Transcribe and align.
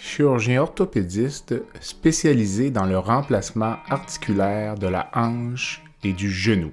chirurgien 0.00 0.62
orthopédiste 0.62 1.54
spécialisé 1.80 2.70
dans 2.70 2.86
le 2.86 2.98
remplacement 2.98 3.76
articulaire 3.90 4.76
de 4.76 4.86
la 4.86 5.10
hanche 5.14 5.82
et 6.02 6.14
du 6.14 6.30
genou. 6.30 6.72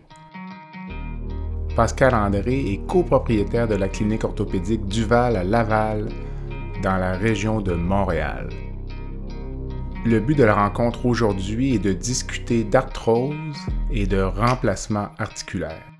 Pascal 1.75 2.15
André 2.15 2.71
est 2.71 2.87
copropriétaire 2.87 3.67
de 3.67 3.75
la 3.75 3.89
clinique 3.89 4.23
orthopédique 4.23 4.87
Duval 4.87 5.35
à 5.35 5.43
Laval, 5.43 6.07
dans 6.81 6.95
la 6.95 7.17
région 7.17 7.59
de 7.59 7.73
Montréal. 7.73 8.49
Le 10.05 10.19
but 10.19 10.37
de 10.37 10.45
la 10.45 10.55
rencontre 10.55 11.05
aujourd'hui 11.05 11.75
est 11.75 11.79
de 11.79 11.91
discuter 11.91 12.63
d'arthrose 12.63 13.57
et 13.91 14.07
de 14.07 14.21
remplacement 14.21 15.09
articulaire. 15.17 15.96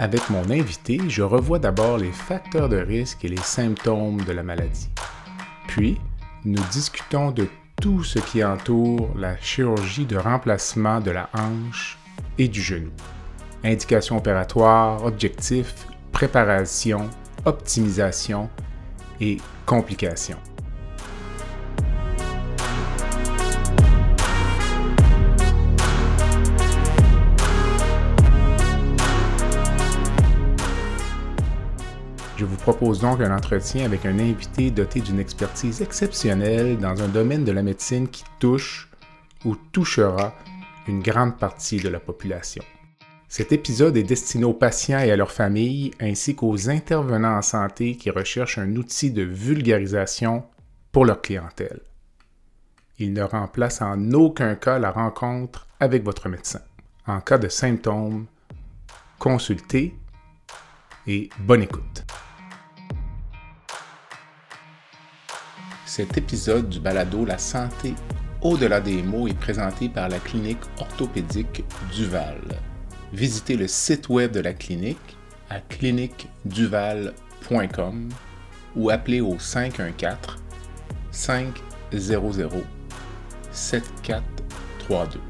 Avec 0.00 0.30
mon 0.30 0.48
invité, 0.50 1.00
je 1.08 1.22
revois 1.22 1.58
d'abord 1.58 1.98
les 1.98 2.12
facteurs 2.12 2.68
de 2.68 2.76
risque 2.76 3.24
et 3.24 3.28
les 3.28 3.36
symptômes 3.36 4.20
de 4.22 4.30
la 4.30 4.44
maladie. 4.44 4.88
Puis, 5.66 6.00
nous 6.44 6.62
discutons 6.70 7.32
de 7.32 7.48
tout 7.80 8.04
ce 8.04 8.20
qui 8.20 8.44
entoure 8.44 9.10
la 9.16 9.36
chirurgie 9.40 10.06
de 10.06 10.16
remplacement 10.16 11.00
de 11.00 11.10
la 11.10 11.28
hanche 11.34 11.98
et 12.38 12.46
du 12.46 12.62
genou. 12.62 12.92
Indications 13.64 14.18
opératoires, 14.18 15.04
objectifs, 15.04 15.88
préparation, 16.12 17.10
optimisation 17.44 18.48
et 19.20 19.38
complications. 19.66 20.38
Je 32.38 32.44
vous 32.44 32.56
propose 32.56 33.00
donc 33.00 33.20
un 33.20 33.36
entretien 33.36 33.84
avec 33.84 34.06
un 34.06 34.16
invité 34.20 34.70
doté 34.70 35.00
d'une 35.00 35.18
expertise 35.18 35.82
exceptionnelle 35.82 36.78
dans 36.78 37.02
un 37.02 37.08
domaine 37.08 37.44
de 37.44 37.50
la 37.50 37.64
médecine 37.64 38.06
qui 38.06 38.22
touche 38.38 38.88
ou 39.44 39.56
touchera 39.56 40.32
une 40.86 41.02
grande 41.02 41.36
partie 41.36 41.78
de 41.78 41.88
la 41.88 41.98
population. 41.98 42.62
Cet 43.26 43.50
épisode 43.50 43.96
est 43.96 44.04
destiné 44.04 44.44
aux 44.44 44.54
patients 44.54 45.00
et 45.00 45.10
à 45.10 45.16
leurs 45.16 45.32
familles, 45.32 45.90
ainsi 45.98 46.36
qu'aux 46.36 46.70
intervenants 46.70 47.38
en 47.38 47.42
santé 47.42 47.96
qui 47.96 48.08
recherchent 48.08 48.58
un 48.58 48.76
outil 48.76 49.10
de 49.10 49.22
vulgarisation 49.22 50.44
pour 50.92 51.06
leur 51.06 51.20
clientèle. 51.20 51.80
Il 53.00 53.14
ne 53.14 53.22
remplace 53.22 53.82
en 53.82 54.12
aucun 54.12 54.54
cas 54.54 54.78
la 54.78 54.92
rencontre 54.92 55.66
avec 55.80 56.04
votre 56.04 56.28
médecin. 56.28 56.60
En 57.04 57.20
cas 57.20 57.38
de 57.38 57.48
symptômes, 57.48 58.26
consultez 59.18 59.96
et 61.08 61.30
bonne 61.40 61.62
écoute. 61.62 62.04
Cet 65.88 66.16
épisode 66.18 66.68
du 66.68 66.78
balado 66.80 67.24
La 67.24 67.38
santé 67.38 67.94
au-delà 68.42 68.78
des 68.78 69.02
mots 69.02 69.26
est 69.26 69.32
présenté 69.32 69.88
par 69.88 70.10
la 70.10 70.18
clinique 70.18 70.60
orthopédique 70.78 71.64
Duval. 71.96 72.42
Visitez 73.14 73.56
le 73.56 73.66
site 73.66 74.10
web 74.10 74.32
de 74.32 74.40
la 74.40 74.52
clinique 74.52 75.16
à 75.48 75.60
cliniqueduval.com 75.60 78.10
ou 78.76 78.90
appelez 78.90 79.22
au 79.22 79.38
514 79.38 80.36
500 81.10 81.54
7432. 83.50 85.20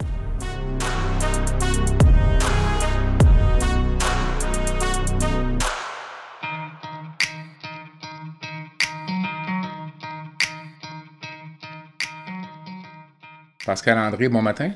Pascal 13.68 13.98
André, 13.98 14.30
bon 14.30 14.40
matin. 14.40 14.70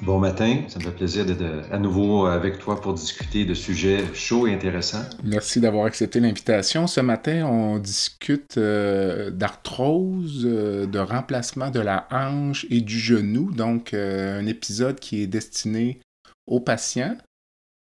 Bon 0.00 0.18
matin, 0.18 0.62
ça 0.68 0.78
me 0.78 0.84
fait 0.84 0.90
plaisir 0.90 1.26
d'être 1.26 1.70
à 1.70 1.78
nouveau 1.78 2.24
avec 2.24 2.58
toi 2.58 2.80
pour 2.80 2.94
discuter 2.94 3.44
de 3.44 3.52
sujets 3.52 4.02
chauds 4.14 4.46
et 4.46 4.54
intéressants. 4.54 5.04
Merci 5.22 5.60
d'avoir 5.60 5.84
accepté 5.84 6.18
l'invitation. 6.18 6.86
Ce 6.86 7.02
matin, 7.02 7.44
on 7.44 7.78
discute 7.78 8.56
euh, 8.56 9.30
d'arthrose, 9.30 10.46
euh, 10.46 10.86
de 10.86 10.98
remplacement 10.98 11.68
de 11.68 11.80
la 11.80 12.08
hanche 12.10 12.64
et 12.70 12.80
du 12.80 12.98
genou, 12.98 13.52
donc 13.52 13.92
euh, 13.92 14.40
un 14.40 14.46
épisode 14.46 14.98
qui 14.98 15.20
est 15.20 15.26
destiné 15.26 16.00
aux 16.46 16.60
patients, 16.60 17.18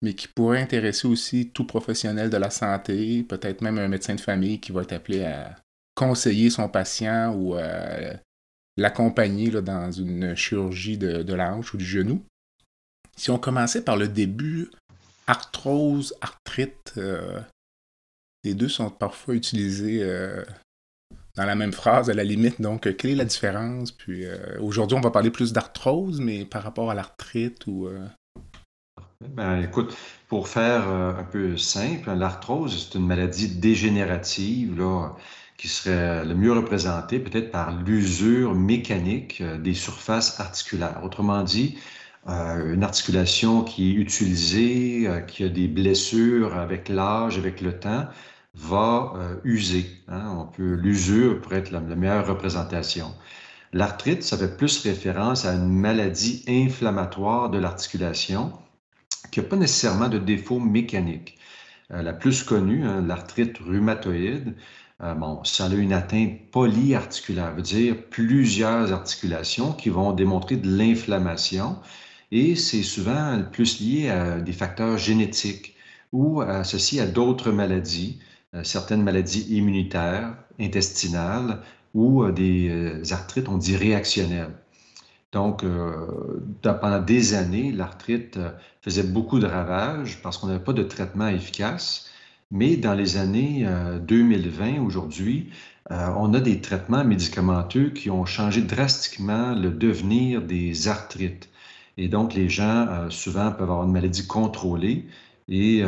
mais 0.03 0.15
qui 0.15 0.27
pourrait 0.27 0.61
intéresser 0.63 1.07
aussi 1.07 1.51
tout 1.51 1.65
professionnel 1.65 2.29
de 2.29 2.37
la 2.37 2.51
santé, 2.51 3.23
peut-être 3.23 3.63
même 3.63 3.79
un 3.79 3.87
médecin 3.87 4.17
de 4.17 4.21
famille 4.21 4.59
qui 4.59 4.73
va 4.73 4.83
être 4.83 4.95
appelé 4.95 5.23
à 5.23 5.55
conseiller 5.95 6.51
son 6.51 6.69
patient 6.69 7.33
ou 7.37 7.55
à 7.55 8.17
l'accompagner 8.77 9.51
dans 9.51 9.91
une 9.91 10.35
chirurgie 10.35 10.99
de, 10.99 11.35
la 11.35 11.55
hanche 11.55 11.75
ou 11.75 11.77
du 11.77 11.85
genou. 11.85 12.23
Si 13.17 13.31
on 13.31 13.39
commençait 13.39 13.83
par 13.83 13.97
le 13.97 14.09
début, 14.09 14.71
arthrose, 15.27 16.15
arthrite, 16.21 16.93
euh, 16.99 17.41
les 18.45 18.55
deux 18.55 18.69
sont 18.69 18.91
parfois 18.91 19.35
utilisés 19.35 20.01
euh, 20.03 20.45
dans 21.37 21.47
la 21.47 21.55
même 21.55 21.73
phrase 21.73 22.11
à 22.11 22.15
la 22.15 22.25
limite. 22.25 22.61
Donc, 22.61 22.95
quelle 22.97 23.13
est 23.13 23.17
la 23.17 23.25
différence? 23.25 23.91
Puis 23.91 24.27
euh, 24.27 24.61
aujourd'hui, 24.61 24.97
on 24.97 25.01
va 25.01 25.11
parler 25.11 25.31
plus 25.31 25.53
d'arthrose, 25.53 26.21
mais 26.21 26.45
par 26.45 26.63
rapport 26.63 26.91
à 26.91 26.95
l'arthrite 26.95 27.67
ou. 27.67 27.89
Ben, 29.31 29.63
écoute, 29.63 29.97
pour 30.29 30.47
faire 30.47 30.87
un 30.87 31.25
peu 31.25 31.57
simple, 31.57 32.13
l'arthrose, 32.13 32.91
c'est 32.91 32.99
une 32.99 33.07
maladie 33.07 33.49
dégénérative 33.49 34.79
là, 34.79 35.17
qui 35.57 35.69
serait 35.69 36.25
le 36.25 36.35
mieux 36.35 36.53
représenté 36.53 37.19
peut-être 37.19 37.51
par 37.51 37.73
l'usure 37.83 38.55
mécanique 38.55 39.41
euh, 39.41 39.59
des 39.59 39.75
surfaces 39.75 40.39
articulaires. 40.41 41.01
Autrement 41.03 41.43
dit, 41.43 41.79
euh, 42.29 42.75
une 42.75 42.83
articulation 42.85 43.63
qui 43.63 43.91
est 43.91 43.95
utilisée, 43.95 45.07
euh, 45.07 45.21
qui 45.21 45.45
a 45.45 45.49
des 45.49 45.69
blessures 45.69 46.57
avec 46.57 46.89
l'âge, 46.89 47.39
avec 47.39 47.61
le 47.61 47.79
temps, 47.79 48.07
va 48.55 49.13
user. 49.45 49.85
Hein. 50.09 50.35
On 50.39 50.47
peut 50.47 50.73
l'usure 50.73 51.43
pourrait 51.43 51.59
être 51.59 51.73
la, 51.73 51.81
meilleure 51.81 52.27
représentation. 52.27 53.15
L'arthrite, 53.75 54.23
ça 54.23 54.39
fait 54.39 54.57
plus 54.57 54.79
référence 54.83 55.45
à 55.45 55.53
une 55.53 55.69
maladie 55.69 56.43
inflammatoire 56.49 57.51
de 57.51 57.59
l'articulation 57.59 58.53
qui 59.31 59.41
n'a 59.41 59.47
pas 59.47 59.57
nécessairement 59.57 60.09
de 60.09 60.19
défaut 60.19 60.59
mécanique. 60.59 61.39
la 61.91 62.15
plus 62.15 62.45
connue, 62.45 62.87
hein, 62.87 63.05
l'arthrite 63.07 63.59
rhumatoïde, 63.59 64.55
euh, 65.03 65.15
bon, 65.15 65.45
ça 65.45 65.67
a 65.67 65.75
une 65.75 65.93
atteinte 65.93 66.51
polyarticulaire, 66.51 67.55
veut 67.55 67.63
dire 67.63 67.97
plusieurs 68.11 68.93
articulations 68.93 69.73
qui 69.73 69.91
vont 69.91 70.13
démontrer 70.13 70.57
de 70.57 70.69
l'inflammation 70.69 71.77
et 72.33 72.57
c'est 72.57 72.83
souvent 72.83 73.43
plus 73.53 73.81
lié 73.81 74.09
à 74.09 74.41
des 74.41 74.53
facteurs 74.53 74.97
génétiques 74.97 75.77
ou 76.13 76.41
associé 76.41 77.01
à 77.03 77.07
d'autres 77.07 77.53
maladies, 77.53 78.21
euh, 78.55 78.65
certaines 78.65 79.03
maladies 79.03 79.47
immunitaires, 79.55 80.35
intestinales 80.59 81.61
ou 81.93 82.23
euh, 82.23 82.33
des 82.33 83.13
arthrites, 83.13 83.49
on 83.49 83.59
dit 83.59 83.77
réactionnelles. 83.77 84.55
Donc, 85.33 85.65
pendant 86.63 87.03
des 87.03 87.35
années, 87.35 87.71
l'arthrite 87.71 88.39
faisait 88.81 89.03
beaucoup 89.03 89.39
de 89.39 89.47
ravages 89.47 90.23
parce 90.23 90.39
qu'on 90.39 90.47
n'avait 90.47 90.65
pas 90.65 90.73
de 90.73 90.85
traitement 90.85 91.29
efficace. 91.29 92.09
Mais 92.51 92.77
dans 92.77 92.95
les 92.95 93.17
années 93.17 93.67
2020, 94.03 94.77
euh, 94.79 94.81
aujourd'hui, 94.81 95.51
euh, 95.91 96.09
on 96.17 96.33
a 96.33 96.41
des 96.41 96.61
traitements 96.61 97.05
médicamenteux 97.05 97.91
qui 97.91 98.09
ont 98.11 98.25
changé 98.25 98.63
drastiquement 98.63 99.53
le 99.53 99.71
devenir 99.71 100.43
des 100.43 100.89
arthrites. 100.89 101.49
Et 101.97 102.09
donc, 102.09 102.35
les 102.35 102.49
gens, 102.49 102.87
euh, 102.89 103.11
souvent, 103.11 103.51
peuvent 103.51 103.63
avoir 103.63 103.85
une 103.85 103.93
maladie 103.93 104.27
contrôlée 104.27 105.07
et 105.49 105.85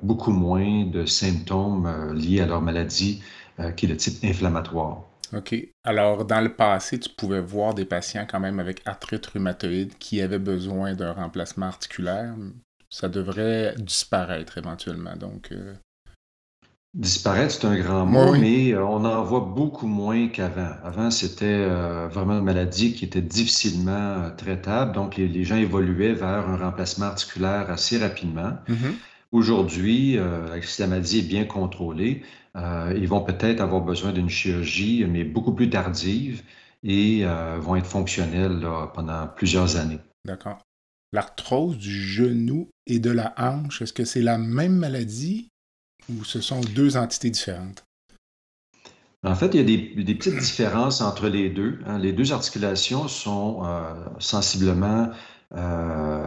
beaucoup 0.00 0.30
moins 0.30 0.84
de 0.84 1.06
symptômes 1.06 2.12
liés 2.14 2.40
à 2.40 2.46
leur 2.46 2.62
maladie 2.62 3.20
qui 3.76 3.86
est 3.86 3.88
de 3.88 3.96
type 3.96 4.22
inflammatoire. 4.22 5.02
OK. 5.32 5.56
Alors, 5.82 6.24
dans 6.24 6.40
le 6.40 6.54
passé, 6.54 7.00
tu 7.00 7.08
pouvais 7.08 7.40
voir 7.40 7.74
des 7.74 7.84
patients 7.84 8.26
quand 8.30 8.38
même 8.38 8.60
avec 8.60 8.80
arthrite 8.84 9.26
rhumatoïde 9.26 9.98
qui 9.98 10.22
avaient 10.22 10.38
besoin 10.38 10.94
d'un 10.94 11.14
remplacement 11.14 11.66
articulaire. 11.66 12.36
Ça 12.90 13.08
devrait 13.08 13.74
disparaître 13.76 14.56
éventuellement. 14.56 15.16
Donc, 15.16 15.52
Disparaître, 16.94 17.54
c'est 17.54 17.64
un 17.66 17.78
grand 17.78 18.04
mot, 18.04 18.36
mais 18.36 18.72
euh, 18.72 18.84
on 18.84 19.04
en 19.06 19.24
voit 19.24 19.40
beaucoup 19.40 19.86
moins 19.86 20.28
qu'avant. 20.28 20.72
Avant, 20.84 21.10
c'était 21.10 21.46
euh, 21.46 22.06
vraiment 22.08 22.38
une 22.38 22.44
maladie 22.44 22.92
qui 22.92 23.06
était 23.06 23.22
difficilement 23.22 24.30
traitable, 24.36 24.92
donc 24.92 25.16
les, 25.16 25.44
gens 25.44 25.56
évoluaient 25.56 26.12
vers 26.12 26.48
un 26.48 26.56
remplacement 26.56 27.06
articulaire 27.06 27.70
assez 27.70 27.96
rapidement. 27.96 28.58
Mm-hmm. 28.68 28.92
Aujourd'hui, 29.32 30.18
si 30.60 30.82
la 30.82 30.88
maladie 30.88 31.20
est 31.20 31.28
bien 31.28 31.46
contrôlée, 31.46 32.22
euh, 32.56 32.92
ils 32.96 33.08
vont 33.08 33.22
peut-être 33.22 33.60
avoir 33.60 33.80
besoin 33.80 34.12
d'une 34.12 34.28
chirurgie, 34.28 35.04
mais 35.06 35.24
beaucoup 35.24 35.54
plus 35.54 35.70
tardive 35.70 36.42
et 36.82 37.20
euh, 37.24 37.58
vont 37.58 37.76
être 37.76 37.86
fonctionnels 37.86 38.66
pendant 38.94 39.26
plusieurs 39.28 39.76
années. 39.76 40.00
D'accord. 40.24 40.58
L'arthrose 41.12 41.78
du 41.78 41.90
genou 41.90 42.68
et 42.86 42.98
de 42.98 43.10
la 43.10 43.34
hanche, 43.36 43.82
est-ce 43.82 43.92
que 43.92 44.04
c'est 44.04 44.22
la 44.22 44.38
même 44.38 44.76
maladie 44.76 45.48
ou 46.08 46.24
ce 46.24 46.40
sont 46.40 46.60
deux 46.60 46.96
entités 46.96 47.30
différentes? 47.30 47.84
En 49.24 49.36
fait, 49.36 49.54
il 49.54 49.56
y 49.56 49.60
a 49.60 50.02
des, 50.04 50.14
petites 50.14 50.38
différences 50.38 51.00
entre 51.00 51.28
les 51.28 51.48
deux. 51.48 51.78
Hein. 51.86 51.98
Les 51.98 52.12
deux 52.12 52.32
articulations 52.32 53.06
sont 53.06 53.62
euh, 53.64 53.94
sensiblement 54.18 55.10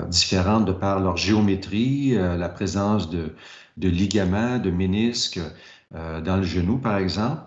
différentes 0.10 0.66
de 0.66 0.72
par 0.72 1.00
leur 1.00 1.18
géométrie, 1.18 2.12
la 2.12 2.48
présence 2.48 3.10
de, 3.10 3.34
de 3.78 3.90
ligaments, 3.90 4.60
de 4.60 4.70
ménisques, 4.70 5.40
euh, 5.94 6.22
dans 6.22 6.38
le 6.38 6.44
genou, 6.44 6.78
par 6.78 6.98
exemple. 6.98 7.44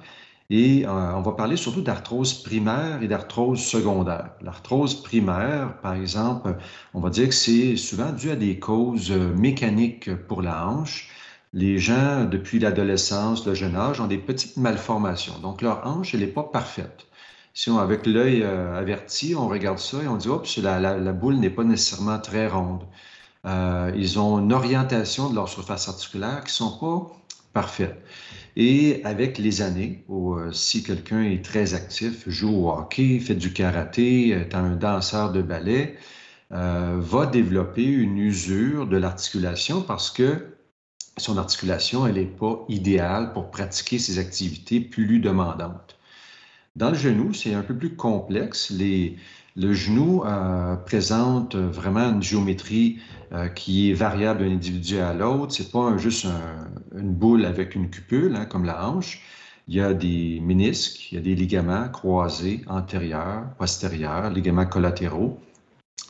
Et 0.50 0.86
euh, 0.86 1.14
on 1.14 1.20
va 1.20 1.32
parler 1.32 1.56
surtout 1.56 1.82
d'arthrose 1.82 2.42
primaire 2.42 3.02
et 3.02 3.08
d'arthrose 3.08 3.60
secondaire. 3.60 4.30
L'arthrose 4.40 5.02
primaire, 5.02 5.78
par 5.82 5.94
exemple, 5.94 6.56
on 6.94 7.00
va 7.00 7.10
dire 7.10 7.28
que 7.28 7.34
c'est 7.34 7.76
souvent 7.76 8.12
dû 8.12 8.30
à 8.30 8.36
des 8.36 8.58
causes 8.58 9.10
euh, 9.10 9.34
mécaniques 9.34 10.14
pour 10.26 10.40
la 10.42 10.66
hanche. 10.66 11.10
Les 11.52 11.78
gens, 11.78 12.24
depuis 12.24 12.58
l'adolescence, 12.58 13.46
le 13.46 13.54
jeune 13.54 13.76
âge, 13.76 14.00
ont 14.00 14.06
des 14.06 14.18
petites 14.18 14.56
malformations. 14.56 15.38
Donc, 15.40 15.62
leur 15.62 15.86
hanche, 15.86 16.14
elle 16.14 16.20
n'est 16.20 16.26
pas 16.26 16.42
parfaite. 16.44 17.06
Si 17.54 17.70
on, 17.70 17.78
avec 17.78 18.06
l'œil 18.06 18.44
averti, 18.44 19.34
on 19.34 19.48
regarde 19.48 19.78
ça 19.78 20.02
et 20.02 20.08
on 20.08 20.16
dit, 20.16 20.28
oups, 20.28 20.58
la, 20.58 20.78
la, 20.78 21.12
boule 21.12 21.36
n'est 21.36 21.50
pas 21.50 21.64
nécessairement 21.64 22.18
très 22.18 22.46
ronde. 22.46 22.84
ils 23.44 24.18
ont 24.18 24.38
une 24.38 24.52
orientation 24.52 25.30
de 25.30 25.34
leur 25.34 25.48
surface 25.48 25.88
articulaire 25.88 26.44
qui 26.44 26.50
ne 26.50 26.68
sont 26.68 26.78
pas 26.78 27.12
parfaites. 27.52 28.00
Et 28.56 29.00
avec 29.04 29.38
les 29.38 29.62
années, 29.62 30.04
euh, 30.10 30.50
si 30.50 30.82
quelqu'un 30.82 31.22
est 31.22 31.44
très 31.44 31.74
actif, 31.74 32.28
joue 32.28 32.66
au 32.66 32.70
hockey, 32.70 33.20
fait 33.20 33.36
du 33.36 33.52
karaté, 33.52 34.30
est 34.30 34.52
un 34.52 34.74
danseur 34.74 35.30
de 35.30 35.42
ballet, 35.42 35.96
euh, 36.50 36.96
va 36.98 37.26
développer 37.26 37.84
une 37.84 38.18
usure 38.18 38.88
de 38.88 38.96
l'articulation 38.96 39.80
parce 39.80 40.10
que 40.10 40.57
son 41.18 41.38
articulation, 41.38 42.06
elle 42.06 42.14
n'est 42.14 42.24
pas 42.24 42.64
idéale 42.68 43.32
pour 43.32 43.50
pratiquer 43.50 43.98
ses 43.98 44.18
activités 44.18 44.80
plus 44.80 45.20
demandantes. 45.20 45.98
Dans 46.76 46.90
le 46.90 46.96
genou, 46.96 47.34
c'est 47.34 47.54
un 47.54 47.62
peu 47.62 47.74
plus 47.74 47.96
complexe. 47.96 48.72
Le 49.56 49.72
genou 49.72 50.24
euh, 50.24 50.76
présente 50.76 51.56
vraiment 51.56 52.10
une 52.10 52.22
géométrie 52.22 53.00
euh, 53.32 53.48
qui 53.48 53.90
est 53.90 53.94
variable 53.94 54.40
d'un 54.40 54.52
individu 54.52 54.98
à 54.98 55.12
l'autre. 55.12 55.52
C'est 55.52 55.72
pas 55.72 55.98
juste 55.98 56.26
une 56.94 57.12
boule 57.12 57.44
avec 57.44 57.74
une 57.74 57.90
cupule, 57.90 58.36
hein, 58.36 58.44
comme 58.44 58.64
la 58.64 58.88
hanche. 58.88 59.20
Il 59.66 59.74
y 59.74 59.80
a 59.80 59.92
des 59.92 60.40
ménisques, 60.40 61.10
il 61.10 61.16
y 61.16 61.18
a 61.18 61.20
des 61.20 61.34
ligaments 61.34 61.88
croisés 61.88 62.62
antérieurs, 62.68 63.44
postérieurs, 63.58 64.30
ligaments 64.30 64.66
collatéraux. 64.66 65.40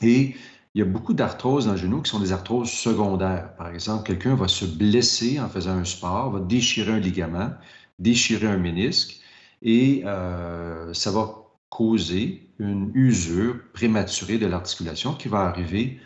Et 0.02 0.37
il 0.78 0.82
y 0.82 0.84
a 0.84 0.90
beaucoup 0.92 1.12
d'arthroses 1.12 1.66
dans 1.66 1.72
le 1.72 1.76
genou 1.76 2.02
qui 2.02 2.10
sont 2.10 2.20
des 2.20 2.30
arthroses 2.30 2.70
secondaires. 2.70 3.52
Par 3.56 3.69
exemple, 3.69 4.04
quelqu'un 4.04 4.36
va 4.36 4.46
se 4.46 4.64
blesser 4.64 5.40
en 5.40 5.48
faisant 5.48 5.72
un 5.72 5.84
sport, 5.84 6.30
va 6.30 6.38
déchirer 6.38 6.92
un 6.92 7.00
ligament, 7.00 7.50
déchirer 7.98 8.46
un 8.46 8.58
ménisque, 8.58 9.19
et 9.60 10.02
euh, 10.06 10.94
ça 10.94 11.10
va 11.10 11.34
causer 11.69 12.48
une 12.60 12.92
usure 12.94 13.56
prématurée 13.72 14.38
de 14.38 14.46
l'articulation 14.46 15.14
qui 15.14 15.26
va 15.26 15.40
arriver 15.40 15.98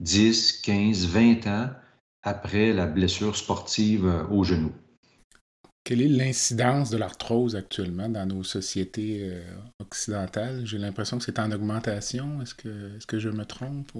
10, 0.00 0.62
15, 0.62 1.06
20 1.06 1.46
ans 1.46 1.70
après 2.24 2.72
la 2.72 2.86
blessure 2.86 3.36
sportive 3.36 4.04
euh, 4.04 4.24
au 4.32 4.42
genou. 4.42 4.72
Quelle 5.84 6.02
est 6.02 6.08
l'incidence 6.08 6.90
de 6.90 6.98
l'arthrose 6.98 7.56
actuellement 7.56 8.08
dans 8.08 8.26
nos 8.26 8.42
sociétés 8.42 9.20
euh, 9.22 9.42
occidentales? 9.78 10.66
J'ai 10.66 10.78
l'impression 10.78 11.18
que 11.18 11.24
c'est 11.24 11.38
en 11.38 11.50
augmentation. 11.50 12.42
Est-ce 12.42 12.54
que, 12.54 12.96
est 12.96 13.06
que 13.06 13.18
je 13.18 13.30
me 13.30 13.44
trompe? 13.44 13.92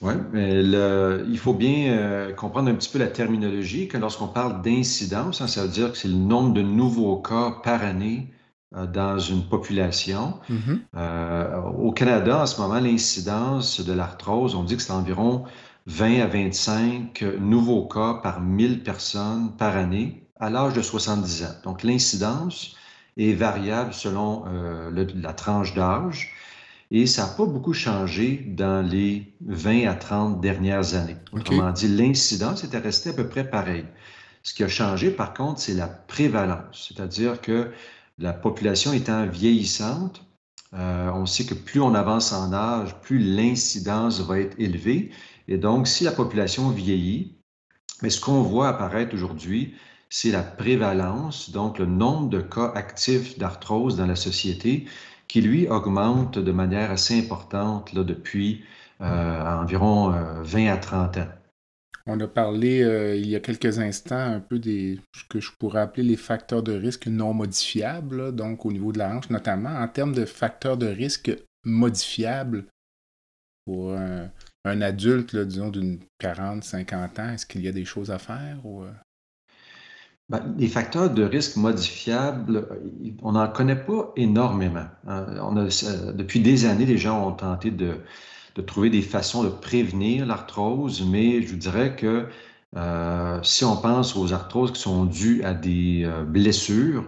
Oui, 0.00 0.14
mais 0.32 0.62
il 0.62 1.38
faut 1.38 1.54
bien 1.54 1.96
euh, 1.96 2.32
comprendre 2.32 2.70
un 2.70 2.74
petit 2.74 2.90
peu 2.90 2.98
la 2.98 3.08
terminologie, 3.08 3.88
que 3.88 3.98
lorsqu'on 3.98 4.28
parle 4.28 4.62
d'incidence, 4.62 5.40
hein, 5.40 5.46
ça 5.48 5.62
veut 5.62 5.68
dire 5.68 5.92
que 5.92 5.98
c'est 5.98 6.08
le 6.08 6.14
nombre 6.14 6.54
de 6.54 6.62
nouveaux 6.62 7.20
cas 7.20 7.60
par 7.62 7.82
année 7.82 8.32
euh, 8.74 8.86
dans 8.86 9.18
une 9.18 9.44
population. 9.48 10.40
Mm-hmm. 10.50 11.76
Au 11.78 11.92
Canada, 11.92 12.42
en 12.42 12.46
ce 12.46 12.60
moment, 12.60 12.80
l'incidence 12.80 13.80
de 13.80 13.92
l'arthrose, 13.92 14.54
on 14.54 14.64
dit 14.64 14.76
que 14.76 14.82
c'est 14.82 14.92
environ 14.92 15.44
20 15.86 16.20
à 16.20 16.26
25 16.26 17.22
nouveaux 17.40 17.86
cas 17.86 18.14
par 18.22 18.40
1000 18.40 18.82
personnes 18.82 19.56
par 19.56 19.76
année 19.76 20.27
à 20.40 20.50
l'âge 20.50 20.74
de 20.74 20.82
70 20.82 21.44
ans. 21.44 21.54
Donc, 21.64 21.82
l'incidence 21.82 22.76
est 23.16 23.32
variable 23.32 23.92
selon 23.92 24.44
euh, 24.46 25.06
la 25.14 25.32
tranche 25.32 25.74
d'âge 25.74 26.32
et 26.90 27.06
ça 27.06 27.26
n'a 27.26 27.32
pas 27.32 27.44
beaucoup 27.44 27.74
changé 27.74 28.44
dans 28.46 28.86
les 28.86 29.34
20 29.46 29.88
à 29.88 29.94
30 29.94 30.40
dernières 30.40 30.94
années. 30.94 31.16
Autrement 31.32 31.72
dit, 31.72 31.88
l'incidence 31.88 32.64
était 32.64 32.78
restée 32.78 33.10
à 33.10 33.12
peu 33.12 33.28
près 33.28 33.48
pareille. 33.48 33.84
Ce 34.42 34.54
qui 34.54 34.64
a 34.64 34.68
changé, 34.68 35.10
par 35.10 35.34
contre, 35.34 35.60
c'est 35.60 35.74
la 35.74 35.88
prévalence, 35.88 36.88
c'est-à-dire 36.88 37.40
que 37.40 37.70
la 38.18 38.32
population 38.32 38.92
étant 38.92 39.26
vieillissante, 39.26 40.24
euh, 40.74 41.10
on 41.12 41.26
sait 41.26 41.44
que 41.44 41.54
plus 41.54 41.80
on 41.80 41.94
avance 41.94 42.32
en 42.32 42.52
âge, 42.52 42.94
plus 43.02 43.18
l'incidence 43.18 44.20
va 44.20 44.40
être 44.40 44.58
élevée. 44.58 45.10
Et 45.46 45.58
donc, 45.58 45.86
si 45.86 46.04
la 46.04 46.12
population 46.12 46.70
vieillit, 46.70 47.36
mais 48.02 48.10
ce 48.10 48.20
qu'on 48.20 48.42
voit 48.42 48.68
apparaître 48.68 49.14
aujourd'hui, 49.14 49.74
c'est 50.10 50.30
la 50.30 50.42
prévalence, 50.42 51.50
donc 51.50 51.78
le 51.78 51.86
nombre 51.86 52.30
de 52.30 52.40
cas 52.40 52.72
actifs 52.74 53.38
d'arthrose 53.38 53.96
dans 53.96 54.06
la 54.06 54.16
société, 54.16 54.86
qui 55.26 55.42
lui 55.42 55.68
augmente 55.68 56.38
de 56.38 56.52
manière 56.52 56.90
assez 56.90 57.18
importante 57.18 57.94
depuis 57.94 58.64
euh, 59.00 59.60
environ 59.60 60.10
20 60.42 60.66
euh, 60.66 60.72
à 60.72 60.76
30 60.78 61.16
ans. 61.18 61.28
On 62.06 62.18
a 62.20 62.26
parlé 62.26 62.82
euh, 62.82 63.16
il 63.16 63.28
y 63.28 63.36
a 63.36 63.40
quelques 63.40 63.78
instants 63.78 64.16
un 64.16 64.40
peu 64.40 64.58
des 64.58 64.98
ce 65.14 65.24
que 65.28 65.40
je 65.40 65.52
pourrais 65.58 65.82
appeler 65.82 66.04
les 66.04 66.16
facteurs 66.16 66.62
de 66.62 66.72
risque 66.72 67.06
non 67.06 67.34
modifiables, 67.34 68.34
donc 68.34 68.64
au 68.64 68.72
niveau 68.72 68.92
de 68.92 68.98
la 68.98 69.14
hanche 69.14 69.28
notamment. 69.28 69.68
En 69.68 69.88
termes 69.88 70.14
de 70.14 70.24
facteurs 70.24 70.78
de 70.78 70.86
risque 70.86 71.30
modifiables 71.64 72.64
pour 73.66 73.92
un, 73.92 74.30
adulte, 74.64 75.36
disons, 75.36 75.68
d'une 75.68 76.00
40, 76.18 76.64
50 76.64 77.18
ans, 77.18 77.28
est-ce 77.30 77.44
qu'il 77.44 77.60
y 77.60 77.68
a 77.68 77.72
des 77.72 77.84
choses 77.84 78.10
à 78.10 78.18
faire? 78.18 78.58
Euh? 80.32 80.38
Ben, 80.38 80.54
les 80.58 80.68
facteurs 80.68 81.10
de 81.10 81.22
risque 81.22 81.56
modifiables, 81.56 82.66
on 83.22 83.32
n'en 83.32 83.48
connaît 83.48 83.76
pas 83.76 84.12
énormément. 84.16 84.86
Hein. 85.06 85.26
On 85.42 85.56
a, 85.56 85.64
depuis 86.12 86.40
des 86.40 86.66
années, 86.66 86.86
les 86.86 86.98
gens 86.98 87.26
ont 87.28 87.32
tenté 87.32 87.70
de, 87.70 87.96
trouver 88.66 88.90
des 88.90 89.02
façons 89.02 89.44
de 89.44 89.50
prévenir 89.50 90.26
l'arthrose, 90.26 91.06
mais 91.08 91.42
je 91.42 91.48
vous 91.48 91.56
dirais 91.56 91.94
que 91.94 92.26
euh, 92.76 93.40
si 93.42 93.64
on 93.64 93.76
pense 93.76 94.16
aux 94.16 94.32
arthroses 94.32 94.72
qui 94.72 94.80
sont 94.80 95.04
dues 95.04 95.42
à 95.44 95.54
des 95.54 96.02
euh, 96.04 96.24
blessures, 96.24 97.04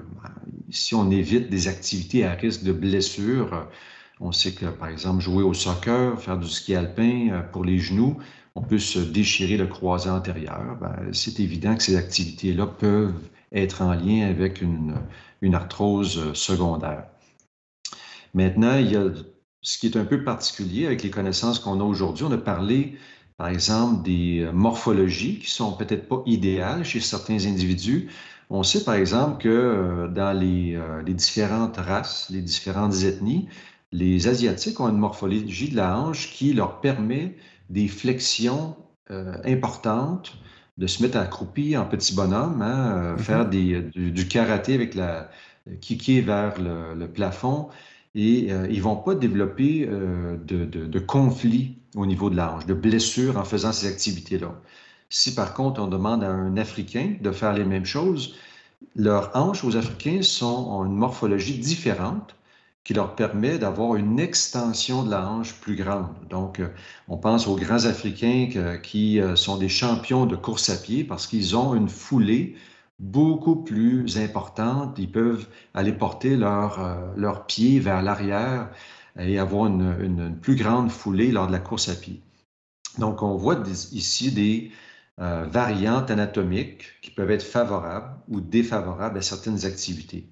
si 0.70 0.94
on 0.94 1.10
évite 1.10 1.50
des 1.50 1.66
activités 1.68 2.24
à 2.24 2.32
risque 2.32 2.62
de 2.62 2.72
blessure, 2.72 3.66
on 4.20 4.32
sait 4.32 4.52
que, 4.52 4.66
par 4.66 4.88
exemple, 4.88 5.22
jouer 5.22 5.42
au 5.42 5.54
soccer, 5.54 6.20
faire 6.20 6.38
du 6.38 6.48
ski 6.48 6.74
alpin 6.74 7.28
euh, 7.30 7.40
pour 7.40 7.64
les 7.64 7.78
genoux, 7.78 8.18
on 8.60 8.62
peut 8.62 8.78
se 8.78 8.98
déchirer 8.98 9.56
le 9.56 9.66
croisé 9.66 10.10
antérieur. 10.10 10.76
Ben, 10.80 10.94
c'est 11.12 11.40
évident 11.40 11.74
que 11.76 11.82
ces 11.82 11.96
activités-là 11.96 12.66
peuvent 12.66 13.14
être 13.52 13.82
en 13.82 13.94
lien 13.94 14.28
avec 14.28 14.60
une, 14.60 14.94
arthrose 15.54 16.34
secondaire. 16.34 17.06
Maintenant, 18.34 18.76
il 18.76 18.92
y 18.92 18.96
a 18.96 19.04
ce 19.62 19.78
qui 19.78 19.86
est 19.86 19.96
un 19.96 20.04
peu 20.04 20.22
particulier 20.24 20.86
avec 20.86 21.02
les 21.02 21.10
connaissances 21.10 21.58
qu'on 21.58 21.80
a 21.80 21.84
aujourd'hui. 21.84 22.24
On 22.24 22.32
a 22.32 22.38
parlé, 22.38 22.96
par 23.38 23.48
exemple, 23.48 24.02
des 24.02 24.40
euh, 24.40 24.52
morphologies 24.52 25.38
qui 25.38 25.50
sont 25.50 25.72
peut-être 25.72 26.06
pas 26.08 26.22
idéales 26.26 26.84
chez 26.84 27.00
certains 27.00 27.46
individus. 27.46 28.10
On 28.50 28.62
sait, 28.62 28.84
par 28.84 28.94
exemple, 28.94 29.42
que 29.42 29.48
euh, 29.48 30.08
dans 30.08 30.38
les, 30.38 30.76
euh, 30.76 31.02
les, 31.02 31.14
différentes 31.14 31.78
races, 31.78 32.28
les 32.30 32.42
différentes 32.42 33.02
ethnies, 33.02 33.48
les 33.92 34.28
Asiatiques 34.28 34.78
ont 34.80 34.88
une 34.88 34.98
morphologie 34.98 35.70
de 35.70 35.76
la 35.76 35.98
hanche 35.98 36.30
qui 36.30 36.52
leur 36.52 36.80
permet 36.80 37.36
des 37.70 37.88
flexions 37.88 38.76
importantes, 39.44 40.38
de 40.78 40.86
se 40.86 41.02
mettre 41.02 41.18
accroupi 41.18 41.76
en 41.76 41.84
petit 41.84 42.14
bonhomme, 42.14 42.62
hein, 42.62 43.16
mm-hmm. 43.16 43.18
faire 43.18 43.48
des, 43.48 43.82
du, 43.82 44.12
du, 44.12 44.28
karaté 44.28 44.74
avec 44.74 44.94
la, 44.94 45.30
kicker 45.80 46.20
vers 46.20 46.54
le, 46.60 47.06
plafond 47.06 47.68
et 48.14 48.48
ils 48.48 48.76
ne 48.76 48.80
vont 48.80 48.96
pas 48.96 49.14
développer 49.14 49.86
de, 49.86 50.64
de, 50.64 50.98
conflits 50.98 51.76
au 51.94 52.06
niveau 52.06 52.30
de 52.30 52.36
la 52.36 52.54
hanche, 52.54 52.66
de 52.66 52.74
blessures 52.74 53.36
en 53.36 53.44
faisant 53.44 53.72
ces 53.72 53.88
activités-là. 53.88 54.54
Si 55.08 55.34
par 55.34 55.54
contre 55.54 55.80
on 55.82 55.88
demande 55.88 56.22
à 56.22 56.30
un 56.30 56.56
Africain 56.56 57.14
de 57.20 57.32
faire 57.32 57.52
les 57.52 57.64
mêmes 57.64 57.84
choses, 57.84 58.36
leurs 58.94 59.30
hanches 59.36 59.64
aux 59.64 59.76
Africains 59.76 60.22
sont, 60.22 60.68
ont 60.70 60.84
une 60.84 60.96
morphologie 60.96 61.58
différente 61.58 62.34
qui 62.84 62.94
leur 62.94 63.14
permet 63.14 63.58
d'avoir 63.58 63.96
une 63.96 64.18
extension 64.18 65.02
de 65.02 65.10
la 65.10 65.28
hanche 65.28 65.54
plus 65.60 65.76
grande. 65.76 66.14
Donc, 66.28 66.60
euh, 66.60 66.68
on 67.08 67.18
pense 67.18 67.46
aux 67.46 67.56
grands 67.56 67.84
Africains 67.84 68.48
qui 68.82 69.20
euh, 69.20 69.36
sont 69.36 69.58
des 69.58 69.68
champions 69.68 70.26
de 70.26 70.36
course 70.36 70.70
à 70.70 70.76
pied 70.76 71.04
parce 71.04 71.26
qu'ils 71.26 71.56
ont 71.56 71.74
une 71.74 71.88
foulée 71.88 72.56
beaucoup 72.98 73.56
plus 73.56 74.18
importante. 74.18 74.98
Ils 74.98 75.10
peuvent 75.10 75.46
aller 75.74 75.92
porter 75.92 76.36
leurs 76.36 77.14
leur 77.16 77.36
euh, 77.36 77.44
pieds 77.46 77.80
vers 77.80 78.02
l'arrière 78.02 78.70
et 79.18 79.38
avoir 79.38 79.66
une, 79.66 80.38
plus 80.40 80.56
grande 80.56 80.90
foulée 80.90 81.32
lors 81.32 81.46
de 81.48 81.52
la 81.52 81.58
course 81.58 81.88
à 81.88 81.94
pied. 81.94 82.20
Donc, 82.98 83.22
on 83.22 83.36
voit 83.36 83.62
ici 83.92 84.32
des 84.32 84.72
variantes 85.18 86.10
anatomiques 86.10 86.84
qui 87.02 87.10
peuvent 87.10 87.30
être 87.30 87.42
favorables 87.42 88.14
ou 88.28 88.40
défavorables 88.40 89.18
à 89.18 89.22
certaines 89.22 89.66
activités. 89.66 90.26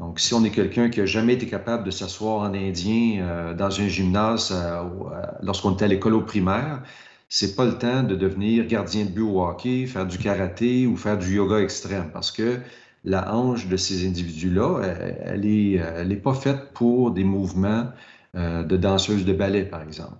Donc, 0.00 0.18
si 0.18 0.32
on 0.32 0.42
est 0.44 0.50
quelqu'un 0.50 0.88
qui 0.88 1.00
n'a 1.00 1.06
jamais 1.06 1.34
été 1.34 1.46
capable 1.46 1.84
de 1.84 1.90
s'asseoir 1.90 2.40
en 2.40 2.54
indien 2.54 3.20
euh, 3.20 3.54
dans 3.54 3.80
un 3.82 3.88
gymnase 3.88 4.50
euh, 4.50 4.80
euh, 4.80 5.22
lorsqu'on 5.42 5.74
était 5.74 5.84
à 5.84 5.88
l'école 5.88 6.14
au 6.14 6.22
primaire, 6.22 6.82
c'est 7.28 7.54
pas 7.54 7.66
le 7.66 7.76
temps 7.76 8.02
de 8.02 8.16
devenir 8.16 8.66
gardien 8.66 9.04
de 9.04 9.10
but 9.10 9.20
au 9.20 9.42
hockey, 9.42 9.86
faire 9.86 10.06
du 10.06 10.16
karaté 10.16 10.86
ou 10.86 10.96
faire 10.96 11.18
du 11.18 11.34
yoga 11.36 11.58
extrême 11.60 12.10
parce 12.14 12.32
que 12.32 12.60
la 13.04 13.34
hanche 13.34 13.68
de 13.68 13.76
ces 13.76 14.06
individus-là, 14.06 14.80
elle 15.24 15.42
n'est 15.42 15.72
elle 15.74 16.10
est 16.12 16.16
pas 16.16 16.34
faite 16.34 16.72
pour 16.74 17.10
des 17.12 17.24
mouvements 17.24 17.86
de 18.34 18.76
danseuse 18.76 19.24
de 19.24 19.32
ballet, 19.32 19.64
par 19.64 19.82
exemple. 19.82 20.18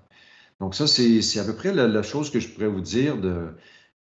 Donc, 0.61 0.75
ça, 0.75 0.87
c'est 0.87 1.39
à 1.39 1.45
peu 1.45 1.55
près 1.55 1.75
la, 1.75 2.03
chose 2.03 2.31
que 2.31 2.41
je 2.41 2.49
pourrais 2.49 2.69
vous 2.69 2.81
dire 2.81 3.17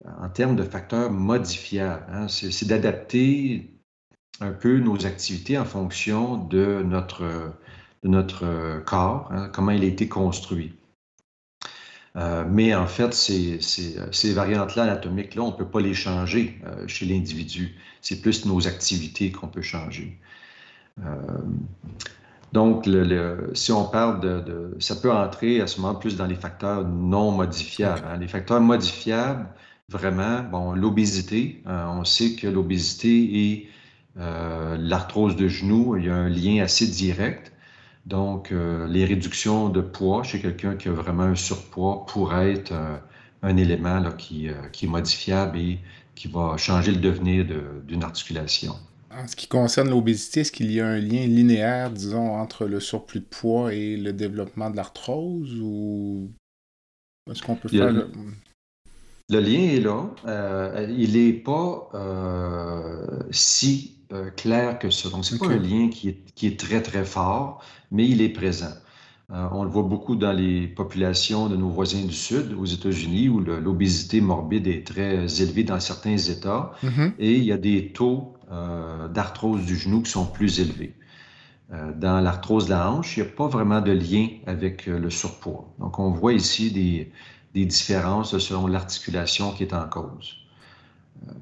en 0.05 0.29
termes 0.29 0.55
de 0.55 0.63
facteurs 0.63 1.11
modifiables. 1.11 2.05
Hein. 2.09 2.27
C'est 2.29 2.67
d'adapter 2.67 3.78
un 4.41 4.51
peu 4.51 4.79
nos 4.79 5.05
activités 5.05 5.57
en 5.57 5.65
fonction 5.65 6.37
de 6.37 6.81
notre, 6.83 7.23
de 8.03 8.09
notre 8.09 8.81
corps, 8.85 9.29
hein, 9.31 9.49
comment 9.53 9.71
il 9.71 9.83
a 9.83 9.87
été 9.87 10.07
construit. 10.07 10.73
Euh, 12.15 12.43
mais 12.49 12.73
en 12.73 12.87
fait, 12.87 13.13
ces, 13.13 13.59
ces, 13.61 14.33
variantes-là 14.33 14.83
anatomiques-là, 14.83 15.43
on 15.43 15.51
ne 15.51 15.55
peut 15.55 15.67
pas 15.67 15.79
les 15.79 15.93
changer 15.93 16.59
euh, 16.65 16.87
chez 16.87 17.05
l'individu. 17.05 17.75
C'est 18.01 18.21
plus 18.21 18.45
nos 18.45 18.67
activités 18.67 19.31
qu'on 19.31 19.47
peut 19.47 19.61
changer. 19.61 20.19
Euh, 21.03 21.15
donc, 22.51 22.89
si 23.53 23.71
on 23.71 23.85
parle 23.85 24.21
de, 24.21 24.75
Ça 24.79 24.95
peut 24.95 25.11
entrer 25.11 25.61
à 25.61 25.67
ce 25.67 25.79
moment 25.79 25.95
plus 25.95 26.17
dans 26.17 26.25
les 26.25 26.35
facteurs 26.35 26.83
non 26.83 27.31
modifiables. 27.31 28.01
Hein. 28.07 28.17
Les 28.17 28.27
facteurs 28.27 28.59
modifiables, 28.59 29.47
vraiment, 29.87 30.41
bon, 30.43 30.73
l'obésité, 30.73 31.61
on 31.67 32.03
sait 32.05 32.33
que 32.33 32.47
l'obésité 32.47 33.51
est 33.51 33.67
euh, 34.19 34.75
l'arthrose 34.77 35.35
de 35.35 35.47
genou, 35.47 35.95
il 35.97 36.05
y 36.05 36.09
a 36.09 36.15
un 36.15 36.29
lien 36.29 36.61
assez 36.61 36.87
direct. 36.87 37.53
Donc, 38.05 38.51
euh, 38.51 38.87
les 38.87 39.05
réductions 39.05 39.69
de 39.69 39.81
poids 39.81 40.23
chez 40.23 40.41
quelqu'un 40.41 40.75
qui 40.75 40.89
a 40.89 40.91
vraiment 40.91 41.23
un 41.23 41.35
surpoids 41.35 42.05
pourraient 42.05 42.53
être 42.53 42.71
euh, 42.73 42.97
un 43.43 43.55
élément 43.55 44.03
qui, 44.17 44.47
est 44.47 44.87
modifiable 44.87 45.57
et 45.57 45.79
qui 46.15 46.27
va 46.27 46.57
changer 46.57 46.91
le 46.91 46.97
devenir 46.97 47.45
d'une 47.85 48.03
articulation. 48.03 48.75
En 49.11 49.27
ce 49.27 49.35
qui 49.35 49.47
concerne 49.47 49.89
l'obésité, 49.89 50.41
est-ce 50.41 50.51
qu'il 50.51 50.71
y 50.71 50.81
a 50.81 50.87
un 50.87 50.99
lien 50.99 51.25
linéaire, 51.25 51.89
disons, 51.89 52.35
entre 52.35 52.65
le 52.65 52.79
surplus 52.79 53.21
de 53.21 53.25
poids 53.25 53.73
et 53.73 53.95
le 53.95 54.11
développement 54.11 54.69
de 54.69 54.75
l'arthrose 54.75 55.57
ou 55.61 56.31
est-ce 57.31 57.41
qu'on 57.41 57.55
peut 57.55 57.69
faire... 57.69 57.91
Le... 57.91 59.39
lien 59.39 59.59
est 59.59 59.79
là. 59.79 60.85
il 60.89 61.13
n'est 61.13 61.33
pas 61.33 61.89
si 63.31 63.98
euh, 64.11 64.31
clair 64.31 64.79
que 64.79 64.89
ça. 64.89 65.09
Donc, 65.09 65.23
ce 65.23 65.33
n'est 65.33 65.39
pas 65.39 65.53
un 65.53 65.57
lien 65.57 65.89
qui 65.89 66.09
est, 66.09 66.33
qui 66.33 66.47
est, 66.47 66.59
très, 66.59 66.81
très 66.81 67.05
fort, 67.05 67.63
mais 67.91 68.07
il 68.07 68.23
est 68.23 68.29
présent. 68.29 68.73
Euh, 69.31 69.47
on 69.51 69.63
le 69.63 69.69
voit 69.69 69.83
beaucoup 69.83 70.15
dans 70.15 70.31
les 70.31 70.65
populations 70.67 71.47
de 71.47 71.55
nos 71.55 71.69
voisins 71.69 72.03
du 72.03 72.13
Sud, 72.13 72.53
aux 72.53 72.65
États-Unis, 72.65 73.29
où 73.29 73.39
l'obésité 73.39 74.19
morbide 74.19 74.65
est 74.65 74.87
très 74.87 75.41
élevée 75.43 75.63
dans 75.63 75.79
certains 75.79 76.17
États, 76.17 76.71
mm-hmm. 76.83 77.11
et 77.19 77.35
il 77.35 77.43
y 77.43 77.51
a 77.51 77.57
des 77.57 77.91
taux 77.91 78.33
euh, 78.51 79.07
d'arthrose 79.09 79.63
du 79.63 79.75
genou 79.75 80.01
qui 80.01 80.09
sont 80.09 80.25
plus 80.25 80.59
élevés. 80.59 80.95
dans 81.97 82.19
l'arthrose 82.19 82.65
de 82.65 82.71
la 82.71 82.89
hanche, 82.91 83.15
il 83.15 83.21
n'y 83.21 83.29
a 83.29 83.31
pas 83.31 83.47
vraiment 83.47 83.81
de 83.81 83.91
lien 83.91 84.27
avec 84.47 84.87
le 84.87 85.11
surpoids. 85.11 85.71
Donc, 85.77 85.99
on 85.99 86.09
voit 86.09 86.33
ici 86.33 86.71
des, 86.71 87.11
des 87.53 87.65
différences 87.65 88.35
selon 88.39 88.65
l'articulation 88.65 89.51
qui 89.51 89.61
est 89.61 89.73
en 89.75 89.87
cause 89.87 90.38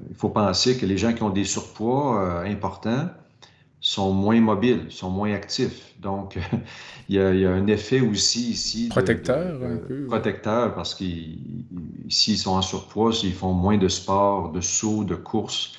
il 0.08 0.16
faut 0.16 0.28
penser 0.28 0.76
que 0.76 0.86
les 0.86 0.98
gens 0.98 1.12
qui 1.12 1.22
ont 1.22 1.30
des 1.30 1.44
surpoids 1.44 2.22
euh, 2.22 2.44
importants 2.44 3.08
sont 3.80 4.12
moins 4.12 4.40
mobiles, 4.40 4.86
sont 4.90 5.10
moins 5.10 5.32
actifs. 5.32 5.94
Donc, 6.00 6.38
il, 7.08 7.16
y 7.16 7.20
a, 7.20 7.50
un 7.50 7.66
effet 7.68 8.00
aussi 8.00 8.50
ici. 8.50 8.88
Protecteur, 8.88 9.62
un 9.62 9.76
peu. 9.76 10.06
Protecteur, 10.06 10.74
parce 10.74 10.94
qu'ils 10.94 11.38
sont 12.10 12.52
en 12.52 12.62
surpoids, 12.62 13.12
ils 13.22 13.32
font 13.34 13.52
moins 13.52 13.78
de 13.78 13.88
sport, 13.88 14.50
de 14.50 14.60
saut, 14.60 15.04
de 15.04 15.14
course, 15.14 15.74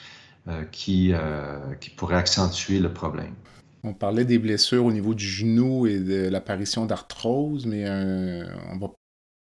euh, 0.47 0.63
qui, 0.71 1.11
euh, 1.13 1.73
qui 1.81 1.89
pourraient 1.89 2.15
accentuer 2.15 2.79
le 2.79 2.93
problème. 2.93 3.33
On 3.83 3.93
parlait 3.93 4.25
des 4.25 4.39
blessures 4.39 4.85
au 4.85 4.91
niveau 4.91 5.13
du 5.13 5.25
genou 5.25 5.87
et 5.87 5.99
de 5.99 6.27
l'apparition 6.29 6.85
d'arthrose, 6.85 7.65
mais 7.65 7.89
on 7.89 8.77
va 8.77 8.89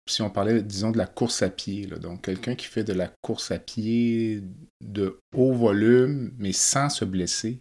si 0.07 0.21
on 0.21 0.29
parlait, 0.29 0.61
disons, 0.61 0.91
de 0.91 0.97
la 0.97 1.07
course 1.07 1.41
à 1.41 1.49
pied, 1.49 1.85
donc 1.87 2.23
quelqu'un 2.23 2.55
qui 2.55 2.65
fait 2.65 2.83
de 2.83 2.93
la 2.93 3.11
course 3.21 3.51
à 3.51 3.59
pied 3.59 4.41
de 4.81 5.19
haut 5.35 5.53
volume, 5.53 6.33
mais 6.37 6.53
sans 6.53 6.89
se 6.89 7.05
blesser, 7.05 7.59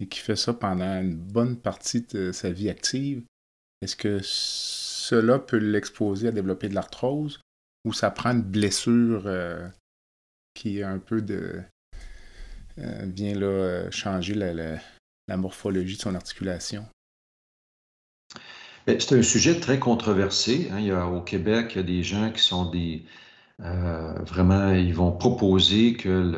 et 0.00 0.08
qui 0.08 0.18
fait 0.18 0.36
ça 0.36 0.52
pendant 0.52 1.00
une 1.00 1.16
bonne 1.16 1.56
partie 1.56 2.02
de 2.02 2.32
sa 2.32 2.50
vie 2.50 2.68
active, 2.68 3.22
est-ce 3.82 3.96
que 3.96 4.20
cela 4.22 5.38
peut 5.38 5.58
l'exposer 5.58 6.28
à 6.28 6.32
développer 6.32 6.68
de 6.68 6.74
l'arthrose 6.74 7.40
ou 7.84 7.92
ça 7.92 8.10
prend 8.10 8.30
une 8.30 8.42
blessure 8.42 9.24
euh, 9.26 9.68
qui 10.54 10.78
est 10.78 10.84
un 10.84 10.98
peu 10.98 11.20
de. 11.20 11.62
Euh, 12.78 13.06
vient 13.06 13.34
là 13.34 13.46
euh, 13.46 13.90
changer 13.90 14.34
la 14.34 15.36
morphologie 15.36 15.96
de 15.96 16.02
son 16.02 16.14
articulation? 16.14 16.86
C'est 18.86 19.12
un 19.12 19.22
sujet 19.22 19.60
très 19.60 19.78
controversé. 19.78 20.68
Hein. 20.72 20.76
Il 20.80 20.86
y 20.86 20.90
a, 20.90 21.06
au 21.06 21.20
Québec, 21.20 21.72
il 21.74 21.76
y 21.76 21.80
a 21.80 21.84
des 21.84 22.02
gens 22.02 22.30
qui 22.30 22.42
sont 22.42 22.70
des... 22.70 23.04
Euh, 23.62 24.14
vraiment, 24.26 24.72
ils 24.72 24.94
vont 24.94 25.12
proposer 25.12 25.94
que 25.94 26.32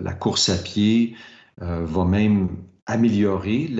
la 0.00 0.12
course 0.12 0.50
à 0.50 0.56
pied 0.56 1.14
euh, 1.62 1.84
va 1.84 2.04
même 2.04 2.48
améliorer 2.86 3.70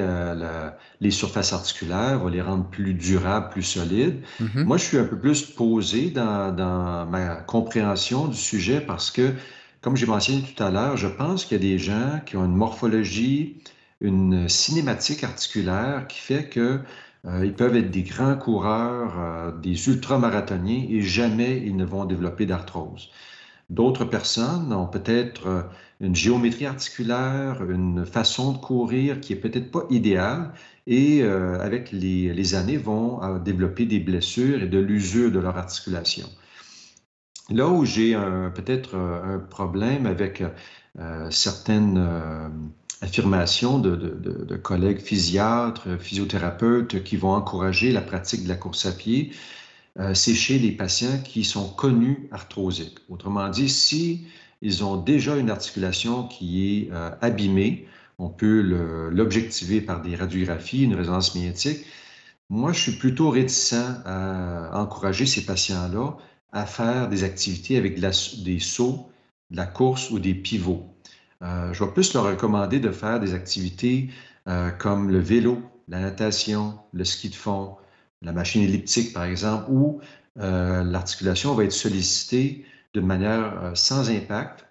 les 1.01 1.11
surfaces 1.11 1.53
articulaires, 1.53 2.19
va 2.19 2.31
les 2.31 2.43
rendre 2.43 2.69
plus 2.69 2.93
durables, 2.93 3.49
plus 3.49 3.63
solides. 3.63 4.21
Mm-hmm. 4.41 4.65
Moi, 4.65 4.77
je 4.77 4.85
suis 4.85 4.99
un 4.99 5.05
peu 5.05 5.19
plus 5.19 5.43
posé 5.47 6.11
dans, 6.11 6.55
dans, 6.55 7.07
ma 7.07 7.37
compréhension 7.37 8.29
du 8.29 8.37
sujet 8.37 8.83
parce 8.83 9.11
que, 9.11 9.33
comme 9.81 9.97
j'ai 9.97 10.07
mentionné 10.07 10.43
tout 10.43 10.63
à 10.63 10.71
l'heure, 10.71 10.97
je 10.99 11.09
pense 11.09 11.47
qu'il 11.47 11.57
y 11.57 11.61
a 11.61 11.71
des 11.71 11.79
gens 11.79 12.21
qui 12.27 12.37
ont 12.37 12.45
une 12.45 12.57
morphologie, 12.57 13.57
une 14.03 14.49
cinématique 14.49 15.25
articulaire 15.25 16.07
qui 16.07 16.19
fait 16.19 16.49
que 16.49 16.81
euh, 17.27 17.45
ils 17.45 17.55
peuvent 17.55 17.77
être 17.77 17.91
des 17.91 18.03
grands 18.03 18.37
coureurs, 18.37 19.15
euh, 19.19 19.53
des 19.53 19.89
ultramarathoniens 19.89 20.87
et 20.89 21.03
jamais 21.03 21.59
ils 21.65 21.77
ne 21.77 21.85
vont 21.85 22.05
développer 22.05 22.47
d'arthrose. 22.47 23.11
D'autres 23.71 24.05
personnes 24.05 24.73
ont 24.73 24.87
peut-être 24.87 25.47
euh, 25.47 25.63
une 26.01 26.15
géométrie 26.15 26.67
articulaire, 26.67 27.63
une 27.69 28.07
façon 28.07 28.53
de 28.53 28.59
courir 28.59 29.21
qui 29.21 29.33
est 29.33 29.37
peut-être 29.37 29.71
pas 29.71 29.85
idéale 29.91 30.53
et 30.87 31.23
avec 31.23 31.93
les, 31.93 32.55
années 32.55 32.79
vont 32.79 33.39
développer 33.41 33.85
des 33.85 33.99
blessures 33.99 34.63
et 34.63 34.69
de 34.69 34.79
l'usure 34.79 35.31
de 35.31 35.39
leur 35.39 35.59
articulation. 35.59 36.27
Là 37.51 37.69
où 37.69 37.85
j'ai 37.85 38.15
peut-être 38.55 38.97
un 38.97 39.39
problème 39.39 40.07
avec 40.07 40.43
certaines 41.29 41.99
affirmation 43.01 43.79
de, 43.79 44.57
collègues 44.57 45.01
physiatres, 45.01 45.99
physiothérapeutes 45.99 47.03
qui 47.05 47.17
vont 47.17 47.33
encourager 47.33 47.93
la 47.93 48.01
pratique 48.01 48.45
de 48.45 48.49
la 48.49 48.57
course 48.57 48.87
à 48.87 48.93
pied, 48.93 49.33
euh, 49.99 50.15
c'est 50.15 50.35
chez 50.35 50.59
les 50.59 50.73
patients 50.73 51.19
qui 51.25 51.45
sont 51.45 51.69
connus 51.69 52.29
arthrosiques. 52.31 52.99
Autrement 53.09 53.49
dit, 53.49 53.69
si 53.69 54.27
ils 54.63 54.85
ont 54.85 54.97
déjà 54.97 55.37
une 55.37 55.51
articulation 55.51 56.27
qui 56.27 56.87
est 56.87 56.93
euh, 56.93 57.11
abîmée, 57.21 57.87
on 58.19 58.29
peut 58.29 58.61
l'objectiver 59.13 59.81
par 59.81 60.03
des 60.03 60.17
radiographies, 60.17 60.83
une 60.83 60.95
résonance 60.95 61.37
magnétique. 61.37 61.85
Moi, 62.51 62.73
je 62.73 62.81
suis 62.81 62.93
plutôt 62.93 63.31
réticent 63.31 63.75
à 64.05 64.71
encourager 64.75 65.25
ces 65.25 65.45
patients-là 65.45 66.17
à 66.53 66.67
faire 66.67 67.09
des 67.09 67.25
activités 67.25 67.77
avec 67.77 68.01
des 68.01 68.59
sauts, 68.59 69.09
de 69.51 69.57
la 69.57 69.67
course 69.67 70.11
ou 70.11 70.19
des 70.19 70.35
pivots. 70.35 70.98
Je 71.43 71.85
vais 71.85 71.91
plus 71.93 72.15
leur 72.15 72.25
recommander 72.25 72.81
de 72.81 72.91
faire 72.91 73.21
des 73.21 73.35
activités 73.35 74.11
comme 74.79 75.11
le 75.11 75.19
vélo, 75.19 75.63
la 75.89 76.01
natation, 76.01 76.79
le 76.93 77.05
ski 77.05 77.29
de 77.31 77.35
fond, 77.35 77.77
la 78.23 78.33
machine 78.33 78.63
elliptique, 78.63 79.13
par 79.13 79.25
exemple, 79.25 79.71
où 79.71 80.01
l'articulation 80.37 81.55
va 81.55 81.65
être 81.65 81.73
sollicitée 81.73 82.65
de 82.95 83.01
manière 83.01 83.73
sans 83.75 84.11
impact 84.11 84.67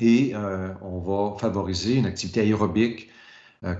et 0.00 0.34
on 0.82 1.00
va 1.00 1.38
favoriser 1.38 1.94
une 1.96 2.06
activité 2.06 2.40
aérobique 2.40 3.10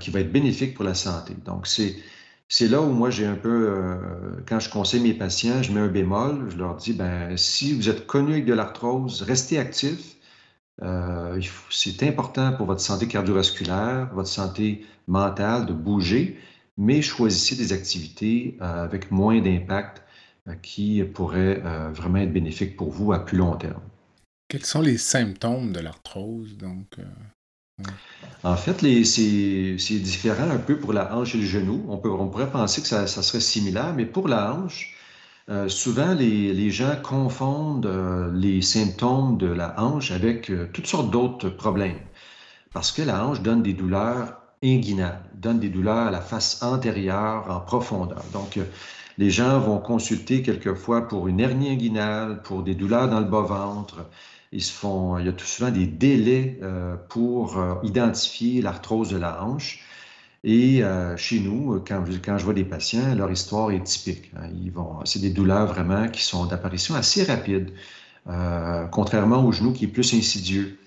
qui 0.01 0.11
va 0.11 0.21
être 0.21 0.33
bénéfique 0.33 0.75
pour 0.75 0.85
la 0.85 0.95
santé. 0.95 1.35
Donc, 1.45 1.67
c'est 1.67 2.67
là 2.69 2.81
où 2.83 2.91
moi 2.91 3.11
j'ai 3.11 3.27
un 3.27 3.37
peu, 3.37 3.69
euh, 3.69 4.43
quand 4.47 4.59
je 4.59 4.69
conseille 4.69 5.01
mes 5.01 5.15
patients, 5.15 5.63
je 5.63 5.73
mets 5.73 5.81
un 5.81 5.87
bémol, 5.87 6.51
je 6.51 6.57
leur 6.57 6.75
dis, 6.75 6.93
ben, 6.93 7.37
si 7.37 7.75
vous 7.75 7.89
êtes 7.89 8.09
connu 8.09 8.33
avec 8.33 8.45
de 8.45 8.55
l'arthrose, 8.55 9.23
restez 9.23 9.57
actif. 9.57 10.17
Euh, 10.83 11.41
c'est 11.71 12.03
important 12.03 12.53
pour 12.53 12.67
votre 12.67 12.81
santé 12.81 13.07
cardiovasculaire, 13.07 14.11
votre 14.15 14.29
santé 14.29 14.85
mentale 15.07 15.67
de 15.67 15.73
bouger, 15.73 16.39
mais 16.77 17.03
choisissez 17.03 17.57
des 17.57 17.73
activités 17.73 18.57
euh, 18.61 18.85
avec 18.85 19.11
moins 19.11 19.41
d'impact 19.41 20.03
qui 20.63 21.05
pourraient 21.05 21.63
vraiment 21.93 22.19
être 22.19 22.33
bénéfiques 22.33 22.75
pour 22.75 22.91
vous 22.91 23.13
à 23.13 23.25
plus 23.25 23.37
long 23.37 23.55
terme. 23.57 23.83
Quels 24.49 24.65
sont 24.65 24.81
les 24.81 24.97
symptômes 24.97 25.71
de 25.71 25.81
l'arthrose? 25.81 26.57
Donc, 26.57 26.97
en 28.43 28.57
fait, 28.57 29.05
c'est 29.05 29.99
différent 29.99 30.51
un 30.51 30.59
peu 30.59 30.79
pour 30.79 30.93
la 30.93 31.15
hanche 31.15 31.35
et 31.35 31.39
le 31.39 31.45
genou. 31.45 31.85
On, 31.89 31.99
peut, 31.99 32.11
on 32.11 32.29
pourrait 32.29 32.51
penser 32.51 32.81
que 32.81 32.89
ça, 32.89 33.07
serait 33.07 33.41
similaire, 33.41 33.95
mais 33.95 34.07
pour 34.07 34.29
la 34.29 34.55
hanche, 34.55 34.95
euh, 35.51 35.69
souvent 35.69 36.15
les, 36.15 36.71
gens 36.71 36.95
confondent 37.03 37.87
euh, 37.87 38.31
les 38.33 38.63
symptômes 38.63 39.37
de 39.37 39.49
la 39.49 39.75
hanche 39.81 40.13
avec 40.13 40.49
euh, 40.49 40.69
toutes 40.73 40.87
sortes 40.87 41.11
d'autres 41.11 41.49
problèmes. 41.49 41.99
Parce 42.73 42.93
que 42.93 43.03
la 43.03 43.27
hanche 43.27 43.43
donne 43.43 43.61
des 43.63 43.73
douleurs 43.73 44.41
inguinales, 44.63 45.21
donne 45.35 45.59
des 45.59 45.69
douleurs 45.69 46.07
à 46.07 46.11
la 46.13 46.21
face 46.21 46.63
antérieure 46.63 47.47
en 47.51 47.59
profondeur. 47.59 48.23
Donc, 48.33 48.61
les 49.19 49.31
gens 49.31 49.59
vont 49.59 49.79
consulter 49.79 50.43
quelquefois 50.43 51.09
pour 51.09 51.27
une 51.27 51.41
hernie 51.41 51.71
inguinale, 51.71 52.43
pour 52.43 52.63
des 52.63 52.77
douleurs 52.77 53.09
dans 53.09 53.19
le 53.19 53.27
bas-ventre, 53.27 54.07
ils 54.53 54.63
se 54.63 54.73
font, 54.73 55.19
il 55.19 55.27
y 55.27 55.29
a 55.29 55.33
tout 55.33 55.47
souvent 55.47 55.71
des 55.71 55.87
délais 55.87 56.61
pour 57.09 57.59
identifier 57.83 58.63
l'arthrose 58.63 59.11
de 59.11 59.17
la 59.17 59.43
hanche. 59.43 59.83
Et 60.43 60.83
euh, 60.83 61.17
chez 61.17 61.41
nous, 61.41 61.83
quand, 61.87 62.05
quand, 62.25 62.39
je 62.39 62.45
vois 62.45 62.55
des 62.55 62.65
patients, 62.65 63.15
leur 63.15 63.31
histoire 63.31 63.71
est 63.73 63.83
typique. 63.85 64.31
Hein. 64.37 64.49
Ils 64.63 64.71
vont, 64.71 65.05
c'est 65.05 65.21
des 65.21 65.31
douleurs 65.31 65.67
vraiment 65.67 66.09
qui 66.09 66.23
sont 66.23 66.47
d'apparition 66.47 66.95
assez 66.95 67.25
rapide, 67.25 67.73
contrairement 68.93 69.45
au 69.45 69.53
genou 69.53 69.73
qui 69.73 69.85
est 69.85 69.89
plus 69.89 70.15
insidieux. 70.15 70.79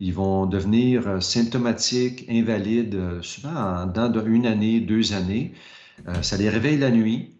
Ils 0.00 0.14
vont 0.14 0.46
devenir 0.46 1.22
symptomatiques, 1.22 2.26
invalides, 2.28 3.22
souvent 3.22 3.86
dans 3.86 4.24
une 4.26 4.46
année, 4.46 4.80
deux 4.80 5.12
années. 5.12 5.54
ça 6.22 6.36
les 6.36 6.48
réveille 6.48 6.78
la 6.78 6.90
nuit. 6.90 7.36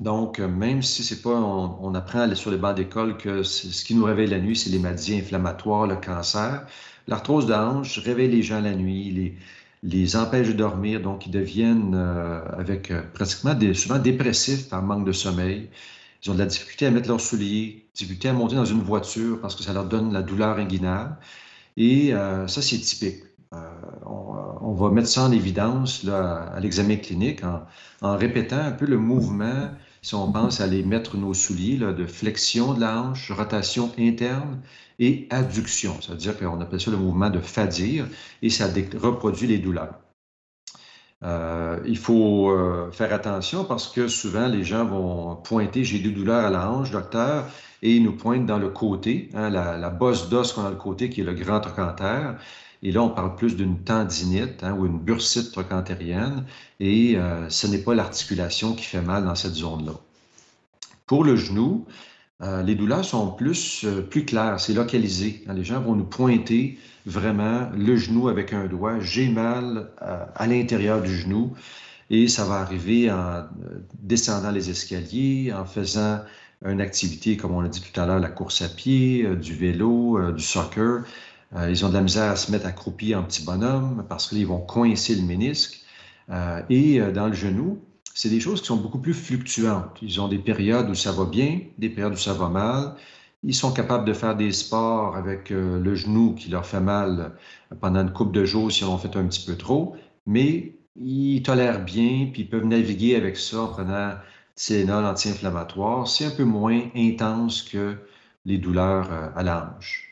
Donc, 0.00 0.40
euh, 0.40 0.48
même 0.48 0.82
si 0.82 1.04
c'est 1.04 1.20
pas, 1.22 1.38
on, 1.38 1.94
apprend 1.94 2.34
sur 2.34 2.50
les 2.50 2.56
bancs 2.56 2.74
d'école 2.74 3.18
que 3.18 3.42
ce 3.42 3.84
qui 3.84 3.94
nous 3.94 4.04
réveille 4.04 4.28
la 4.28 4.40
nuit, 4.40 4.56
c'est 4.56 4.70
les 4.70 4.78
maladies 4.78 5.16
inflammatoires, 5.18 5.86
le 5.86 5.96
cancer. 5.96 6.66
L'arthrose 7.06 7.46
de 7.46 7.52
hanche 7.52 7.98
réveille 7.98 8.30
les 8.30 8.42
gens 8.42 8.60
la 8.62 8.74
nuit, 8.74 9.34
les 9.82 10.16
empêche 10.16 10.48
de 10.48 10.52
dormir, 10.52 11.00
donc 11.00 11.26
ils 11.26 11.30
deviennent 11.30 11.94
euh, 11.94 12.42
avec 12.58 12.90
euh, 12.90 13.02
pratiquement 13.14 13.58
souvent 13.74 13.98
dépressifs 13.98 14.68
par 14.68 14.82
manque 14.82 15.06
de 15.06 15.12
sommeil. 15.12 15.70
Ils 16.22 16.30
ont 16.30 16.34
de 16.34 16.38
la 16.38 16.46
difficulté 16.46 16.86
à 16.86 16.90
mettre 16.90 17.08
leurs 17.08 17.20
souliers, 17.20 17.88
difficulté 17.94 18.28
à 18.28 18.32
monter 18.34 18.56
dans 18.56 18.66
une 18.66 18.82
voiture 18.82 19.40
parce 19.40 19.54
que 19.56 19.62
ça 19.62 19.72
leur 19.72 19.86
donne 19.86 20.12
la 20.12 20.22
douleur 20.22 20.58
inguinale. 20.58 21.16
Et 21.78 22.12
ça, 22.46 22.60
c'est 22.60 22.78
typique. 22.78 23.22
On, 24.04 24.74
va 24.74 24.90
mettre 24.90 25.08
ça 25.08 25.24
en 25.24 25.32
évidence 25.32 26.06
à 26.06 26.60
l'examen 26.60 26.96
clinique 26.96 27.42
en, 27.42 27.64
en, 28.02 28.18
répétant 28.18 28.58
un 28.58 28.70
peu 28.72 28.84
le 28.84 28.98
mouvement 28.98 29.70
si 30.02 30.14
on 30.14 30.30
pense 30.30 30.60
à 30.60 30.64
aller 30.64 30.82
mettre 30.82 31.16
nos 31.16 31.34
souliers 31.34 31.78
de 31.78 32.06
flexion 32.06 32.74
de 32.74 32.80
la 32.80 33.02
hanche, 33.02 33.30
rotation 33.30 33.90
interne 33.98 34.60
et 35.00 35.26
adduction, 35.30 35.96
c'est-à-dire 36.00 36.38
qu'on 36.38 36.60
appelle 36.60 36.80
ça 36.80 36.90
le 36.90 36.98
mouvement 36.98 37.30
de 37.30 37.40
fadir 37.40 38.06
et 38.42 38.50
ça 38.50 38.68
reproduit 39.02 39.48
les 39.48 39.58
douleurs. 39.58 39.94
Euh, 41.22 41.80
il 41.86 41.98
faut 41.98 42.50
euh, 42.50 42.90
faire 42.92 43.12
attention 43.12 43.64
parce 43.64 43.88
que 43.88 44.08
souvent 44.08 44.46
les 44.46 44.64
gens 44.64 44.86
vont 44.86 45.36
pointer 45.36 45.84
j'ai 45.84 45.98
des 45.98 46.10
douleurs 46.10 46.46
à 46.46 46.50
la 46.50 46.70
hanche, 46.70 46.90
docteur, 46.90 47.46
et 47.82 47.96
ils 47.96 48.02
nous 48.02 48.16
pointent 48.16 48.46
dans 48.46 48.58
le 48.58 48.68
côté, 48.68 49.30
hein, 49.34 49.50
la, 49.50 49.90
bosse 49.90 50.28
d'os 50.28 50.52
qu'on 50.52 50.64
a 50.64 50.70
le 50.70 50.76
côté 50.76 51.10
qui 51.10 51.22
est 51.22 51.24
le 51.24 51.34
grand 51.34 51.60
trochanter. 51.60 52.32
Et 52.82 52.92
là, 52.92 53.02
on 53.02 53.10
parle 53.10 53.36
plus 53.36 53.56
d'une 53.56 53.82
tendinite 53.82 54.64
hein, 54.64 54.74
ou 54.78 54.86
une 54.86 54.98
bursite 54.98 55.52
trochantérienne, 55.52 56.44
et 56.78 57.16
euh, 57.16 57.48
ce 57.50 57.66
n'est 57.66 57.78
pas 57.78 57.94
l'articulation 57.94 58.74
qui 58.74 58.84
fait 58.84 59.02
mal 59.02 59.24
dans 59.24 59.34
cette 59.34 59.54
zone-là. 59.54 59.92
Pour 61.06 61.24
le 61.24 61.36
genou, 61.36 61.86
euh, 62.42 62.62
les 62.62 62.74
douleurs 62.74 63.04
sont 63.04 63.30
plus, 63.32 63.84
euh, 63.84 64.02
plus 64.02 64.24
claires, 64.24 64.58
c'est 64.58 64.72
localisé. 64.72 65.44
Hein, 65.46 65.54
les 65.54 65.64
gens 65.64 65.80
vont 65.80 65.94
nous 65.94 66.04
pointer 66.04 66.78
vraiment 67.06 67.68
le 67.76 67.96
genou 67.96 68.28
avec 68.28 68.52
un 68.52 68.66
doigt. 68.66 69.00
J'ai 69.00 69.28
mal 69.28 69.90
à 69.98 70.46
l'intérieur 70.46 71.02
du 71.02 71.16
genou 71.16 71.52
et 72.10 72.28
ça 72.28 72.44
va 72.44 72.56
arriver 72.56 73.10
en 73.10 73.44
descendant 74.02 74.50
les 74.50 74.70
escaliers, 74.70 75.52
en 75.52 75.64
faisant 75.64 76.20
une 76.64 76.80
activité, 76.80 77.36
comme 77.36 77.52
on 77.52 77.60
l'a 77.60 77.68
dit 77.68 77.80
tout 77.80 77.98
à 77.98 78.04
l'heure, 78.04 78.20
la 78.20 78.28
course 78.28 78.62
à 78.62 78.68
pied, 78.68 79.26
du 79.36 79.54
vélo, 79.54 80.32
du 80.32 80.42
soccer. 80.42 81.04
Euh, 81.56 81.70
ils 81.70 81.84
ont 81.84 81.88
de 81.88 81.94
la 81.94 82.02
misère 82.02 82.30
à 82.30 82.36
se 82.36 82.50
mettre 82.52 82.66
accroupis 82.66 83.14
en 83.14 83.24
petit 83.24 83.44
bonhomme 83.44 84.04
parce 84.08 84.28
qu'ils 84.28 84.46
vont 84.46 84.60
coincer 84.60 85.14
le 85.16 85.22
ménisque. 85.22 85.80
Euh, 86.30 86.62
et 86.70 87.00
euh, 87.00 87.10
dans 87.10 87.26
le 87.26 87.32
genou, 87.32 87.80
c'est 88.20 88.28
des 88.28 88.38
choses 88.38 88.60
qui 88.60 88.66
sont 88.66 88.76
beaucoup 88.76 88.98
plus 88.98 89.14
fluctuantes. 89.14 89.96
Ils 90.02 90.20
ont 90.20 90.28
des 90.28 90.36
périodes 90.36 90.90
où 90.90 90.94
ça 90.94 91.10
va 91.10 91.24
bien, 91.24 91.60
des 91.78 91.88
périodes 91.88 92.12
où 92.12 92.18
ça 92.18 92.34
va 92.34 92.50
mal. 92.50 92.94
Ils 93.42 93.54
sont 93.54 93.72
capables 93.72 94.04
de 94.04 94.12
faire 94.12 94.36
des 94.36 94.52
sports 94.52 95.16
avec 95.16 95.48
le 95.48 95.94
genou 95.94 96.34
qui 96.34 96.50
leur 96.50 96.66
fait 96.66 96.82
mal 96.82 97.32
pendant 97.80 98.02
une 98.02 98.12
couple 98.12 98.32
de 98.32 98.44
jours 98.44 98.70
si 98.70 98.84
on 98.84 98.92
en 98.92 98.98
fait 98.98 99.16
un 99.16 99.24
petit 99.24 99.46
peu 99.46 99.56
trop, 99.56 99.96
mais 100.26 100.74
ils 100.96 101.42
tolèrent 101.42 101.82
bien, 101.82 102.28
puis 102.30 102.42
ils 102.42 102.50
peuvent 102.50 102.66
naviguer 102.66 103.16
avec 103.16 103.38
ça 103.38 103.62
en 103.62 103.68
prenant 103.68 104.12
Tylenol 104.54 105.06
anti-inflammatoire. 105.06 106.06
C'est 106.06 106.26
un 106.26 106.30
peu 106.30 106.44
moins 106.44 106.82
intense 106.94 107.62
que 107.62 107.96
les 108.44 108.58
douleurs 108.58 109.08
à 109.34 109.42
la 109.42 109.74
hanche. 109.78 110.09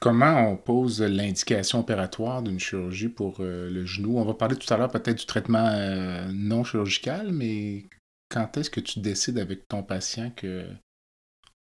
Comment 0.00 0.48
on 0.48 0.56
pose 0.56 1.02
l'indication 1.02 1.80
opératoire 1.80 2.42
d'une 2.42 2.60
chirurgie 2.60 3.08
pour 3.08 3.38
euh, 3.40 3.68
le 3.68 3.84
genou? 3.84 4.18
On 4.18 4.24
va 4.24 4.34
parler 4.34 4.54
tout 4.54 4.72
à 4.72 4.76
l'heure 4.76 4.90
peut-être 4.90 5.18
du 5.18 5.26
traitement 5.26 5.66
euh, 5.66 6.30
non 6.32 6.62
chirurgical, 6.62 7.32
mais 7.32 7.88
quand 8.28 8.56
est-ce 8.56 8.70
que 8.70 8.78
tu 8.78 9.00
décides 9.00 9.38
avec 9.38 9.66
ton 9.66 9.82
patient 9.82 10.30
que 10.30 10.68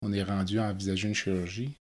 on 0.04 0.14
est 0.14 0.22
rendu 0.22 0.60
à 0.60 0.70
envisager 0.70 1.08
une 1.08 1.16
chirurgie? 1.16 1.76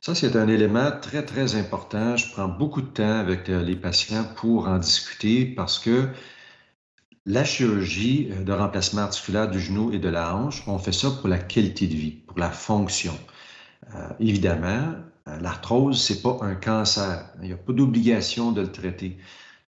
Ça, 0.00 0.14
c'est 0.14 0.34
un 0.34 0.48
élément 0.48 0.90
très, 1.00 1.24
très 1.24 1.56
important. 1.56 2.16
Je 2.16 2.32
prends 2.32 2.48
beaucoup 2.48 2.80
de 2.80 2.88
temps 2.88 3.18
avec 3.18 3.50
euh, 3.50 3.62
les 3.62 3.76
patients 3.76 4.24
pour 4.36 4.66
en 4.66 4.78
discuter 4.78 5.44
parce 5.44 5.78
que 5.78 6.08
la 7.26 7.44
chirurgie 7.44 8.30
de 8.30 8.52
remplacement 8.52 9.02
articulaire 9.02 9.50
du 9.50 9.60
genou 9.60 9.92
et 9.92 9.98
de 9.98 10.08
la 10.08 10.34
hanche, 10.34 10.66
on 10.66 10.78
fait 10.78 10.92
ça 10.92 11.10
pour 11.10 11.28
la 11.28 11.38
qualité 11.38 11.86
de 11.86 11.94
vie, 11.94 12.12
pour 12.12 12.38
la 12.38 12.50
fonction. 12.50 13.12
Euh, 13.94 14.08
évidemment, 14.20 14.94
euh, 15.28 15.38
l'arthrose, 15.40 16.02
c'est 16.02 16.22
pas 16.22 16.38
un 16.42 16.54
cancer. 16.54 17.30
Il 17.40 17.48
n'y 17.48 17.52
a 17.52 17.56
pas 17.56 17.72
d'obligation 17.72 18.52
de 18.52 18.60
le 18.62 18.72
traiter. 18.72 19.18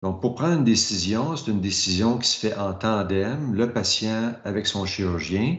Donc, 0.03 0.21
pour 0.21 0.35
prendre 0.35 0.59
une 0.59 0.65
décision, 0.65 1.37
c'est 1.37 1.51
une 1.51 1.61
décision 1.61 2.19
qui 2.19 2.29
se 2.29 2.39
fait 2.39 2.57
en 2.57 2.75
tandem, 2.75 3.55
le 3.55 3.73
patient 3.73 4.35
avec 4.45 4.67
son 4.67 4.85
chirurgien. 4.87 5.59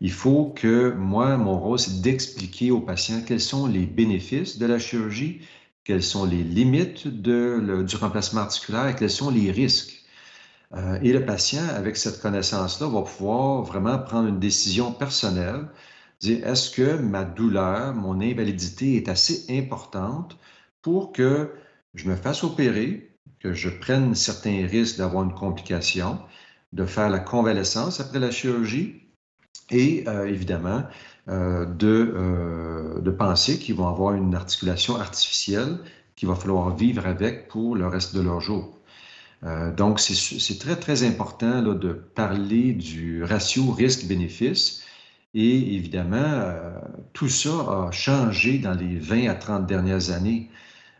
Il 0.00 0.12
faut 0.12 0.52
que 0.56 0.92
moi, 0.92 1.36
mon 1.36 1.58
rôle, 1.58 1.78
c'est 1.78 2.00
d'expliquer 2.00 2.70
au 2.70 2.80
patient 2.80 3.22
quels 3.26 3.40
sont 3.40 3.66
les 3.66 3.86
bénéfices 3.86 4.58
de 4.58 4.66
la 4.66 4.78
chirurgie, 4.78 5.40
quelles 5.84 6.02
sont 6.02 6.24
les 6.24 6.42
limites 6.44 7.08
du 7.08 7.96
remplacement 7.96 8.42
articulaire 8.42 8.88
et 8.88 8.94
quels 8.94 9.10
sont 9.10 9.30
les 9.30 9.50
risques. 9.50 10.04
Euh, 10.74 10.98
et 11.02 11.12
le 11.12 11.24
patient, 11.24 11.66
avec 11.74 11.96
cette 11.96 12.20
connaissance-là, 12.20 12.88
va 12.88 13.02
pouvoir 13.02 13.62
vraiment 13.62 13.98
prendre 13.98 14.28
une 14.28 14.38
décision 14.38 14.92
personnelle 14.92 15.66
est-ce 16.22 16.70
que 16.70 16.96
ma 16.96 17.24
douleur, 17.24 17.94
mon 17.94 18.20
invalidité 18.20 18.96
est 18.96 19.08
assez 19.08 19.46
importante 19.48 20.36
pour 20.82 21.12
que 21.12 21.50
je 21.94 22.08
me 22.08 22.16
fasse 22.16 22.44
opérer, 22.44 23.10
que 23.40 23.52
je 23.52 23.70
prenne 23.70 24.14
certains 24.14 24.66
risques 24.66 24.98
d'avoir 24.98 25.24
une 25.24 25.34
complication, 25.34 26.18
de 26.72 26.84
faire 26.84 27.08
la 27.10 27.18
convalescence 27.18 28.00
après 28.00 28.18
la 28.18 28.30
chirurgie 28.30 29.02
et 29.70 30.04
euh, 30.08 30.26
évidemment 30.26 30.82
euh, 31.28 31.64
de, 31.64 32.12
euh, 32.16 33.00
de 33.00 33.10
penser 33.10 33.58
qu'ils 33.58 33.74
vont 33.74 33.88
avoir 33.88 34.14
une 34.14 34.34
articulation 34.34 34.96
artificielle 34.96 35.78
qu'il 36.16 36.28
va 36.28 36.34
falloir 36.34 36.76
vivre 36.76 37.06
avec 37.06 37.48
pour 37.48 37.76
le 37.76 37.86
reste 37.86 38.14
de 38.14 38.20
leur 38.20 38.40
jour. 38.40 38.76
donc, 39.76 40.00
c'est 40.00 40.58
très, 40.58 40.76
très 40.76 41.02
important 41.02 41.62
là, 41.62 41.74
de 41.74 41.92
parler 41.92 42.74
du 42.74 43.24
ratio 43.24 43.70
risque-bénéfice 43.70 44.82
et 45.34 45.74
évidemment, 45.76 46.16
euh, 46.18 46.78
tout 47.12 47.28
ça 47.28 47.50
a 47.88 47.90
changé 47.92 48.58
dans 48.58 48.74
les 48.74 48.98
20 48.98 49.28
à 49.28 49.34
30 49.34 49.66
dernières 49.66 50.10
années. 50.10 50.50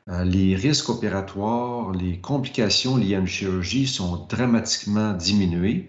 euh, 0.08 0.24
les 0.24 0.56
risques 0.56 0.90
opératoires, 0.90 1.92
les 1.92 2.20
complications 2.20 2.96
liées 2.98 3.16
à 3.16 3.20
une 3.20 3.26
chirurgie 3.28 3.86
sont 3.88 4.26
dramatiquement 4.28 5.14
diminués 5.14 5.88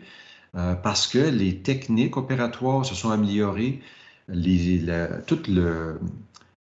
euh, 0.55 0.75
parce 0.75 1.07
que 1.07 1.19
les 1.19 1.59
techniques 1.61 2.17
opératoires 2.17 2.85
se 2.85 2.95
sont 2.95 3.11
améliorées. 3.11 3.81
Les, 4.29 4.85
toute 5.27 5.47
le, 5.49 5.99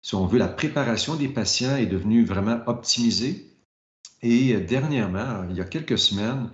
si 0.01 0.15
on 0.15 0.25
veut, 0.27 0.39
la 0.39 0.47
préparation 0.49 1.15
des 1.15 1.29
patients 1.29 1.77
est 1.77 1.87
devenue 1.87 2.25
vraiment 2.25 2.59
optimisée. 2.67 3.47
Et 4.23 4.55
dernièrement, 4.61 5.45
il 5.49 5.57
y 5.57 5.61
a 5.61 5.65
quelques 5.65 5.97
semaines, 5.99 6.49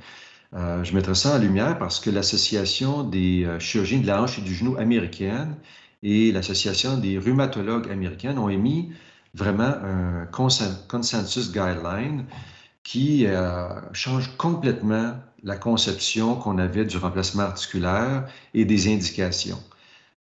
euh, 0.53 0.83
je 0.83 0.93
mettrai 0.93 1.15
ça 1.15 1.35
en 1.35 1.39
lumière 1.39 1.77
parce 1.77 1.99
que 1.99 2.09
l'Association 2.09 3.03
des 3.03 3.47
chirurgiens 3.59 3.99
de 3.99 4.07
la 4.07 4.21
hanche 4.21 4.39
et 4.39 4.41
du 4.41 4.53
genou 4.53 4.77
américaine 4.77 5.55
et 6.03 6.31
l'Association 6.31 6.97
des 6.97 7.17
rhumatologues 7.17 7.89
américaines 7.91 8.37
ont 8.37 8.49
émis 8.49 8.91
vraiment 9.33 9.63
un 9.63 10.25
consensus 10.25 11.51
guideline 11.51 12.25
qui 12.87 13.25
euh, 13.25 13.67
change 13.91 14.37
complètement 14.37 15.15
la 15.43 15.57
conception 15.57 16.35
qu'on 16.35 16.57
avait 16.57 16.85
du 16.85 16.97
remplacement 16.97 17.43
articulaire 17.43 18.27
et 18.53 18.63
des 18.63 18.91
indications. 18.91 19.61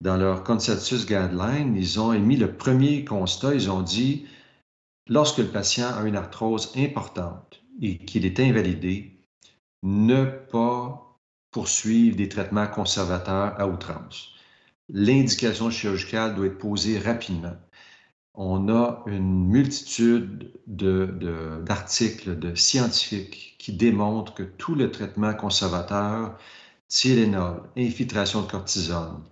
Dans 0.02 0.18
leur 0.18 0.44
consensus 0.44 1.06
guideline, 1.06 1.76
ils 1.76 2.00
ont 2.00 2.14
émis 2.14 2.38
le 2.38 2.54
premier 2.54 3.04
constat, 3.04 3.54
ils 3.54 3.70
ont 3.70 3.82
dit, 3.82 4.26
lorsque 5.08 5.40
le 5.40 5.48
patient 5.48 5.90
a 5.94 6.04
une 6.04 6.16
arthrose 6.16 6.72
importante 6.78 7.62
et 7.82 7.98
qu'il 7.98 8.26
est 8.26 8.40
invalidé, 8.40 9.12
ne 9.84 10.26
pas 10.26 11.19
poursuivre 11.52 12.17
des 12.17 12.30
traitements 12.30 12.67
conservateurs 12.67 13.60
à 13.60 13.67
outrance. 13.67 14.30
L'indication 14.89 15.69
chirurgicale 15.69 16.36
doit 16.36 16.48
être 16.48 16.58
posée 16.58 16.98
rapidement 17.00 17.56
on 18.36 18.69
a 18.69 19.04
une 19.06 19.48
multitude 19.48 20.52
d'articles 20.65 22.38
de, 22.39 22.56
scientifiques 22.56 23.56
qui 23.60 23.74
démontrent 23.74 24.34
que 24.34 24.43
tout 24.43 24.76
le 24.76 24.91
traitement 24.91 25.34
conservateur, 25.34 26.38
Tylenol, 26.88 27.63
infiltration 27.78 28.41
de 28.41 28.52
cortisone, 28.52 29.24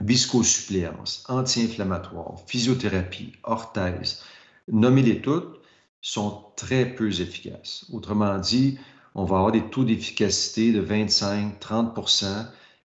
viscosuppléance, 0.00 1.24
anti-inflammatoire, 1.28 2.40
physiothérapie, 2.46 3.32
orthèse, 3.42 4.22
nommez-les 4.68 5.20
toutes, 5.20 5.60
sont 6.00 6.44
très 6.56 6.86
peu 6.86 7.08
efficaces. 7.08 7.86
Autrement 7.92 8.38
dit, 8.38 8.78
on 9.16 9.24
va 9.24 9.38
avoir 9.38 9.52
des 9.52 9.62
taux 9.62 9.82
d'efficacité 9.82 10.72
de 10.72 10.82
25-30% 10.82 12.26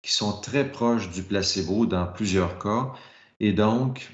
qui 0.02 0.12
sont 0.12 0.32
très 0.40 0.70
proches 0.70 1.10
du 1.10 1.22
placebo 1.22 1.86
dans 1.86 2.06
plusieurs 2.06 2.58
cas. 2.58 2.92
Et 3.38 3.52
donc, 3.52 4.10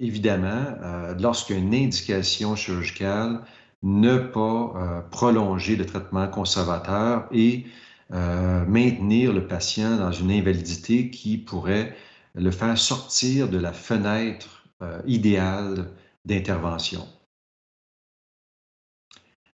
évidemment, 0.00 0.64
euh, 0.82 1.14
lorsqu'une 1.18 1.72
indication 1.72 2.56
chirurgicale, 2.56 3.40
ne 3.84 4.18
pas 4.18 4.72
euh, 4.76 5.00
prolonger 5.12 5.76
le 5.76 5.86
traitement 5.86 6.26
conservateur 6.26 7.28
et 7.30 7.66
euh, 8.12 8.64
maintenir 8.66 9.32
le 9.32 9.46
patient 9.46 9.96
dans 9.96 10.10
une 10.12 10.32
invalidité 10.32 11.08
qui 11.10 11.38
pourrait 11.38 11.96
le 12.34 12.50
faire 12.50 12.76
sortir 12.76 13.48
de 13.48 13.58
la 13.58 13.72
fenêtre 13.72 14.64
idéale 15.06 15.86
d'intervention. 16.26 17.06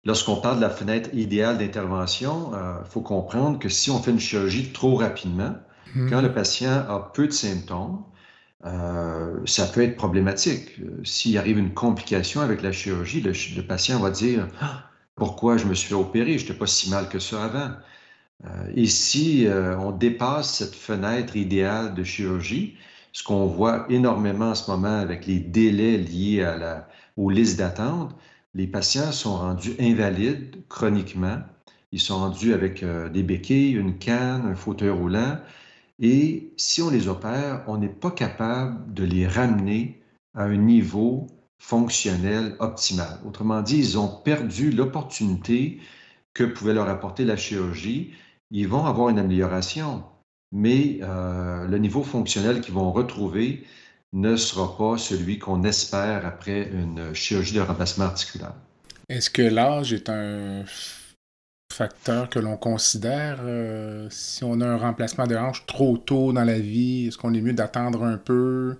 Lorsqu'on 0.10 0.38
parle 0.38 0.56
de 0.56 0.62
la 0.62 0.72
fenêtre 0.72 1.12
idéale 1.13 1.60
d'intervention, 1.60 2.52
il 2.54 2.89
faut 2.89 3.02
comprendre 3.02 3.60
que 3.60 3.69
si 3.69 3.91
on 3.91 4.02
fait 4.02 4.10
une 4.10 4.19
chirurgie 4.19 4.72
trop 4.74 4.95
rapidement, 4.95 5.54
mmh. 5.93 6.10
quand 6.10 6.22
le 6.22 6.34
patient 6.34 6.72
a 6.72 7.12
peu 7.13 7.28
de 7.28 7.32
symptômes, 7.32 8.04
euh, 8.65 9.38
ça 9.45 9.65
peut 9.67 9.82
être 9.84 9.95
problématique. 9.95 10.80
Euh, 10.82 11.04
s'il 11.04 11.38
arrive 11.38 11.58
une 11.58 11.74
complication 11.74 12.41
avec 12.41 12.62
la 12.62 12.72
chirurgie, 12.72 13.22
le, 13.22 13.62
patient 13.62 14.00
va 14.00 14.10
dire 14.10 14.48
ah, 14.60 14.84
Pourquoi 15.15 15.58
je 15.58 15.65
me 15.65 15.74
suis 15.74 15.93
opéré 15.93 16.38
Je 16.38 16.43
n'étais 16.43 16.58
pas 16.58 16.67
si 16.67 16.89
mal 16.89 17.08
que 17.08 17.19
ça 17.19 17.45
avant. 17.45 17.72
Euh, 18.45 18.72
et 18.76 18.88
si 18.88 19.48
on 19.80 19.91
dépasse 19.91 20.56
cette 20.56 20.76
fenêtre 20.76 21.36
idéale 21.36 21.93
de 21.93 22.04
chirurgie, 22.04 22.78
ce 23.12 23.24
qu'on 23.24 23.45
voit 23.48 23.86
énormément 23.89 24.52
en 24.52 24.56
ce 24.56 24.69
moment 24.69 25.00
avec 25.00 25.26
les 25.26 25.39
délais 25.39 25.98
liés 25.98 26.43
à 26.43 26.58
la, 26.58 26.88
aux 27.17 27.30
listes 27.30 27.58
d'attente, 27.58 28.15
les 28.54 28.68
patients 28.68 29.12
sont 29.12 29.38
rendus 29.38 29.76
invalides 29.80 30.64
chroniquement. 30.68 31.40
Ils 31.92 32.00
sont 32.00 32.18
rendus 32.18 32.54
avec 32.54 32.84
des 32.84 33.24
béquilles, 33.24 33.74
une 33.74 33.98
canne, 33.98 34.46
un 34.46 34.56
fauteuil 34.56 34.90
roulant. 34.90 35.40
Et 36.00 36.54
si 36.58 36.82
on 36.82 36.90
les 36.90 37.08
opère, 37.08 37.64
on 37.68 37.78
n'est 37.78 37.90
pas 37.90 38.12
capable 38.12 38.94
de 38.94 39.04
les 39.04 39.28
ramener 39.28 40.02
à 40.34 40.44
un 40.44 40.56
niveau 40.58 41.28
fonctionnel 41.60 42.56
optimal. 42.60 43.20
Autrement 43.26 43.62
dit, 43.62 43.78
ils 43.78 44.00
ont 44.00 44.08
perdu 44.08 44.72
l'opportunité 44.72 45.80
que 46.34 46.44
pouvait 46.46 46.74
leur 46.74 46.88
apporter 46.88 47.26
la 47.26 47.36
chirurgie. 47.36 48.14
Ils 48.52 48.68
vont 48.68 48.86
avoir 48.86 49.10
une 49.10 49.20
amélioration, 49.20 50.04
mais 50.52 51.00
euh, 51.04 51.68
le 51.68 51.78
niveau 51.78 52.02
fonctionnel 52.02 52.62
qu'ils 52.62 52.74
vont 52.74 52.92
retrouver 52.92 53.66
ne 54.13 54.36
sera 54.36 54.76
pas 54.78 54.98
celui 54.98 55.39
qu'on 55.39 55.63
espère 55.63 56.26
après 56.26 56.69
une 56.74 57.13
chirurgie 57.13 57.54
de 57.54 57.62
remplacement 57.62 58.06
articulaire. 58.06 58.54
Est-ce 59.08 59.30
que 59.30 59.41
l'âge 59.41 59.93
est 59.93 60.10
un 60.10 60.65
facteur 61.74 62.30
que 62.30 62.39
l'on 62.39 62.58
considère 62.58 63.39
euh, 63.41 64.08
si 64.10 64.43
on 64.43 64.62
a 64.62 64.67
un 64.67 64.78
remplacement 64.78 65.28
de 65.28 65.36
hanche 65.36 65.65
trop 65.65 65.98
tôt 65.98 66.34
dans 66.34 66.43
la 66.43 66.60
vie? 66.60 67.08
Est-ce 67.08 67.17
qu'on 67.17 67.34
est 67.34 67.41
mieux 67.41 67.54
d'attendre 67.54 68.04
un 68.04 68.17
peu 68.17 68.78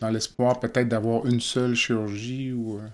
dans 0.00 0.10
l'espoir 0.10 0.60
peut-être 0.60 0.88
d'avoir 0.88 1.26
une 1.26 1.40
seule 1.40 1.74
chirurgie 1.74 2.52
ou... 2.52 2.78
Euh? 2.78 2.88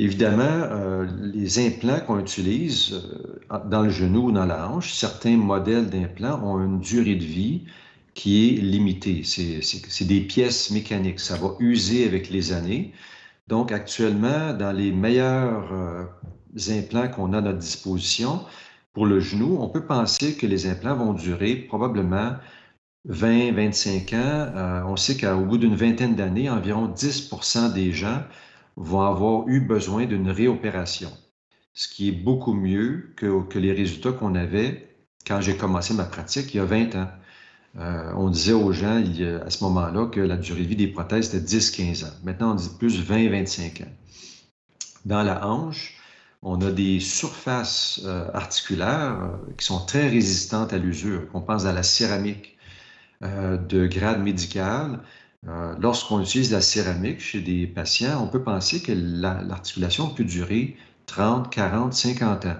Évidemment, 0.00 0.44
euh, 0.44 1.06
les 1.34 1.58
implants 1.58 1.98
qu'on 2.06 2.20
utilise 2.20 3.02
dans 3.64 3.82
le 3.82 3.90
genou 3.90 4.26
ou 4.26 4.32
dans 4.32 4.46
la 4.46 4.68
hanche, 4.68 4.92
certains 4.94 5.36
modèles 5.36 5.90
d'implants 5.90 6.40
ont 6.44 6.64
une 6.64 6.78
durée 6.78 7.16
de 7.16 7.24
vie 7.24 7.64
qui 8.18 8.48
est 8.48 8.60
limitée. 8.60 9.22
C'est 9.22 10.04
des 10.04 10.20
pièces 10.22 10.72
mécaniques. 10.72 11.20
Ça 11.20 11.36
va 11.36 11.54
user 11.60 12.04
avec 12.04 12.30
les 12.30 12.52
années. 12.52 12.92
Donc, 13.46 13.70
actuellement, 13.70 14.52
dans 14.52 14.72
les 14.72 14.90
meilleurs 14.90 15.72
implants 16.68 17.08
qu'on 17.08 17.32
a 17.32 17.38
à 17.38 17.40
notre 17.40 17.60
disposition 17.60 18.40
pour 18.92 19.06
le 19.06 19.20
genou, 19.20 19.58
on 19.60 19.68
peut 19.68 19.86
penser 19.86 20.34
que 20.34 20.48
les 20.48 20.66
implants 20.66 20.96
vont 20.96 21.12
durer 21.12 21.54
probablement 21.54 22.32
20, 23.04 23.52
25 23.52 24.12
ans. 24.14 24.16
Euh, 24.16 24.82
on 24.88 24.96
sait 24.96 25.16
qu'au 25.16 25.44
bout 25.44 25.58
d'une 25.58 25.76
vingtaine 25.76 26.16
d'années, 26.16 26.50
environ 26.50 26.88
10% 26.88 27.72
des 27.72 27.92
gens 27.92 28.24
vont 28.74 29.02
avoir 29.02 29.46
eu 29.46 29.60
besoin 29.60 30.06
d'une 30.06 30.28
réopération, 30.28 31.10
ce 31.72 31.86
qui 31.86 32.08
est 32.08 32.12
beaucoup 32.24 32.52
mieux 32.52 33.12
que, 33.14 33.44
que 33.44 33.60
les 33.60 33.72
résultats 33.72 34.12
qu'on 34.12 34.34
avait 34.34 34.88
quand 35.24 35.40
j'ai 35.40 35.56
commencé 35.56 35.94
ma 35.94 36.04
pratique 36.04 36.52
il 36.52 36.56
y 36.56 36.60
a 36.60 36.64
20 36.64 36.96
ans. 36.96 37.08
Euh, 37.76 38.12
on 38.16 38.30
disait 38.30 38.52
aux 38.52 38.72
gens 38.72 39.02
à 39.44 39.50
ce 39.50 39.64
moment-là 39.64 40.06
que 40.06 40.20
la 40.20 40.36
durée 40.36 40.62
de 40.62 40.68
vie 40.68 40.76
des 40.76 40.88
prothèses 40.88 41.34
était 41.34 41.44
10-15 41.44 42.04
ans. 42.04 42.14
Maintenant, 42.24 42.52
on 42.52 42.54
dit 42.54 42.70
plus 42.78 43.00
20-25 43.00 43.84
ans. 43.84 43.92
Dans 45.04 45.22
la 45.22 45.46
hanche, 45.46 45.94
on 46.42 46.60
a 46.60 46.70
des 46.70 47.00
surfaces 47.00 48.00
euh, 48.04 48.28
articulaires 48.32 49.20
euh, 49.22 49.52
qui 49.56 49.66
sont 49.66 49.84
très 49.84 50.08
résistantes 50.08 50.72
à 50.72 50.78
l'usure. 50.78 51.22
On 51.34 51.40
pense 51.40 51.66
à 51.66 51.72
la 51.72 51.82
céramique 51.82 52.56
de 53.20 53.88
grade 53.88 54.22
médical. 54.22 55.00
Lorsqu'on 55.80 56.20
utilise 56.20 56.52
la 56.52 56.60
céramique 56.60 57.18
chez 57.18 57.40
des 57.40 57.66
patients, 57.66 58.22
on 58.22 58.28
peut 58.28 58.44
penser 58.44 58.80
que 58.80 58.92
l'articulation 58.92 60.08
peut 60.08 60.22
durer 60.22 60.76
30, 61.06 61.50
40, 61.50 61.92
50 61.92 62.46
ans. 62.46 62.56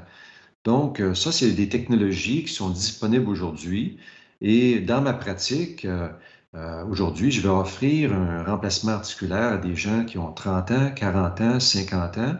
Donc, 0.65 1.01
ça, 1.15 1.31
c'est 1.31 1.53
des 1.53 1.69
technologies 1.69 2.43
qui 2.43 2.53
sont 2.53 2.71
disponibles 2.71 3.29
aujourd'hui. 3.29 3.99
Et 4.41 4.81
dans 4.81 5.01
ma 5.03 5.13
pratique, 5.13 5.87
aujourd'hui, 6.89 7.31
je 7.31 7.41
vais 7.43 7.49
offrir 7.49 8.13
un 8.13 8.43
remplacement 8.45 8.93
articulaire 8.93 9.53
à 9.53 9.59
des 9.59 9.75
gens 9.77 10.05
qui 10.05 10.19
ont 10.19 10.33
30 10.33 10.71
ans, 10.71 10.91
40 10.95 11.41
ans, 11.41 11.61
50 11.61 12.19
ans 12.19 12.37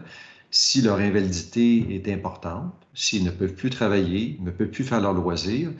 si 0.51 0.81
leur 0.81 0.99
invalidité 0.99 1.95
est 1.95 2.07
importante, 2.11 2.73
s'ils 2.93 3.23
ne 3.23 3.31
peuvent 3.31 3.53
plus 3.53 3.69
travailler, 3.69 4.37
ne 4.41 4.51
peuvent 4.51 4.69
plus 4.69 4.83
faire 4.83 5.01
leur 5.01 5.13
loisir, 5.13 5.71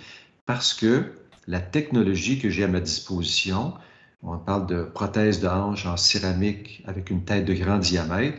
parce 0.46 0.74
que 0.74 1.14
la 1.48 1.60
technologie 1.60 2.40
que 2.40 2.50
j'ai 2.50 2.64
à 2.64 2.68
ma 2.68 2.80
disposition, 2.80 3.74
on 4.24 4.38
parle 4.38 4.68
de 4.68 4.84
prothèse 4.84 5.40
de 5.40 5.48
hanche 5.48 5.86
en 5.86 5.98
céramique 5.98 6.84
avec 6.86 7.10
une 7.10 7.24
tête 7.26 7.46
de 7.46 7.54
grand 7.54 7.80
diamètre, 7.80 8.38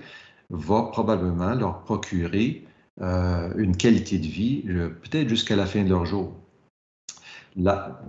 va 0.51 0.85
probablement 0.85 1.55
leur 1.55 1.83
procurer 1.85 2.65
euh, 3.01 3.53
une 3.57 3.77
qualité 3.77 4.19
de 4.19 4.27
vie 4.27 4.63
peut-être 5.03 5.29
jusqu'à 5.29 5.57
la 5.57 5.67
fin 5.67 5.83
de 5.85 5.89
leur 5.91 6.05
jour. 6.07 6.37
Là, 7.57 8.01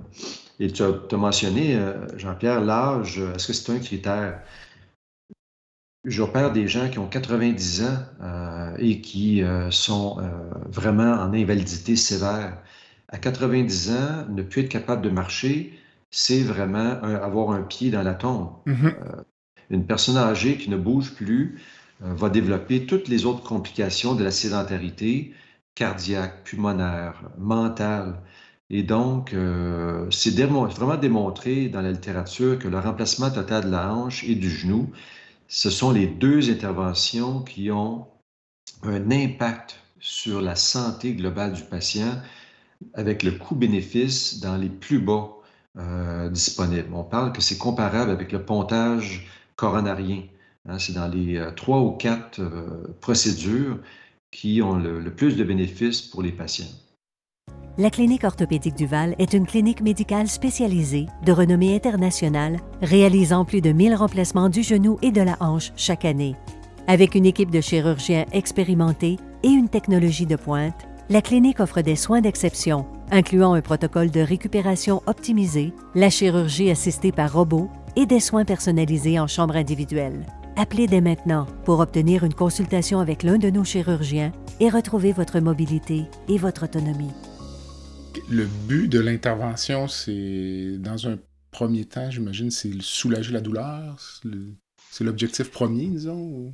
et 0.59 0.71
tu 0.71 0.83
as, 0.83 1.17
mentionné, 1.17 1.75
euh, 1.75 2.05
Jean-Pierre, 2.17 2.61
l'âge, 2.61 3.19
est-ce 3.19 3.47
que 3.47 3.53
c'est 3.53 3.71
un 3.71 3.79
critère? 3.79 4.41
J'opère 6.03 6.51
des 6.51 6.67
gens 6.67 6.89
qui 6.89 6.97
ont 6.97 7.07
90 7.07 7.83
ans 7.83 7.97
euh, 8.21 8.75
et 8.79 9.01
qui 9.01 9.43
euh, 9.43 9.69
sont 9.69 10.17
euh, 10.19 10.29
vraiment 10.67 11.13
en 11.13 11.31
invalidité 11.33 11.95
sévère. 11.95 12.57
À 13.09 13.19
90 13.19 13.91
ans, 13.91 14.25
ne 14.29 14.41
plus 14.41 14.63
être 14.63 14.69
capable 14.69 15.03
de 15.03 15.11
marcher, 15.11 15.77
c'est 16.09 16.41
vraiment 16.41 17.01
avoir 17.01 17.51
un 17.51 17.61
pied 17.61 17.91
dans 17.91 18.01
la 18.01 18.15
tombe. 18.15 18.51
Mm-hmm. 18.65 18.93
une 19.69 19.85
personne 19.85 20.17
âgée 20.17 20.57
qui 20.57 20.69
ne 20.69 20.77
bouge 20.77 21.13
plus, 21.13 21.61
va 21.99 22.29
développer 22.29 22.85
toutes 22.85 23.07
les 23.07 23.25
autres 23.25 23.43
complications 23.43 24.15
de 24.15 24.23
la 24.23 24.31
sédentarité 24.31 25.33
cardiaque, 25.75 26.43
pulmonaire, 26.43 27.21
mentale. 27.37 28.15
Et 28.73 28.83
donc, 28.83 29.35
c'est 30.11 30.33
vraiment 30.39 30.95
démontré 30.97 31.67
dans 31.67 31.81
la 31.81 31.91
littérature 31.91 32.57
que 32.57 32.69
le 32.69 32.79
remplacement 32.79 33.29
total 33.29 33.65
de 33.65 33.69
la 33.69 33.93
hanche 33.93 34.23
et 34.23 34.33
du 34.33 34.49
genou, 34.49 34.89
ce 35.49 35.69
sont 35.69 35.91
les 35.91 36.07
deux 36.07 36.49
interventions 36.49 37.41
qui 37.41 37.69
ont 37.69 38.07
un 38.83 39.11
impact 39.11 39.75
sur 39.99 40.41
la 40.41 40.55
santé 40.55 41.13
globale 41.13 41.53
du 41.53 41.63
patient 41.63 42.21
avec 42.93 43.23
le 43.23 43.31
coût-bénéfice 43.31 44.39
dans 44.39 44.57
les 44.57 44.69
plus 44.69 44.99
bas 44.99 45.29
euh, 45.77 46.29
disponibles. 46.29 46.93
On 46.93 47.03
parle 47.03 47.31
que 47.31 47.41
c'est 47.41 47.57
comparable 47.57 48.11
avec 48.11 48.31
le 48.31 48.43
pontage 48.43 49.27
coronarien. 49.55 50.23
Hein. 50.67 50.79
c'est 50.79 50.93
dans 50.93 51.07
les 51.07 51.37
euh, 51.37 51.51
trois 51.51 51.79
ou 51.81 51.91
quatre 51.91 52.39
euh, 52.39 52.95
procédures 52.99 53.79
qui 54.31 54.61
ont 54.61 54.77
le, 54.77 54.99
le 54.99 55.13
plus 55.13 55.35
de 55.35 55.43
bénéfices 55.43 56.01
pour 56.01 56.23
les 56.23 56.31
patients. 56.31 56.65
La 57.77 57.89
Clinique 57.89 58.25
orthopédique 58.25 58.75
du 58.75 58.85
Val 58.85 59.15
est 59.17 59.33
une 59.33 59.45
clinique 59.45 59.81
médicale 59.81 60.27
spécialisée 60.27 61.05
de 61.25 61.31
renommée 61.31 61.73
internationale, 61.73 62.57
réalisant 62.81 63.45
plus 63.45 63.61
de 63.61 63.71
1000 63.71 63.95
remplacements 63.95 64.49
du 64.49 64.61
genou 64.61 64.97
et 65.01 65.11
de 65.11 65.21
la 65.21 65.37
hanche 65.39 65.71
chaque 65.77 66.03
année. 66.03 66.35
Avec 66.87 67.15
une 67.15 67.25
équipe 67.25 67.49
de 67.49 67.61
chirurgiens 67.61 68.25
expérimentés 68.33 69.17
et 69.43 69.47
une 69.47 69.69
technologie 69.69 70.25
de 70.25 70.35
pointe, 70.35 70.85
la 71.09 71.21
clinique 71.21 71.61
offre 71.61 71.79
des 71.79 71.95
soins 71.95 72.19
d'exception, 72.19 72.85
incluant 73.09 73.53
un 73.53 73.61
protocole 73.61 74.11
de 74.11 74.19
récupération 74.19 75.01
optimisé, 75.07 75.73
la 75.95 76.09
chirurgie 76.09 76.71
assistée 76.71 77.13
par 77.13 77.31
robot 77.31 77.69
et 77.95 78.05
des 78.05 78.19
soins 78.19 78.43
personnalisés 78.43 79.17
en 79.17 79.27
chambre 79.27 79.55
individuelle. 79.55 80.25
Appelez 80.57 80.87
dès 80.87 81.01
maintenant 81.01 81.47
pour 81.63 81.79
obtenir 81.79 82.25
une 82.25 82.33
consultation 82.33 82.99
avec 82.99 83.23
l'un 83.23 83.37
de 83.37 83.49
nos 83.49 83.63
chirurgiens 83.63 84.33
et 84.59 84.69
retrouver 84.69 85.13
votre 85.13 85.39
mobilité 85.39 86.03
et 86.27 86.37
votre 86.37 86.65
autonomie. 86.65 87.11
Le 88.29 88.45
but 88.45 88.87
de 88.87 88.99
l'intervention, 88.99 89.87
c'est 89.87 90.77
dans 90.77 91.07
un 91.07 91.17
premier 91.51 91.85
temps, 91.85 92.09
j'imagine, 92.09 92.51
c'est 92.51 92.71
soulager 92.81 93.31
la 93.31 93.41
douleur. 93.41 93.97
C'est 94.89 95.03
l'objectif 95.03 95.51
premier, 95.51 95.87
disons. 95.87 96.53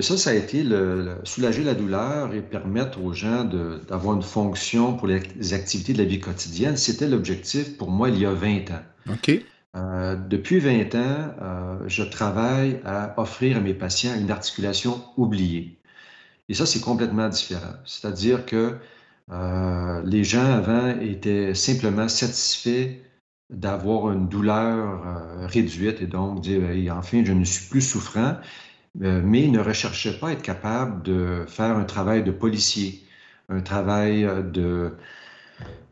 Ça, 0.00 0.16
ça 0.16 0.30
a 0.30 0.34
été 0.34 0.62
le, 0.62 1.16
soulager 1.24 1.64
la 1.64 1.74
douleur 1.74 2.32
et 2.32 2.42
permettre 2.42 3.02
aux 3.02 3.12
gens 3.12 3.44
d'avoir 3.44 4.14
une 4.14 4.22
fonction 4.22 4.96
pour 4.96 5.08
les 5.08 5.52
activités 5.52 5.92
de 5.92 5.98
la 5.98 6.04
vie 6.04 6.20
quotidienne. 6.20 6.76
C'était 6.76 7.08
l'objectif 7.08 7.76
pour 7.76 7.90
moi 7.90 8.08
il 8.08 8.18
y 8.18 8.26
a 8.26 8.32
20 8.32 8.70
ans. 8.70 8.82
OK. 9.10 9.42
Euh, 9.76 10.16
depuis 10.16 10.58
20 10.60 10.94
ans, 10.94 11.34
euh, 11.42 11.78
je 11.86 12.02
travaille 12.02 12.80
à 12.84 13.14
offrir 13.20 13.56
à 13.56 13.60
mes 13.60 13.74
patients 13.74 14.14
une 14.16 14.30
articulation 14.30 15.02
oubliée. 15.16 15.78
Et 16.48 16.54
ça, 16.54 16.66
c'est 16.66 16.80
complètement 16.80 17.28
différent. 17.28 17.74
C'est-à-dire 17.84 18.46
que 18.46 18.76
euh, 19.32 20.02
les 20.04 20.24
gens 20.24 20.44
avant 20.44 20.98
étaient 21.00 21.54
simplement 21.54 22.08
satisfaits 22.08 22.96
d'avoir 23.50 24.12
une 24.12 24.28
douleur 24.28 25.46
réduite 25.48 26.00
et 26.00 26.06
donc 26.06 26.40
dire, 26.40 26.62
enfin, 26.96 27.24
je 27.24 27.32
ne 27.32 27.44
suis 27.44 27.68
plus 27.68 27.80
souffrant. 27.80 28.36
Euh, 29.02 29.22
mais 29.24 29.46
ne 29.46 29.60
recherchait 29.60 30.18
pas 30.18 30.32
être 30.32 30.42
capable 30.42 31.02
de 31.02 31.44
faire 31.46 31.76
un 31.76 31.84
travail 31.84 32.24
de 32.24 32.32
policier, 32.32 33.04
un 33.48 33.60
travail 33.60 34.28
de, 34.52 34.92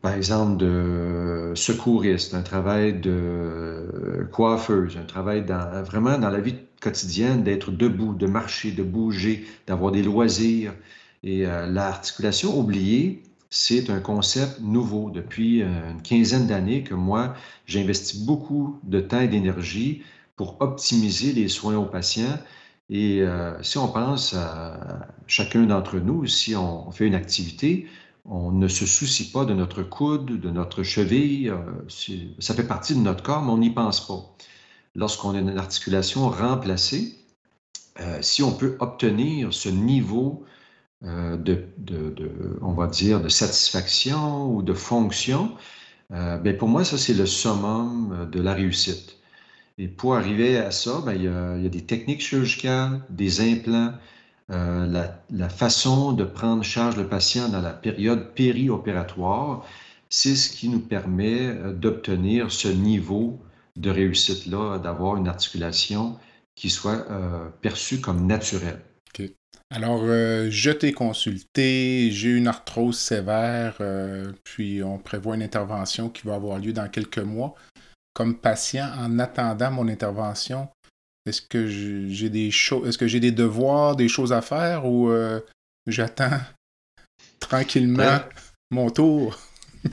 par 0.01 0.13
exemple, 0.13 0.57
de 0.57 1.53
secouriste, 1.55 2.33
un 2.33 2.41
travail 2.41 2.99
de 2.99 4.27
coiffeuse, 4.31 4.97
un 4.97 5.05
travail 5.05 5.45
vraiment 5.85 6.17
dans 6.17 6.29
la 6.29 6.41
vie 6.41 6.55
quotidienne, 6.81 7.43
d'être 7.43 7.71
debout, 7.71 8.13
de 8.13 8.27
marcher, 8.27 8.71
de 8.71 8.83
bouger, 8.83 9.45
d'avoir 9.67 9.91
des 9.91 10.03
loisirs. 10.03 10.73
Et 11.23 11.45
euh, 11.45 11.67
l'articulation 11.67 12.57
oubliée, 12.57 13.23
c'est 13.49 13.89
un 13.89 13.99
concept 13.99 14.59
nouveau. 14.61 15.09
Depuis 15.09 15.61
euh, 15.61 15.91
une 15.91 16.01
quinzaine 16.01 16.47
d'années 16.47 16.83
que 16.83 16.93
moi, 16.93 17.33
j'investis 17.65 18.19
beaucoup 18.21 18.79
de 18.83 18.99
temps 18.99 19.21
et 19.21 19.27
d'énergie 19.27 20.03
pour 20.35 20.57
optimiser 20.61 21.33
les 21.33 21.47
soins 21.47 21.77
aux 21.77 21.85
patients 21.85 22.37
et 22.89 23.21
euh, 23.21 23.61
si 23.61 23.77
on 23.77 23.87
pense 23.87 24.33
à 24.33 25.07
chacun 25.27 25.63
d'entre 25.63 25.97
nous, 25.99 26.25
si 26.25 26.55
on 26.55 26.89
fait 26.91 27.05
une 27.05 27.13
activité, 27.13 27.87
on 28.25 28.51
ne 28.51 28.67
se 28.67 28.85
soucie 28.85 29.31
pas 29.31 29.45
de 29.45 29.53
notre 29.53 29.83
coude, 29.83 30.39
de 30.39 30.49
notre 30.49 30.81
cheville. 30.83 31.49
Euh, 31.49 31.57
ça 32.39 32.53
fait 32.55 32.67
partie 32.67 32.95
de 32.95 32.99
notre 32.99 33.23
corps, 33.23 33.43
mais 33.43 33.51
on 33.51 33.59
n'y 33.59 33.69
pense 33.69 34.07
pas. 34.07 34.35
Lorsqu'on 34.95 35.35
a 35.35 35.39
une 35.39 35.57
articulation 35.57 36.29
remplacée, 36.29 37.15
si 38.21 38.43
on 38.43 38.53
peut 38.53 38.77
obtenir 38.79 39.53
ce 39.53 39.67
niveau 39.69 40.45
de, 41.01 41.63
on 42.61 42.73
va 42.73 42.87
dire, 42.87 43.21
de 43.21 43.29
satisfaction 43.29 44.53
ou 44.53 44.61
de 44.61 44.73
fonction, 44.73 45.51
ben 46.09 46.57
pour 46.57 46.67
moi, 46.67 46.83
ça, 46.83 46.97
c'est 46.97 47.13
le 47.13 47.25
summum 47.25 48.29
de 48.31 48.41
la 48.41 48.53
réussite. 48.53 49.19
Et 49.79 49.87
pour 49.87 50.15
arriver 50.15 50.57
à 50.57 50.71
ça, 50.71 51.01
ben, 51.05 51.13
il, 51.13 51.23
y 51.23 51.27
a, 51.27 51.69
des 51.69 51.85
techniques 51.85 52.21
chirurgicales, 52.21 53.01
des 53.09 53.39
implants, 53.39 53.93
euh, 54.51 55.09
la, 55.29 55.49
façon 55.49 56.11
de 56.11 56.25
prendre 56.25 56.63
charge 56.63 56.97
le 56.97 57.07
patient 57.07 57.49
dans 57.49 57.61
la 57.61 57.71
période 57.71 58.33
périopératoire, 58.33 59.65
c'est 60.09 60.35
ce 60.35 60.51
qui 60.51 60.69
nous 60.69 60.79
permet 60.79 61.47
euh, 61.47 61.71
d'obtenir 61.71 62.51
ce 62.51 62.67
niveau 62.67 63.39
de 63.77 63.89
réussite-là, 63.89 64.79
d'avoir 64.79 65.15
une 65.15 65.29
articulation 65.29 66.17
qui 66.55 66.69
soit 66.69 67.05
euh, 67.09 67.47
perçue 67.61 68.01
comme 68.01 68.27
naturelle. 68.27 68.81
Alors, 69.71 70.03
je 70.05 70.71
t'ai 70.71 70.93
consulté, 70.93 72.09
j'ai 72.11 72.29
une 72.29 72.47
arthrose 72.47 72.97
sévère, 72.97 73.79
puis 74.43 74.81
on 74.81 74.97
prévoit 74.97 75.35
une 75.35 75.43
intervention 75.43 76.09
qui 76.09 76.25
va 76.25 76.35
avoir 76.35 76.57
lieu 76.57 76.73
dans 76.73 76.87
quelques 76.89 77.19
mois 77.19 77.55
comme 78.19 78.35
patient 78.35 78.89
en 78.97 79.17
attendant 79.19 79.71
mon 79.71 79.87
intervention? 79.87 80.67
Est-ce 81.25 81.41
que 81.41 81.67
j'ai 81.67 82.29
des 82.29 82.51
choses, 82.51 82.87
est-ce 82.87 82.97
que 82.97 83.07
j'ai 83.07 83.21
des 83.21 83.31
devoirs, 83.31 83.95
des 83.95 84.09
choses 84.09 84.33
à 84.33 84.41
faire 84.41 84.85
ou 84.85 85.09
euh, 85.09 85.39
j'attends 85.87 86.39
tranquillement 87.39 88.19
mon 88.71 88.89
tour? 88.89 89.39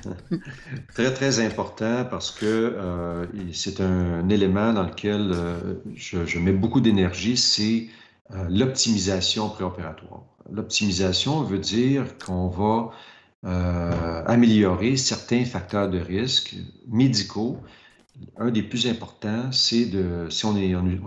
très, 0.94 1.14
très 1.14 1.38
important 1.38 2.04
parce 2.10 2.32
que 2.32 2.46
euh, 2.46 3.26
c'est 3.52 3.80
un 3.80 4.28
élément 4.28 4.72
dans 4.72 4.82
lequel 4.82 5.30
euh, 5.32 5.74
je, 5.94 6.38
mets 6.40 6.52
beaucoup 6.52 6.80
d'énergie, 6.80 7.36
c'est 7.36 7.86
l'optimisation 8.48 9.48
préopératoire. 9.48 10.22
L'optimisation 10.50 11.42
veut 11.42 11.58
dire 11.58 12.04
qu'on 12.18 12.48
va 12.48 12.90
améliorer 14.26 14.96
certains 14.96 15.44
facteurs 15.44 15.88
de 15.88 15.98
risque 15.98 16.56
médicaux 16.88 17.60
un 18.38 18.50
des 18.50 18.62
plus 18.62 18.86
importants, 18.86 19.50
c'est 19.52 19.86
de, 19.86 20.26
si 20.30 20.44
on, 20.44 20.54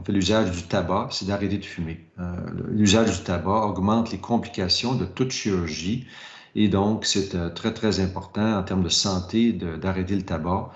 fait 0.04 0.12
l'usage 0.12 0.52
du 0.52 0.64
tabac, 0.64 1.10
c'est 1.12 1.26
d'arrêter 1.26 1.58
de 1.58 1.66
fumer. 1.66 2.06
Euh, 2.20 2.36
l'usage 2.70 3.18
du 3.18 3.24
tabac 3.24 3.66
augmente 3.66 4.12
les 4.12 4.18
complications 4.18 4.96
de 4.96 5.06
toute 5.06 5.32
chirurgie 5.32 6.08
et 6.56 6.68
donc 6.68 7.06
c'est 7.06 7.36
euh, 7.36 7.50
très, 7.50 7.74
très 7.74 8.00
important 8.00 8.58
en 8.58 8.64
termes 8.64 8.84
de 8.84 8.90
santé 8.90 9.54
d'arrêter 9.54 10.16
le 10.16 10.24
tabac. 10.24 10.72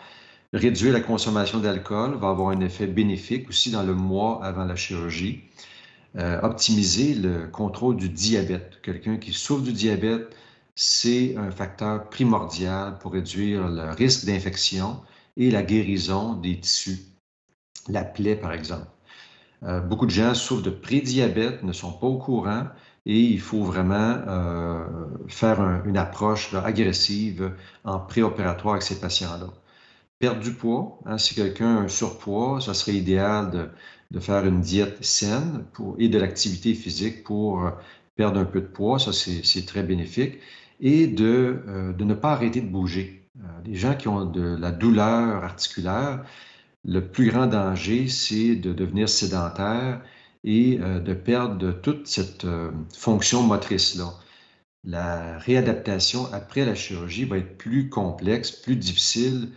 Réduire 0.53 0.93
la 0.93 1.01
consommation 1.01 1.59
d'alcool 1.59 2.15
va 2.15 2.29
avoir 2.29 2.49
un 2.49 2.59
effet 2.61 2.85
bénéfique 2.85 3.49
aussi 3.49 3.71
dans 3.71 3.83
le 3.83 3.95
mois 3.95 4.43
avant 4.43 4.65
la 4.65 4.75
chirurgie. 4.75 5.43
Euh, 6.15 6.39
optimiser 6.43 7.15
le 7.15 7.47
contrôle 7.47 7.97
du 7.97 8.07
diabète. 8.07 8.79
Quelqu'un 8.83 9.17
qui 9.17 9.33
souffre 9.33 9.63
du 9.63 9.73
diabète, 9.73 10.27
c'est 10.75 11.35
un 11.37 11.49
facteur 11.49 12.07
primordial 12.09 12.99
pour 12.99 13.13
réduire 13.13 13.67
le 13.67 13.89
risque 13.95 14.25
d'infection 14.25 15.01
et 15.37 15.49
la 15.49 15.63
guérison 15.63 16.35
des 16.35 16.59
tissus, 16.59 16.99
la 17.89 18.03
plaie 18.03 18.35
par 18.35 18.53
exemple. 18.53 18.85
Euh, 19.63 19.79
beaucoup 19.79 20.05
de 20.05 20.11
gens 20.11 20.35
souffrent 20.35 20.61
de 20.61 20.69
prédiabète, 20.69 21.63
ne 21.63 21.73
sont 21.73 21.93
pas 21.93 22.05
au 22.05 22.19
courant 22.19 22.67
et 23.07 23.19
il 23.19 23.39
faut 23.41 23.63
vraiment 23.63 24.21
euh, 24.27 24.85
faire 25.29 25.81
une 25.85 25.97
approche 25.97 26.53
agressive 26.53 27.55
en 27.85 27.97
préopératoire 27.97 28.75
avec 28.75 28.83
ces 28.83 28.99
patients-là. 28.99 29.47
Perdre 30.19 30.41
du 30.41 30.53
poids, 30.53 30.99
hein, 31.05 31.17
si 31.17 31.33
quelqu'un 31.33 31.77
a 31.77 31.79
un 31.81 31.87
surpoids, 31.87 32.61
ça 32.61 32.75
serait 32.75 32.93
idéal 32.93 33.49
de, 33.49 33.69
de 34.13 34.19
faire 34.19 34.45
une 34.45 34.61
diète 34.61 35.03
saine 35.03 35.65
et 35.97 36.07
de 36.07 36.17
l'activité 36.19 36.73
physique 36.73 37.23
pour 37.23 37.69
perdre 38.15 38.39
un 38.39 38.45
peu 38.45 38.61
de 38.61 38.67
poids, 38.67 38.99
ça 38.99 39.11
c'est 39.11 39.65
très 39.65 39.83
bénéfique, 39.83 40.39
et 40.79 41.07
de, 41.07 41.63
euh, 41.67 41.93
de 41.93 42.03
ne 42.03 42.13
pas 42.13 42.33
arrêter 42.33 42.61
de 42.61 42.67
bouger. 42.67 43.23
Euh, 43.39 43.47
les 43.65 43.75
gens 43.75 43.95
qui 43.95 44.07
ont 44.07 44.25
de 44.25 44.55
la 44.55 44.71
douleur 44.71 45.43
articulaire, 45.43 46.23
le 46.85 47.07
plus 47.07 47.29
grand 47.29 47.47
danger, 47.47 48.07
c'est 48.07 48.55
de 48.55 48.73
devenir 48.73 49.09
sédentaire 49.09 50.01
et 50.43 50.79
euh, 50.81 50.99
de 50.99 51.13
perdre 51.13 51.71
toute 51.71 52.07
cette 52.07 52.45
euh, 52.45 52.71
fonction 52.95 53.41
motrice-là. 53.43 54.13
La 54.83 55.37
réadaptation 55.39 56.31
après 56.33 56.65
la 56.65 56.75
chirurgie 56.75 57.25
va 57.25 57.37
être 57.37 57.57
plus 57.57 57.89
complexe, 57.89 58.51
plus 58.51 58.75
difficile 58.75 59.49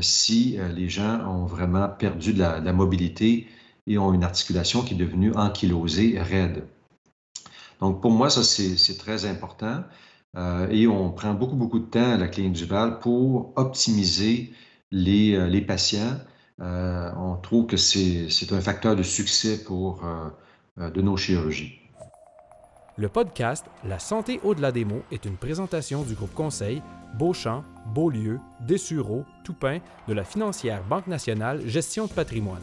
si 0.00 0.56
les 0.74 0.88
gens 0.88 1.20
ont 1.26 1.46
vraiment 1.46 1.88
perdu 1.88 2.32
de 2.32 2.38
la, 2.38 2.72
mobilité 2.72 3.46
et 3.90 3.98
ont 3.98 4.12
une 4.14 4.22
articulation 4.22 4.82
qui 4.82 4.94
est 4.94 4.96
devenue 4.96 5.32
ankylosée, 5.34 6.16
raide. 6.20 6.62
Donc, 7.80 8.00
pour 8.00 8.12
moi, 8.12 8.30
ça, 8.30 8.44
c'est 8.44 8.98
très 8.98 9.26
important. 9.26 9.82
Euh, 10.36 10.68
et 10.70 10.86
on 10.86 11.10
prend 11.10 11.34
beaucoup, 11.34 11.56
beaucoup 11.56 11.80
de 11.80 11.86
temps 11.86 12.12
à 12.12 12.16
la 12.16 12.28
clinique 12.28 12.52
du 12.52 12.66
Val 12.66 13.00
pour 13.00 13.52
optimiser 13.56 14.52
les, 14.92 15.34
euh, 15.34 15.66
patients. 15.66 16.18
Euh, 16.60 17.10
on 17.16 17.34
trouve 17.34 17.66
que 17.66 17.76
c'est 17.76 18.52
un 18.52 18.60
facteur 18.60 18.94
de 18.94 19.02
succès 19.02 19.64
pour 19.64 20.02
de 20.76 21.02
nos 21.02 21.16
chirurgies. 21.16 21.80
Le 22.96 23.08
podcast 23.08 23.66
La 23.84 23.98
santé 23.98 24.40
au-delà 24.44 24.70
des 24.70 24.84
mots 24.84 25.02
est 25.10 25.24
une 25.24 25.36
présentation 25.36 26.02
du 26.02 26.14
groupe 26.14 26.34
conseil 26.34 26.80
Beauchamp, 27.18 27.64
Beaulieu, 27.94 28.38
Dessureau, 28.60 29.24
Toupin 29.42 29.78
de 30.06 30.12
la 30.12 30.22
financière 30.22 30.82
Banque 30.84 31.08
nationale 31.08 31.66
Gestion 31.66 32.06
de 32.06 32.12
patrimoine. 32.12 32.62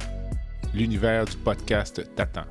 l'univers 0.73 1.25
du 1.25 1.37
podcast 1.37 2.03
t'attend. 2.15 2.45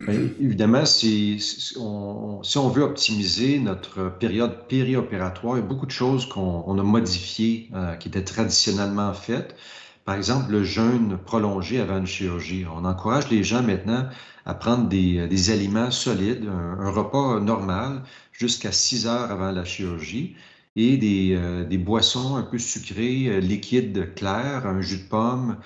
Ben, 0.00 0.30
évidemment, 0.40 0.84
si, 0.86 1.74
on, 1.80 2.68
veut 2.68 2.84
optimiser 2.84 3.58
notre 3.58 4.08
période 4.08 4.68
périopératoire, 4.68 5.56
il 5.56 5.62
y 5.62 5.64
a 5.64 5.66
beaucoup 5.66 5.86
de 5.86 5.90
choses 5.90 6.26
qu'on 6.26 6.78
a 6.78 6.82
modifiées, 6.84 7.68
euh, 7.74 7.96
qui 7.96 8.06
étaient 8.06 8.22
traditionnellement 8.22 9.12
faites. 9.14 9.56
Par 10.04 10.16
exemple, 10.16 10.50
le 10.50 10.64
jeûne 10.64 11.16
prolongé 11.16 11.80
avant 11.80 11.98
une 11.98 12.06
chirurgie. 12.06 12.64
On 12.72 12.84
encourage 12.84 13.30
les 13.30 13.44
gens 13.44 13.62
maintenant 13.62 14.08
à 14.44 14.54
prendre 14.54 14.88
des, 14.88 15.50
aliments 15.50 15.92
solides, 15.92 16.48
un 16.48 16.90
repas 16.90 17.38
normal, 17.38 18.02
jusqu'à 18.32 18.72
6 18.72 19.06
heures 19.06 19.30
avant 19.30 19.52
la 19.52 19.64
chirurgie 19.64 20.34
et 20.74 20.96
des, 20.96 21.34
euh, 21.36 21.64
des 21.64 21.78
boissons 21.78 22.36
un 22.36 22.42
peu 22.42 22.58
sucrées, 22.58 23.26
euh, 23.28 23.40
liquides 23.40 24.14
clairs, 24.14 24.66
un 24.66 24.80
jus 24.80 24.98
de 24.98 25.08
pomme, 25.08 25.58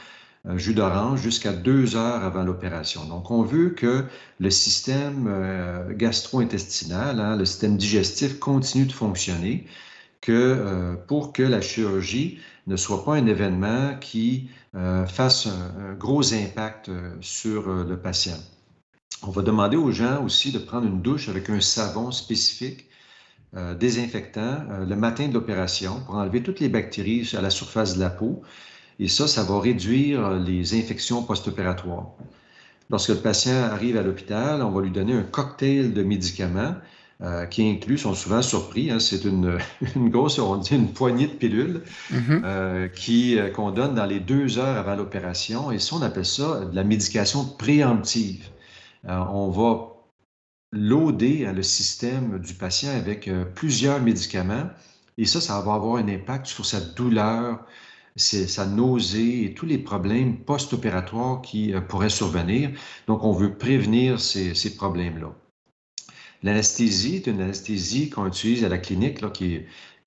un 0.44 0.58
jus 0.58 0.74
d'orange 0.74 1.22
jusqu'à 1.22 1.52
2 1.52 1.96
heures 1.96 2.24
avant 2.24 2.42
l'opération. 2.42 3.04
Donc, 3.06 3.30
on 3.30 3.42
veut 3.42 3.70
que 3.70 4.04
le 4.40 4.50
système 4.50 5.26
euh, 5.28 5.92
gastro-intestinal, 5.94 7.20
hein, 7.20 7.36
le 7.36 7.44
système 7.44 7.76
digestif 7.76 8.38
continue 8.38 8.86
de 8.86 8.92
fonctionner 8.92 9.66
que, 10.20 10.96
pour 11.06 11.32
que 11.32 11.42
la 11.42 11.60
chirurgie 11.60 12.40
ne 12.66 12.76
soit 12.76 13.04
pas 13.04 13.14
un 13.14 13.26
événement 13.26 13.96
qui 14.00 14.50
fasse 15.06 15.46
un, 15.46 15.94
gros 15.94 16.34
impact 16.34 16.90
sur 17.20 17.68
le 17.68 17.96
patient. 17.96 18.38
On 19.22 19.30
va 19.30 19.42
demander 19.42 19.76
aux 19.76 19.92
gens 19.92 20.22
aussi 20.24 20.52
de 20.52 20.58
prendre 20.58 20.86
une 20.86 21.00
douche 21.00 21.28
avec 21.28 21.48
un 21.48 21.60
savon 21.60 22.10
spécifique 22.10 22.86
euh, 23.56 23.74
désinfectant 23.74 24.64
euh, 24.70 24.84
le 24.84 24.96
matin 24.96 25.28
de 25.28 25.32
l'opération 25.32 26.00
pour 26.04 26.16
enlever 26.16 26.42
toutes 26.42 26.60
les 26.60 26.68
bactéries 26.68 27.32
à 27.38 27.40
la 27.40 27.48
surface 27.48 27.94
de 27.94 28.00
la 28.00 28.10
peau. 28.10 28.42
Et 28.98 29.08
ça, 29.08 29.26
ça 29.28 29.44
va 29.44 29.60
réduire 29.60 30.32
les 30.32 30.78
infections 30.78 31.22
post-opératoires. 31.22 32.08
Lorsque 32.90 33.10
le 33.10 33.16
patient 33.16 33.62
arrive 33.62 33.96
à 33.96 34.02
l'hôpital, 34.02 34.62
on 34.62 34.70
va 34.70 34.82
lui 34.82 34.90
donner 34.90 35.14
un 35.14 35.22
cocktail 35.22 35.94
de 35.94 36.02
médicaments 36.02 36.74
euh, 37.22 37.46
qui 37.46 37.68
inclut, 37.68 37.98
sont 37.98 38.14
souvent 38.14 38.42
surpris, 38.42 38.90
hein, 38.90 39.00
c'est 39.00 39.24
une, 39.24 39.58
grosse, 39.96 40.38
on 40.38 40.56
dit 40.56 40.74
une 40.74 40.92
poignée 40.92 41.26
de 41.26 41.32
pilules 41.32 41.82
mm-hmm. 42.12 42.90
qui, 42.92 43.38
qu'on 43.54 43.70
donne 43.70 43.94
dans 43.94 44.06
les 44.06 44.20
deux 44.20 44.58
heures 44.58 44.76
avant 44.76 44.96
l'opération. 44.96 45.70
Et 45.70 45.78
ça, 45.78 45.96
on 45.96 46.02
appelle 46.02 46.26
ça 46.26 46.64
de 46.64 46.74
la 46.74 46.84
médication 46.84 47.44
préemptive. 47.44 48.50
Euh, 49.08 49.18
on 49.30 49.50
va 49.50 49.92
loader 50.72 51.46
hein, 51.46 51.52
le 51.52 51.62
système 51.62 52.38
du 52.38 52.54
patient 52.54 52.90
avec 52.90 53.28
euh, 53.28 53.44
plusieurs 53.44 54.00
médicaments 54.00 54.68
et 55.16 55.24
ça, 55.24 55.40
ça 55.40 55.60
va 55.60 55.74
avoir 55.74 55.96
un 55.96 56.08
impact 56.08 56.46
sur 56.46 56.66
sa 56.66 56.80
douleur, 56.80 57.64
sa 58.16 58.66
nausée 58.66 59.44
et 59.44 59.54
tous 59.54 59.66
les 59.66 59.78
problèmes 59.78 60.38
post-opératoires 60.38 61.40
qui 61.40 61.72
euh, 61.72 61.80
pourraient 61.80 62.10
survenir. 62.10 62.70
Donc, 63.06 63.22
on 63.24 63.32
veut 63.32 63.56
prévenir 63.56 64.20
ces, 64.20 64.76
problèmes-là. 64.76 65.32
L'anesthésie 66.46 67.16
est 67.16 67.26
une 67.26 67.40
anesthésie 67.40 68.10
qu'on 68.10 68.26
utilise 68.26 68.64
à 68.64 68.68
la 68.68 68.78
clinique 68.78 69.20
qui, 69.32 69.60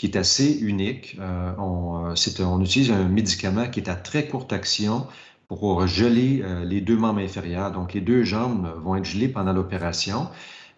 est, 0.03 0.15
assez 0.15 0.59
unique. 0.61 1.17
on, 1.57 2.13
on, 2.39 2.61
utilise 2.61 2.91
un 2.91 3.07
médicament 3.09 3.69
qui 3.69 3.81
est 3.81 3.89
à 3.89 3.95
très 3.95 4.27
courte 4.27 4.53
action, 4.53 5.05
pour 5.49 5.85
geler 5.87 6.41
euh, 6.43 6.63
les 6.63 6.79
deux 6.79 6.95
membres 6.95 7.19
inférieurs. 7.19 7.71
Donc, 7.71 7.93
les 7.93 8.01
deux 8.01 8.23
jambes 8.23 8.71
vont 8.83 8.95
être 8.95 9.05
gelées 9.05 9.27
pendant 9.27 9.51
l'opération, 9.51 10.29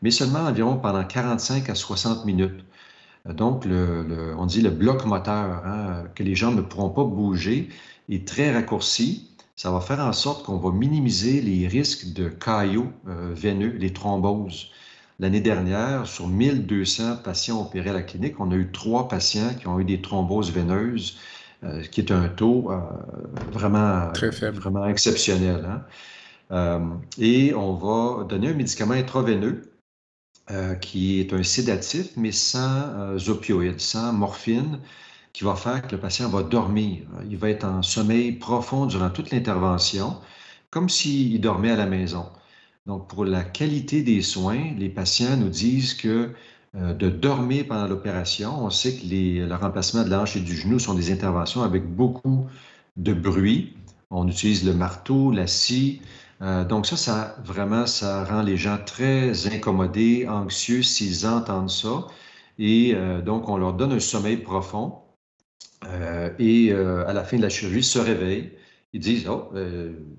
mais 0.02 0.12
seulement 0.12 0.40
environ 0.40 0.78
pendant 0.78 1.04
45 1.04 1.70
à 1.70 1.76
60 1.76 2.26
minutes. 2.26 2.64
Euh, 3.28 3.34
donc, 3.34 3.66
on 3.68 4.46
dit 4.46 4.62
le 4.62 4.70
bloc 4.72 5.06
moteur, 5.06 5.64
hein, 5.66 6.06
que 6.16 6.24
les 6.24 6.36
jambes 6.36 6.56
ne 6.56 6.62
pourront 6.62 6.90
pas 6.90 7.04
bouger, 7.04 7.70
est 8.10 8.28
très 8.28 8.54
raccourci. 8.54 9.30
Ça 9.58 9.72
va 9.72 9.82
faire 9.82 10.00
en 10.00 10.14
sorte 10.14 10.46
qu'on 10.46 10.58
va 10.58 10.72
minimiser 10.72 11.42
les 11.42 11.68
risques 11.68 12.14
de 12.14 12.30
caillots 12.30 12.92
euh, 13.08 13.34
veineux, 13.36 13.76
les 13.78 13.92
thromboses. 13.94 14.72
L'année 15.22 15.40
dernière, 15.40 16.08
sur 16.08 16.28
1200 16.28 17.18
patients 17.18 17.62
opérés 17.62 17.92
à 17.92 17.94
la 17.94 18.02
clinique, 18.02 18.40
on 18.40 18.52
a 18.52 18.56
eu 18.56 18.72
trois 18.72 19.08
patients 19.08 19.54
qui 19.54 19.68
ont 19.68 19.80
eu 19.80 19.86
des 19.86 20.02
thromboses 20.02 20.52
veineuses 20.52 21.20
euh, 21.64 21.84
qui 21.84 22.02
est 22.02 22.12
un 22.12 22.28
taux 22.28 22.72
euh, 22.72 22.80
vraiment, 23.52 24.12
vraiment 24.54 24.88
exceptionnel. 24.88 25.64
Hein. 25.64 25.84
Euh, 26.50 26.80
et 27.20 27.54
on 27.54 27.76
va 27.76 28.24
donner 28.24 28.48
un 28.50 28.56
médicament 28.56 28.96
intraveineux 28.96 29.68
qui 30.82 31.22
est 31.22 31.32
un 31.32 31.44
sédatif, 31.44 32.18
mais 32.18 32.34
sans 32.34 33.16
opioïdes, 33.30 33.80
sans 33.80 34.12
morphine, 34.12 34.80
qui 35.32 35.46
va 35.46 35.56
faire 35.56 35.82
que 35.82 35.96
le 35.96 36.02
patient 36.02 36.28
va 36.28 36.44
dormir. 36.44 37.04
Il 37.30 37.38
va 37.38 37.52
être 37.52 37.64
en 37.64 37.82
sommeil 37.82 38.34
profond 38.34 38.86
durant 38.86 39.10
toute 39.12 39.32
l'intervention, 39.32 40.18
comme 40.70 40.90
s'il 40.90 41.40
dormait 41.40 41.72
à 41.72 41.78
la 41.78 41.86
maison. 41.86 42.26
Donc, 42.88 43.08
pour 43.08 43.26
la 43.26 43.44
qualité 43.44 44.02
des 44.02 44.22
soins, 44.22 44.74
les 44.78 44.90
patients 44.90 45.38
nous 45.38 45.50
disent 45.50 45.94
que 45.94 46.34
euh, 46.76 46.94
de 46.94 47.10
dormir 47.10 47.68
pendant 47.68 47.88
l'opération. 47.88 48.64
On 48.64 48.70
sait 48.70 48.94
que 48.96 49.06
le 49.06 49.56
remplacement 49.56 50.04
de 50.04 50.10
la 50.10 50.24
et 50.36 50.40
du 50.40 50.56
genou 50.56 50.80
sont 50.80 50.94
des 50.94 51.12
interventions 51.12 51.64
avec 51.64 51.86
beaucoup 51.86 52.48
de 52.98 53.14
bruit. 53.14 53.76
On 54.10 54.28
utilise 54.28 54.66
le 54.66 54.74
marteau, 54.74 55.32
la 55.32 55.48
scie. 55.48 56.02
Euh, 56.42 56.66
donc 56.66 56.86
ça, 56.88 56.98
ça 56.98 57.36
vraiment, 57.44 57.86
ça 57.88 58.24
rend 58.26 58.42
les 58.42 58.58
gens 58.58 58.78
très 58.86 59.48
incommodés, 59.54 60.28
anxieux 60.28 60.82
s'ils 60.82 61.28
entendent 61.28 61.70
ça. 61.70 62.08
Et 62.60 62.96
donc, 63.26 63.50
on 63.50 63.58
leur 63.58 63.74
donne 63.74 63.92
un 63.94 64.00
sommeil 64.00 64.38
profond. 64.38 65.00
et 66.40 66.72
à 66.74 67.14
la 67.14 67.24
fin 67.24 67.38
de 67.38 67.42
la 67.42 67.50
chirurgie, 67.50 67.84
se 67.84 68.00
réveillent. 68.00 68.52
Ils 68.94 69.00
disent, 69.00 69.28
oh, 69.28 69.52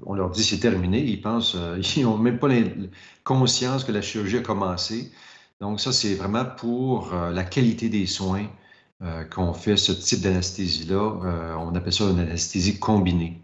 on 0.06 0.14
leur 0.14 0.30
dit 0.30 0.44
c'est 0.44 0.58
terminé. 0.58 1.02
Ils 1.02 1.20
pensent, 1.20 1.56
ils 1.96 2.02
n'ont 2.02 2.16
même 2.16 2.38
pas 2.38 2.48
conscience 3.24 3.84
que 3.84 3.92
la 3.92 4.02
chirurgie 4.02 4.38
a 4.38 4.40
commencé. 4.40 5.12
Donc, 5.60 5.80
ça, 5.80 5.92
c'est 5.92 6.14
vraiment 6.14 6.44
pour 6.44 7.12
la 7.12 7.44
qualité 7.44 7.88
des 7.88 8.06
soins 8.06 8.46
qu'on 9.30 9.52
fait 9.52 9.76
ce 9.76 9.92
type 9.92 10.20
d'anesthésie-là. 10.20 11.56
on 11.58 11.74
appelle 11.74 11.92
ça 11.92 12.04
une 12.04 12.20
anesthésie 12.20 12.78
combinée 12.78 13.42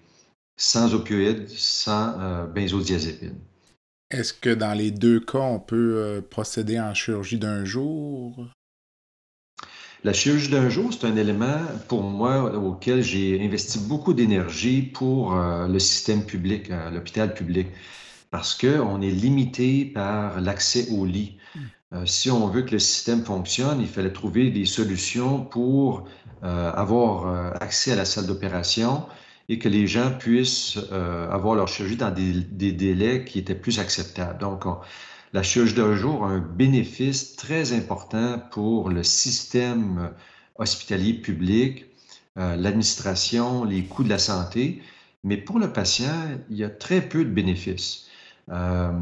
sans 0.59 0.93
opioïdes, 0.93 1.49
sans 1.49 2.21
euh, 2.21 2.47
benzodiazépine. 2.47 3.39
Est-ce 4.11 4.33
que 4.33 4.51
dans 4.51 4.75
les 4.75 4.91
deux 4.91 5.21
cas, 5.21 5.39
on 5.39 5.61
peut 5.61 5.97
euh, 5.97 6.21
procéder 6.21 6.79
en 6.79 6.93
chirurgie 6.93 7.39
d'un 7.39 7.65
jour? 7.65 8.49
La 10.05 10.13
chirurgie 10.13 10.49
d'un 10.49 10.69
jour, 10.69 10.93
c'est 10.93 11.07
un 11.07 11.17
élément 11.17 11.61
pour 11.89 12.03
moi 12.03 12.55
auquel 12.55 13.03
j'ai 13.03 13.45
investi 13.45 13.79
beaucoup 13.81 14.15
d'énergie 14.15 14.83
pour 14.83 15.35
euh, 15.35 15.67
le 15.67 15.79
système 15.79 16.25
public, 16.25 16.71
l'hôpital 16.93 17.35
public, 17.35 17.67
parce 18.31 18.55
qu'on 18.55 19.01
est 19.03 19.11
limité 19.11 19.85
par 19.85 20.41
l'accès 20.41 20.89
au 20.91 21.05
lit. 21.05 21.37
Hmm. 21.55 22.07
si 22.07 22.31
on 22.31 22.47
veut 22.49 22.63
que 22.63 22.73
le 22.73 22.79
système 22.79 23.25
fonctionne, 23.25 23.81
il 23.81 23.89
fallait 23.89 24.13
trouver 24.13 24.51
des 24.51 24.67
solutions 24.67 25.41
pour 25.45 26.09
avoir 26.43 27.57
accès 27.61 27.93
à 27.93 27.97
la 27.97 28.05
salle 28.05 28.27
d'opération, 28.27 29.07
et 29.49 29.59
que 29.59 29.69
les 29.69 29.87
gens 29.87 30.13
puissent 30.13 30.79
euh, 30.93 31.31
avoir 31.31 31.55
leur 31.55 31.69
chirurgie 31.69 31.97
dans 31.97 32.11
des, 32.11 32.73
délais 32.73 33.25
qui 33.25 33.39
étaient 33.39 33.55
plus 33.55 33.79
acceptables. 33.79 34.39
Donc, 34.39 34.65
la 35.33 35.43
chirurgie 35.43 35.75
d'un 35.75 35.95
jour 35.95 36.25
a 36.25 36.29
un 36.29 36.41
bénéfice 36.41 37.37
très 37.37 37.73
important 37.73 38.41
pour 38.51 38.89
le 38.89 39.03
système 39.03 40.13
hospitalier 40.57 41.15
public, 41.15 41.87
euh, 42.39 42.57
l'administration, 42.57 43.65
les 43.65 43.85
coûts 43.85 44.05
de 44.05 44.09
la 44.09 44.19
santé, 44.19 44.83
mais 45.25 45.37
pour 45.37 45.59
le 45.59 45.73
patient, 45.73 46.29
il 46.51 46.57
y 46.57 46.65
a 46.65 46.71
très 46.71 47.01
peu 47.01 47.25
de 47.25 47.31
bénéfices. 47.31 48.07
Euh, 48.51 48.93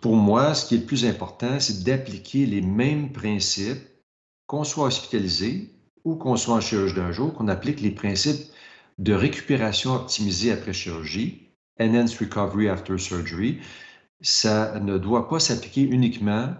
pour 0.00 0.16
moi, 0.16 0.54
ce 0.54 0.66
qui 0.66 0.74
est 0.74 0.78
le 0.78 0.84
plus 0.84 1.06
important, 1.06 1.58
c'est 1.60 1.82
d'appliquer 1.84 2.46
les 2.46 2.60
mêmes 2.60 3.12
principes, 3.12 3.88
qu'on 4.46 4.64
soit 4.64 4.86
hospitalisé 4.86 5.70
ou 6.04 6.16
qu'on 6.16 6.36
soit 6.36 6.56
en 6.56 6.60
chirurgie 6.60 6.94
d'un 6.94 7.12
jour, 7.12 7.32
qu'on 7.32 7.48
applique 7.48 7.80
les 7.80 7.92
principes 7.92 8.50
de 8.98 9.14
récupération 9.14 9.94
optimisée 9.94 10.52
après 10.52 10.72
chirurgie, 10.72 11.48
Enhanced 11.80 12.18
Recovery 12.18 12.68
After 12.68 12.98
Surgery, 12.98 13.60
ça 14.22 14.78
ne 14.80 14.98
doit 14.98 15.28
pas 15.28 15.40
s'appliquer 15.40 15.82
uniquement 15.82 16.54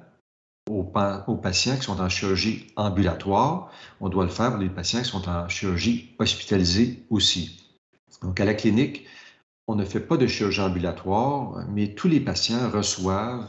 aux, 0.71 0.85
patients 0.85 1.77
qui 1.77 1.83
sont 1.83 2.01
en 2.01 2.09
chirurgie 2.09 2.67
ambulatoire. 2.77 3.71
On 4.01 4.09
doit 4.09 4.25
le 4.25 4.31
faire 4.31 4.51
pour 4.51 4.61
les 4.61 4.69
patients 4.69 5.03
qui 5.03 5.09
sont 5.09 5.29
en 5.29 5.49
chirurgie 5.49 6.15
hospitalisée 6.19 7.05
aussi. 7.11 7.61
Donc, 8.23 8.39
à 8.41 8.45
la 8.45 8.55
clinique, 8.55 9.07
on 9.69 9.75
ne 9.75 9.85
fait 9.85 10.01
pas 10.01 10.17
de 10.17 10.27
chirurgie 10.27 10.61
ambulatoire, 10.61 11.65
mais 11.69 11.95
tous 11.95 12.09
les 12.09 12.21
patients 12.21 12.71
reçoivent 12.71 13.49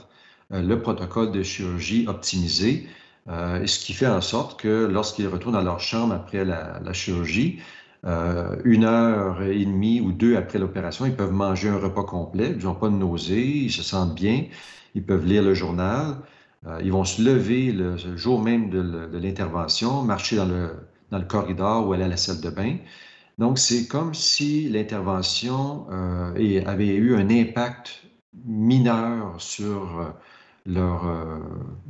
euh, 0.51 0.61
le 0.61 0.81
protocole 0.81 1.31
de 1.31 1.43
chirurgie 1.43 2.05
optimisé, 2.07 2.87
euh, 3.27 3.65
ce 3.65 3.79
qui 3.79 3.93
fait 3.93 4.07
en 4.07 4.21
sorte 4.21 4.59
que 4.59 4.85
lorsqu'ils 4.85 5.27
retournent 5.27 5.55
dans 5.55 5.61
leur 5.61 5.79
chambre 5.79 6.13
après 6.13 6.45
la 6.45 6.93
chirurgie, 6.93 7.59
euh, 8.05 8.57
une 8.65 8.83
heure 8.83 9.41
et 9.43 9.63
demie 9.63 10.01
ou 10.01 10.11
deux 10.11 10.35
après 10.35 10.59
l'opération, 10.59 11.05
ils 11.05 11.15
peuvent 11.15 11.31
manger 11.31 11.69
un 11.69 11.77
repas 11.77 12.03
complet, 12.03 12.53
ils 12.57 12.65
n'ont 12.65 12.75
pas 12.75 12.89
de 12.89 12.95
nausées, 12.95 13.47
ils 13.47 13.71
se 13.71 13.81
sentent 13.81 14.15
bien, 14.15 14.45
ils 14.95 15.05
peuvent 15.05 15.25
lire 15.25 15.41
le 15.41 15.53
journal, 15.53 16.17
euh, 16.67 16.81
ils 16.83 16.91
vont 16.91 17.05
se 17.05 17.21
lever 17.21 17.71
le, 17.71 17.95
jour 18.17 18.41
même 18.41 18.69
de, 18.69 19.17
l'intervention, 19.17 20.01
marcher 20.03 20.35
dans 20.35 20.45
le, 20.45 20.71
dans 21.11 21.19
le 21.19 21.25
corridor 21.25 21.87
ou 21.87 21.93
aller 21.93 22.03
à 22.03 22.09
la 22.09 22.17
salle 22.17 22.41
de 22.41 22.49
bain. 22.49 22.77
Donc, 23.37 23.57
c'est 23.57 23.87
comme 23.87 24.13
si 24.13 24.69
l'intervention 24.69 25.87
euh, 25.91 26.63
avait 26.65 26.95
eu 26.95 27.15
un 27.15 27.29
impact 27.29 28.03
mineur 28.45 29.35
sur 29.39 30.13
leur, 30.65 31.05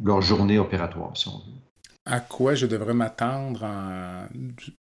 leur 0.04 0.22
journée 0.22 0.60
opératoire, 0.60 1.16
si 1.16 1.28
on 1.28 1.38
veut 1.38 1.63
à 2.06 2.20
quoi 2.20 2.54
je 2.54 2.66
devrais 2.66 2.94
m'attendre 2.94 3.66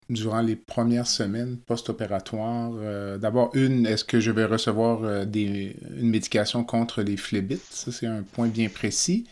durant 0.10 0.42
les 0.42 0.56
premières 0.56 1.08
semaines 1.08 1.58
post-opératoires. 1.58 2.72
Euh, 2.76 3.18
d'abord, 3.18 3.56
une, 3.56 3.86
est-ce 3.86 4.04
que 4.04 4.20
je 4.20 4.32
vais 4.32 4.46
recevoir 4.46 5.04
euh, 5.04 5.26
une 5.26 6.10
médication 6.10 6.64
contre 6.64 7.04
les 7.04 7.18
phlébites? 7.18 7.62
Ça, 7.70 7.92
c'est 7.92 8.08
un 8.08 8.24
point 8.24 8.48
bien 8.48 8.70
précis. 8.70 9.28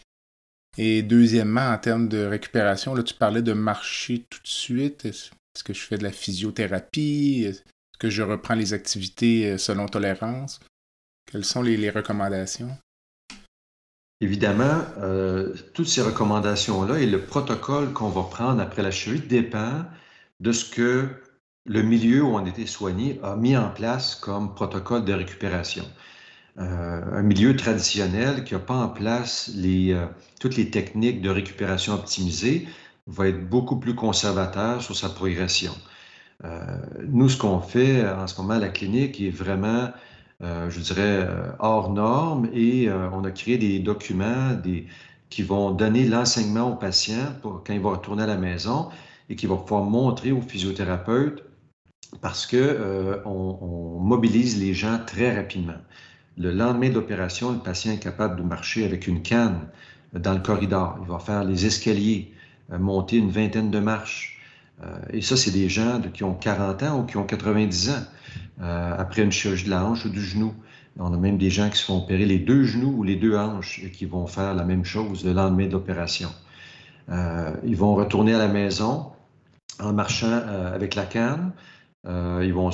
Et 0.77 1.01
deuxièmement, 1.01 1.71
en 1.71 1.77
termes 1.79 2.07
de 2.07 2.23
récupération, 2.25 2.93
là, 2.93 3.01
tu 3.01 3.15
parlais 3.15 3.41
de 3.41 3.53
marcher 3.53 4.23
tout 4.29 4.41
de 4.43 4.47
suite. 4.47 5.05
Est-ce 5.05 5.63
que 5.63 5.73
je 5.73 5.81
fais 5.81 5.97
de 5.97 6.03
la 6.03 6.11
physiothérapie? 6.11 7.45
Est-ce 7.47 7.63
que 7.97 8.09
je 8.09 8.21
reprends 8.21 8.55
les 8.55 8.73
activités 8.73 9.51
euh, 9.51 9.57
selon 9.57 9.87
tolérance? 9.87 10.59
Quelles 11.25 11.45
sont 11.45 11.63
les 11.63 11.89
recommandations? 11.89 12.69
Évidemment, 14.21 14.81
euh, 14.97 15.53
toutes 15.73 15.87
ces 15.87 16.01
recommandations-là 16.01 16.99
et 16.99 17.05
le 17.05 17.21
protocole 17.21 17.93
qu'on 17.93 18.09
va 18.09 18.23
prendre 18.23 18.61
après 18.61 18.81
la 18.83 18.91
chirurgie 18.91 19.25
dépend 19.25 19.85
de 20.41 20.51
ce 20.51 20.69
que 20.69 21.07
le 21.65 21.81
milieu 21.83 22.23
où 22.23 22.35
on 22.35 22.45
était 22.45 22.65
soigné 22.65 23.19
a 23.23 23.37
mis 23.37 23.55
en 23.55 23.69
place 23.69 24.15
comme 24.15 24.53
protocole 24.55 25.05
de 25.05 25.13
récupération. 25.13 25.85
Euh, 26.57 27.01
un 27.13 27.21
milieu 27.21 27.55
traditionnel 27.55 28.43
qui 28.43 28.55
n'a 28.55 28.59
pas 28.59 28.75
en 28.75 28.89
place 28.89 29.51
les, 29.55 29.93
euh, 29.93 30.05
toutes 30.41 30.57
les 30.57 30.69
techniques 30.69 31.21
de 31.21 31.29
récupération 31.29 31.93
optimisées 31.93 32.67
va 33.07 33.29
être 33.29 33.47
beaucoup 33.49 33.79
plus 33.79 33.95
conservateur 33.95 34.81
sur 34.81 34.95
sa 34.97 35.09
progression. 35.09 35.73
nous, 37.07 37.29
ce 37.29 37.37
qu'on 37.37 37.59
fait 37.59 38.07
en 38.07 38.27
ce 38.27 38.39
moment 38.41 38.53
à 38.55 38.59
la 38.59 38.69
clinique 38.69 39.19
est 39.21 39.29
vraiment 39.29 39.89
euh, 39.89 39.89
je 40.41 40.79
dirais, 40.79 41.25
euh, 41.27 41.51
hors 41.59 41.91
normes 41.91 42.49
et 42.53 42.87
euh, 42.87 43.09
on 43.11 43.23
a 43.25 43.31
créé 43.31 43.57
des 43.57 43.79
documents 43.79 44.53
des, 44.53 44.87
qui 45.29 45.43
vont 45.43 45.71
donner 45.71 46.05
l'enseignement 46.05 46.71
au 46.71 46.75
patient 46.75 47.33
pour, 47.41 47.63
quand 47.63 47.73
il 47.73 47.81
va 47.81 47.91
retourner 47.91 48.23
à 48.23 48.27
la 48.27 48.37
maison 48.37 48.89
et 49.29 49.35
qui 49.35 49.47
va 49.47 49.57
pouvoir 49.57 49.83
montrer 49.83 50.31
au 50.31 50.41
physiothérapeute 50.41 51.43
parce 52.21 52.47
que 52.47 53.21
on, 53.25 53.99
mobilise 53.99 54.59
les 54.59 54.73
gens 54.73 54.99
très 55.05 55.35
rapidement. 55.35 55.77
Le 56.37 56.51
lendemain 56.51 56.89
de 56.89 56.95
l'opération, 56.95 57.51
le 57.51 57.59
patient 57.59 57.91
est 57.93 57.99
capable 57.99 58.37
de 58.37 58.41
marcher 58.41 58.85
avec 58.85 59.05
une 59.05 59.21
canne 59.21 59.67
dans 60.13 60.33
le 60.33 60.39
corridor. 60.39 60.97
Il 61.03 61.07
va 61.07 61.19
faire 61.19 61.43
les 61.43 61.67
escaliers, 61.67 62.33
monter 62.71 63.17
une 63.17 63.29
vingtaine 63.29 63.69
de 63.69 63.79
marches. 63.79 64.39
et 65.13 65.21
ça, 65.21 65.37
c'est 65.37 65.51
des 65.51 65.69
gens 65.69 66.01
qui 66.11 66.23
ont 66.23 66.33
40 66.33 66.83
ans 66.83 66.99
ou 67.01 67.03
qui 67.03 67.17
ont 67.17 67.25
90 67.25 67.89
ans. 67.91 68.03
Euh, 68.61 68.95
après 68.97 69.23
une 69.23 69.31
chirurgie 69.31 69.65
de 69.65 69.69
la 69.69 69.85
hanche 69.85 70.05
ou 70.05 70.09
du 70.09 70.21
genou. 70.21 70.53
On 70.97 71.13
a 71.13 71.17
même 71.17 71.37
des 71.37 71.49
gens 71.49 71.69
qui 71.69 71.77
se 71.77 71.85
font 71.85 71.99
opérer 71.99 72.25
les 72.25 72.39
deux 72.39 72.63
genoux 72.63 72.93
ou 72.97 73.03
les 73.03 73.15
deux 73.15 73.37
hanches 73.37 73.79
et 73.83 73.89
qui 73.89 74.05
vont 74.05 74.27
faire 74.27 74.53
la 74.53 74.65
même 74.65 74.83
chose 74.83 75.23
le 75.23 75.31
lendemain 75.31 75.67
de 75.67 75.71
l'opération. 75.71 76.29
Euh, 77.09 77.53
ils 77.63 77.77
vont 77.77 77.95
retourner 77.95 78.33
à 78.33 78.37
la 78.37 78.49
maison 78.49 79.05
en 79.79 79.93
marchant 79.93 80.27
euh, 80.27 80.75
avec 80.75 80.95
la 80.95 81.05
canne. 81.05 81.53
ils 82.05 82.53
vont 82.53 82.69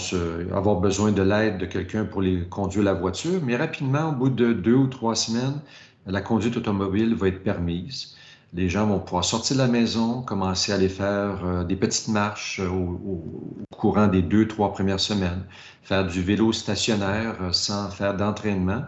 avoir 0.52 0.78
besoin 0.78 1.12
de 1.12 1.22
l'aide 1.22 1.60
de 1.60 1.66
quelqu'un 1.66 2.06
pour 2.06 2.22
les 2.22 2.48
conduire 2.48 2.84
la 2.84 2.94
voiture, 2.94 3.42
mais 3.44 3.56
rapidement, 3.56 4.10
au 4.10 4.14
bout 4.14 4.30
de 4.30 4.54
deux 4.54 4.76
ou 4.76 4.88
trois 4.88 5.16
semaines, 5.16 5.60
la 6.08 6.22
conduite 6.22 6.58
automobile 6.58 7.14
va 7.16 7.28
être 7.28 7.44
permise 7.44 8.15
les 8.56 8.70
gens 8.70 8.88
vont 8.88 9.00
pouvoir 9.00 9.26
sortir 9.26 9.58
de 9.58 9.62
la 9.62 9.68
maison, 9.68 10.22
commencer 10.22 10.72
à 10.72 10.76
aller 10.76 10.90
faire 10.90 11.42
euh, 11.44 11.64
des 11.66 11.76
petites 11.76 12.08
marches 12.08 12.62
euh, 12.62 12.70
au, 12.70 13.54
courant 13.76 14.08
des 14.08 14.22
deux, 14.22 14.48
trois 14.48 14.72
premières 14.72 15.02
semaines, 15.02 15.44
faire 15.84 16.08
du 16.08 16.22
vélo 16.22 16.54
stationnaire 16.54 17.36
euh, 17.42 17.52
sans 17.52 17.90
faire 17.90 18.16
d'entraînement. 18.16 18.84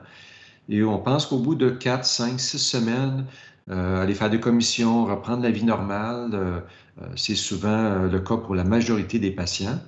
Et 0.70 0.84
on 0.84 0.99
pense 0.99 1.26
qu'au 1.26 1.39
bout 1.39 1.55
de 1.55 1.70
quatre, 1.70 2.05
cinq, 2.05 2.39
six 2.39 2.59
semaines, 2.59 3.26
aller 3.70 4.15
faire 4.15 4.30
des 4.30 4.39
commissions, 4.39 5.05
reprendre 5.05 5.43
la 5.43 5.51
vie 5.51 5.63
normale, 5.63 6.63
c'est 7.15 7.36
souvent 7.36 8.03
le 8.03 8.20
cas 8.20 8.36
pour 8.36 8.53
la 8.53 8.65
majorité 8.65 9.18
des 9.18 9.32
patients. 9.32 9.80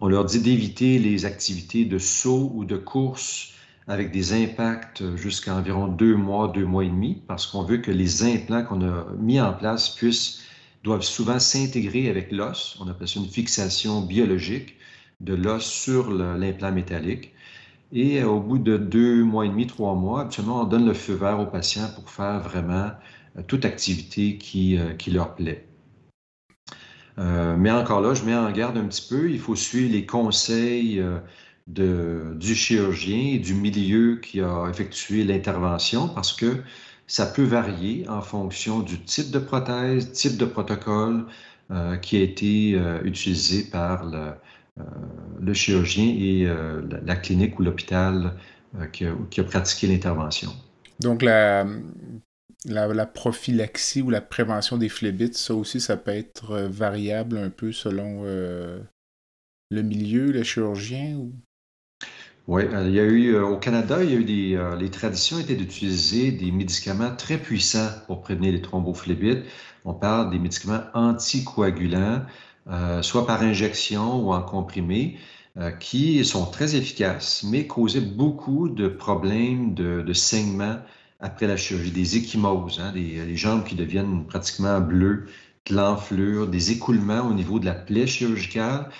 On 0.00 0.08
leur 0.08 0.24
dit 0.24 0.40
d'éviter 0.40 0.98
les 0.98 1.24
activités 1.24 1.84
de 1.84 1.98
saut 1.98 2.50
ou 2.54 2.64
de 2.64 2.76
course 2.76 3.52
avec 3.86 4.10
des 4.10 4.32
impacts 4.32 5.04
jusqu'à 5.16 5.54
environ 5.54 5.88
deux 5.88 6.16
mois, 6.16 6.48
deux 6.48 6.64
mois 6.64 6.84
et 6.84 6.88
demi, 6.88 7.22
parce 7.26 7.46
qu'on 7.46 7.62
veut 7.62 7.78
que 7.78 7.90
les 7.90 8.22
implants 8.22 8.64
qu'on 8.64 8.82
a 8.82 9.06
mis 9.18 9.40
en 9.40 9.52
place 9.52 9.90
puissent, 9.90 10.42
doivent 10.82 11.02
souvent 11.02 11.38
s'intégrer 11.38 12.08
avec 12.08 12.30
l'os. 12.32 12.76
On 12.80 12.88
appelle 12.88 13.08
ça 13.08 13.20
une 13.20 13.28
fixation 13.28 14.02
biologique 14.02 14.76
de 15.20 15.34
l'os 15.34 15.64
sur 15.64 16.10
l'implant 16.10 16.72
métallique. 16.72 17.32
Et 17.92 18.22
euh, 18.22 18.26
au 18.26 18.40
bout 18.40 18.58
de 18.58 18.76
deux 18.76 19.22
mois 19.22 19.46
et 19.46 19.48
demi, 19.48 19.66
trois 19.66 19.94
mois, 19.94 20.22
habituellement, 20.22 20.62
on 20.62 20.64
donne 20.64 20.86
le 20.86 20.94
feu 20.94 21.14
vert 21.14 21.40
aux 21.40 21.46
patients 21.46 21.88
pour 21.94 22.10
faire 22.10 22.40
vraiment 22.40 22.90
euh, 23.38 23.42
toute 23.46 23.64
activité 23.64 24.36
qui, 24.36 24.76
euh, 24.76 24.94
qui 24.94 25.10
leur 25.10 25.34
plaît. 25.34 25.66
mais 27.16 27.70
encore 27.70 28.00
là, 28.00 28.12
je 28.14 28.24
mets 28.24 28.34
en 28.34 28.50
garde 28.50 28.76
un 28.76 28.86
petit 28.86 29.06
peu. 29.08 29.30
Il 29.30 29.38
faut 29.38 29.54
suivre 29.54 29.92
les 29.92 30.04
conseils 30.04 31.00
du 31.66 32.54
chirurgien 32.54 33.34
et 33.34 33.38
du 33.38 33.54
milieu 33.54 34.16
qui 34.16 34.40
a 34.40 34.68
effectué 34.68 35.24
l'intervention 35.24 36.08
parce 36.08 36.32
que 36.32 36.62
Ça 37.06 37.26
peut 37.26 37.44
varier 37.44 38.08
en 38.08 38.22
fonction 38.22 38.80
du 38.80 38.98
type 39.02 39.30
de 39.30 39.38
prothèse, 39.38 40.12
type 40.12 40.38
de 40.38 40.46
protocole 40.46 41.26
qui 42.00 42.16
a 42.16 42.22
été 42.22 42.70
utilisé 43.04 43.64
par 43.64 44.06
le, 45.40 45.52
chirurgien 45.52 46.06
et 46.06 46.46
la, 47.04 47.16
clinique 47.16 47.58
ou 47.58 47.62
l'hôpital 47.62 48.34
qui, 48.92 49.04
a 49.04 49.44
pratiqué 49.44 49.86
l'intervention. 49.86 50.50
Donc, 51.00 51.20
la, 51.22 51.66
la, 52.64 53.06
prophylaxie 53.06 54.02
ou 54.02 54.10
la 54.10 54.20
prévention 54.20 54.76
des 54.76 54.88
phlébites, 54.88 55.36
ça 55.36 55.54
aussi, 55.54 55.80
ça 55.80 55.96
peut 55.96 56.12
être 56.12 56.52
euh, 56.52 56.68
variable 56.68 57.36
un 57.36 57.50
peu 57.50 57.72
selon 57.72 58.22
euh, 58.24 58.80
le 59.70 59.82
milieu, 59.82 60.30
le 60.32 60.42
chirurgien 60.42 61.16
ou... 61.16 61.32
Oui, 62.46 62.62
euh, 62.64 62.88
il 62.88 62.94
y 62.94 63.00
a 63.00 63.04
eu 63.04 63.36
au 63.38 63.56
Canada, 63.58 64.02
il 64.02 64.10
y 64.10 64.14
a 64.14 64.16
eu 64.16 64.24
des, 64.24 64.76
les 64.78 64.90
traditions 64.90 65.38
étaient 65.38 65.54
d'utiliser 65.56 66.30
des 66.32 66.50
médicaments 66.50 67.14
très 67.16 67.38
puissants 67.38 67.88
pour 68.06 68.20
prévenir 68.22 68.52
les 68.52 68.60
thrombophlébites. 68.60 69.44
On 69.84 69.94
parle 69.94 70.30
des 70.30 70.38
médicaments 70.38 70.82
anticoagulants, 70.94 72.22
soit 73.02 73.26
par 73.26 73.42
injection 73.42 74.16
ou 74.26 74.32
en 74.32 74.42
comprimé, 74.42 75.18
qui 75.80 76.24
sont 76.24 76.46
très 76.46 76.76
efficaces, 76.76 77.44
mais 77.44 77.66
causaient 77.66 78.00
beaucoup 78.00 78.68
de 78.68 78.88
problèmes 78.88 79.74
de, 79.74 80.02
de 80.02 80.12
saignement 80.12 80.78
après 81.24 81.46
la 81.46 81.56
chirurgie, 81.56 81.90
des 81.90 82.16
échymoses, 82.16 82.80
hein, 82.80 82.92
des, 82.92 83.36
jambes 83.36 83.64
qui 83.64 83.74
deviennent 83.74 84.26
pratiquement 84.26 84.80
bleues, 84.80 85.26
de 85.66 85.74
l'enflure, 85.74 86.46
des 86.48 86.72
écoulements 86.72 87.22
au 87.26 87.32
niveau 87.32 87.58
de 87.58 87.64
la 87.64 87.74
plaie 87.74 88.06
chirurgicale. 88.06 88.90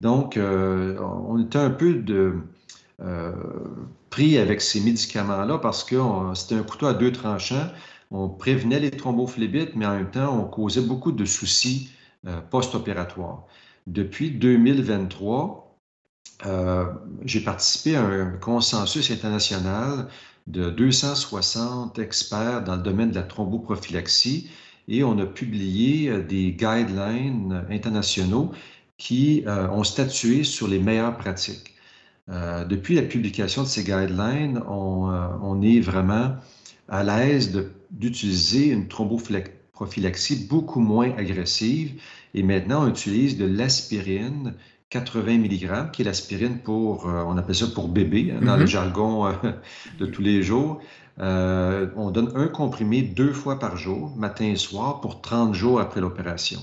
Donc, 0.00 0.36
euh, 0.36 0.98
on 1.00 1.38
était 1.44 1.58
un 1.58 1.70
peu 1.70 1.94
de, 1.94 2.14
euh, 2.14 2.42
pris 4.10 4.38
avec 4.38 4.60
ces 4.60 4.80
médicaments-là 4.80 5.58
parce 5.58 5.84
que 5.84 5.96
c'était 6.34 6.56
un 6.56 6.62
couteau 6.62 6.86
à 6.86 6.94
deux 6.94 7.12
tranchants. 7.12 7.68
On 8.10 8.28
prévenait 8.28 8.80
les 8.80 8.90
thrombophlébites, 8.90 9.76
mais 9.76 9.86
en 9.86 9.94
même 9.94 10.10
temps, 10.10 10.36
on 10.36 10.44
causait 10.44 10.80
beaucoup 10.80 11.12
de 11.12 11.24
soucis 11.24 11.90
euh, 12.26 12.40
post-opératoires. 12.40 13.44
Depuis 13.86 14.30
2023, 14.30 15.64
j'ai 17.24 17.40
participé 17.40 17.96
à 17.96 18.04
un 18.04 18.30
consensus 18.32 19.10
international 19.10 20.08
de 20.46 20.70
260 20.70 21.98
experts 21.98 22.64
dans 22.64 22.76
le 22.76 22.82
domaine 22.82 23.10
de 23.10 23.16
la 23.16 23.22
thromboprophylaxie 23.22 24.50
et 24.88 25.04
on 25.04 25.18
a 25.18 25.26
publié 25.26 26.08
euh, 26.08 26.22
des 26.22 26.52
guidelines 26.52 27.64
internationaux 27.70 28.52
qui 28.96 29.44
euh, 29.46 29.68
ont 29.68 29.84
statué 29.84 30.44
sur 30.44 30.66
les 30.66 30.78
meilleures 30.78 31.16
pratiques. 31.16 31.74
Euh, 32.30 32.64
depuis 32.64 32.94
la 32.94 33.02
publication 33.02 33.62
de 33.62 33.68
ces 33.68 33.84
guidelines, 33.84 34.60
on, 34.68 35.62
est 35.62 35.80
vraiment 35.80 36.36
à 36.88 37.02
l'aise 37.02 37.66
d'utiliser 37.90 38.68
une 38.68 38.88
thromboprophylaxie 38.88 40.46
beaucoup 40.46 40.80
moins 40.80 41.10
agressive 41.16 42.00
et 42.34 42.42
maintenant 42.42 42.84
on 42.84 42.88
utilise 42.88 43.38
de 43.38 43.46
l'aspirine 43.46 44.54
80 44.90 45.38
mg, 45.38 45.90
qui 45.92 46.02
est 46.02 46.04
l'aspirine 46.04 46.58
pour, 46.58 47.08
euh, 47.08 47.22
on 47.26 47.36
appelle 47.36 47.54
ça 47.54 47.66
pour 47.66 47.88
bébé, 47.88 48.32
hein, 48.32 48.44
dans 48.44 48.56
le 48.56 48.62
mhm. 48.62 48.68
jargon 48.68 49.26
euh, 49.26 49.32
de 49.98 50.06
tous 50.06 50.22
les 50.22 50.42
jours. 50.42 50.80
Euh, 51.20 51.88
on 51.96 52.10
donne 52.10 52.32
un 52.36 52.46
comprimé 52.46 53.02
deux 53.02 53.32
fois 53.32 53.58
par 53.58 53.76
jour, 53.76 54.14
matin 54.16 54.46
et 54.46 54.56
soir, 54.56 55.00
pour 55.00 55.20
30 55.20 55.54
jours 55.54 55.80
après 55.80 56.00
l'opération. 56.00 56.60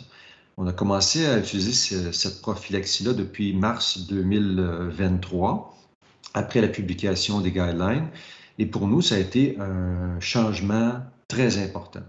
On 0.58 0.68
a 0.68 0.74
commencé 0.74 1.26
à 1.26 1.38
utiliser 1.38 1.74
cette 2.14 2.42
prophylaxie-là 2.42 3.14
depuis 3.14 3.54
mars 3.54 4.08
2023, 4.08 5.78
après 6.34 6.62
la 6.62 6.70
publication 6.70 7.42
des 7.42 7.52
guidelines. 7.52 8.08
Et 8.58 8.66
pour 8.66 8.88
nous, 8.88 9.02
ça 9.02 9.16
a 9.16 9.20
été 9.20 9.58
un 9.60 10.20
changement 10.22 11.02
très 11.28 11.62
important. 11.62 12.04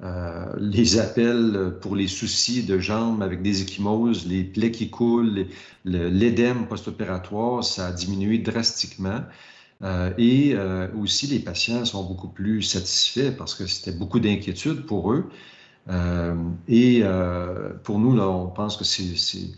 Euh, 0.00 0.54
les 0.58 0.98
appels 0.98 1.74
pour 1.80 1.96
les 1.96 2.06
soucis 2.06 2.62
de 2.62 2.78
jambes 2.78 3.20
avec 3.20 3.42
des 3.42 3.62
échymoses, 3.62 4.26
les 4.28 4.44
plaies 4.44 4.70
qui 4.70 4.90
coulent, 4.90 5.46
l'édème 5.84 6.68
post-opératoire, 6.68 7.64
ça 7.64 7.88
a 7.88 7.92
diminué 7.92 8.38
drastiquement. 8.38 9.22
Euh, 9.82 10.12
et 10.18 10.54
euh, 10.54 10.88
aussi, 10.96 11.26
les 11.26 11.40
patients 11.40 11.84
sont 11.84 12.04
beaucoup 12.04 12.28
plus 12.28 12.62
satisfaits 12.62 13.32
parce 13.36 13.54
que 13.54 13.66
c'était 13.66 13.96
beaucoup 13.96 14.20
d'inquiétude 14.20 14.86
pour 14.86 15.12
eux. 15.12 15.28
Et 16.68 17.02
pour 17.84 17.98
nous, 17.98 18.18
on 18.18 18.48
pense 18.48 18.76
que 18.76 18.84
c'est 18.84 19.54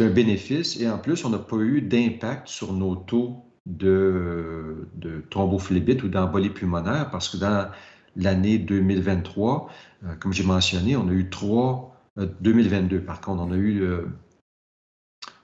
un 0.00 0.10
bénéfice. 0.10 0.80
Et 0.80 0.88
en 0.88 0.98
plus, 0.98 1.24
on 1.24 1.30
n'a 1.30 1.38
pas 1.38 1.56
eu 1.56 1.82
d'impact 1.82 2.48
sur 2.48 2.72
nos 2.72 2.96
taux 2.96 3.44
de, 3.66 4.88
de 4.96 5.22
thrombophlébite 5.30 6.02
ou 6.02 6.08
d'embolie 6.08 6.50
pulmonaire 6.50 7.10
parce 7.10 7.28
que 7.28 7.36
dans 7.36 7.70
l'année 8.16 8.58
2023. 8.58 9.70
Euh, 10.04 10.14
comme 10.16 10.32
j'ai 10.32 10.44
mentionné, 10.44 10.96
on 10.96 11.08
a 11.08 11.12
eu 11.12 11.30
trois, 11.30 11.96
2022 12.16 12.96
euh, 12.96 13.00
par 13.00 13.20
contre, 13.20 13.42
on 13.42 13.52
a 13.52 13.56
eu 13.56 13.82
euh, 13.82 14.06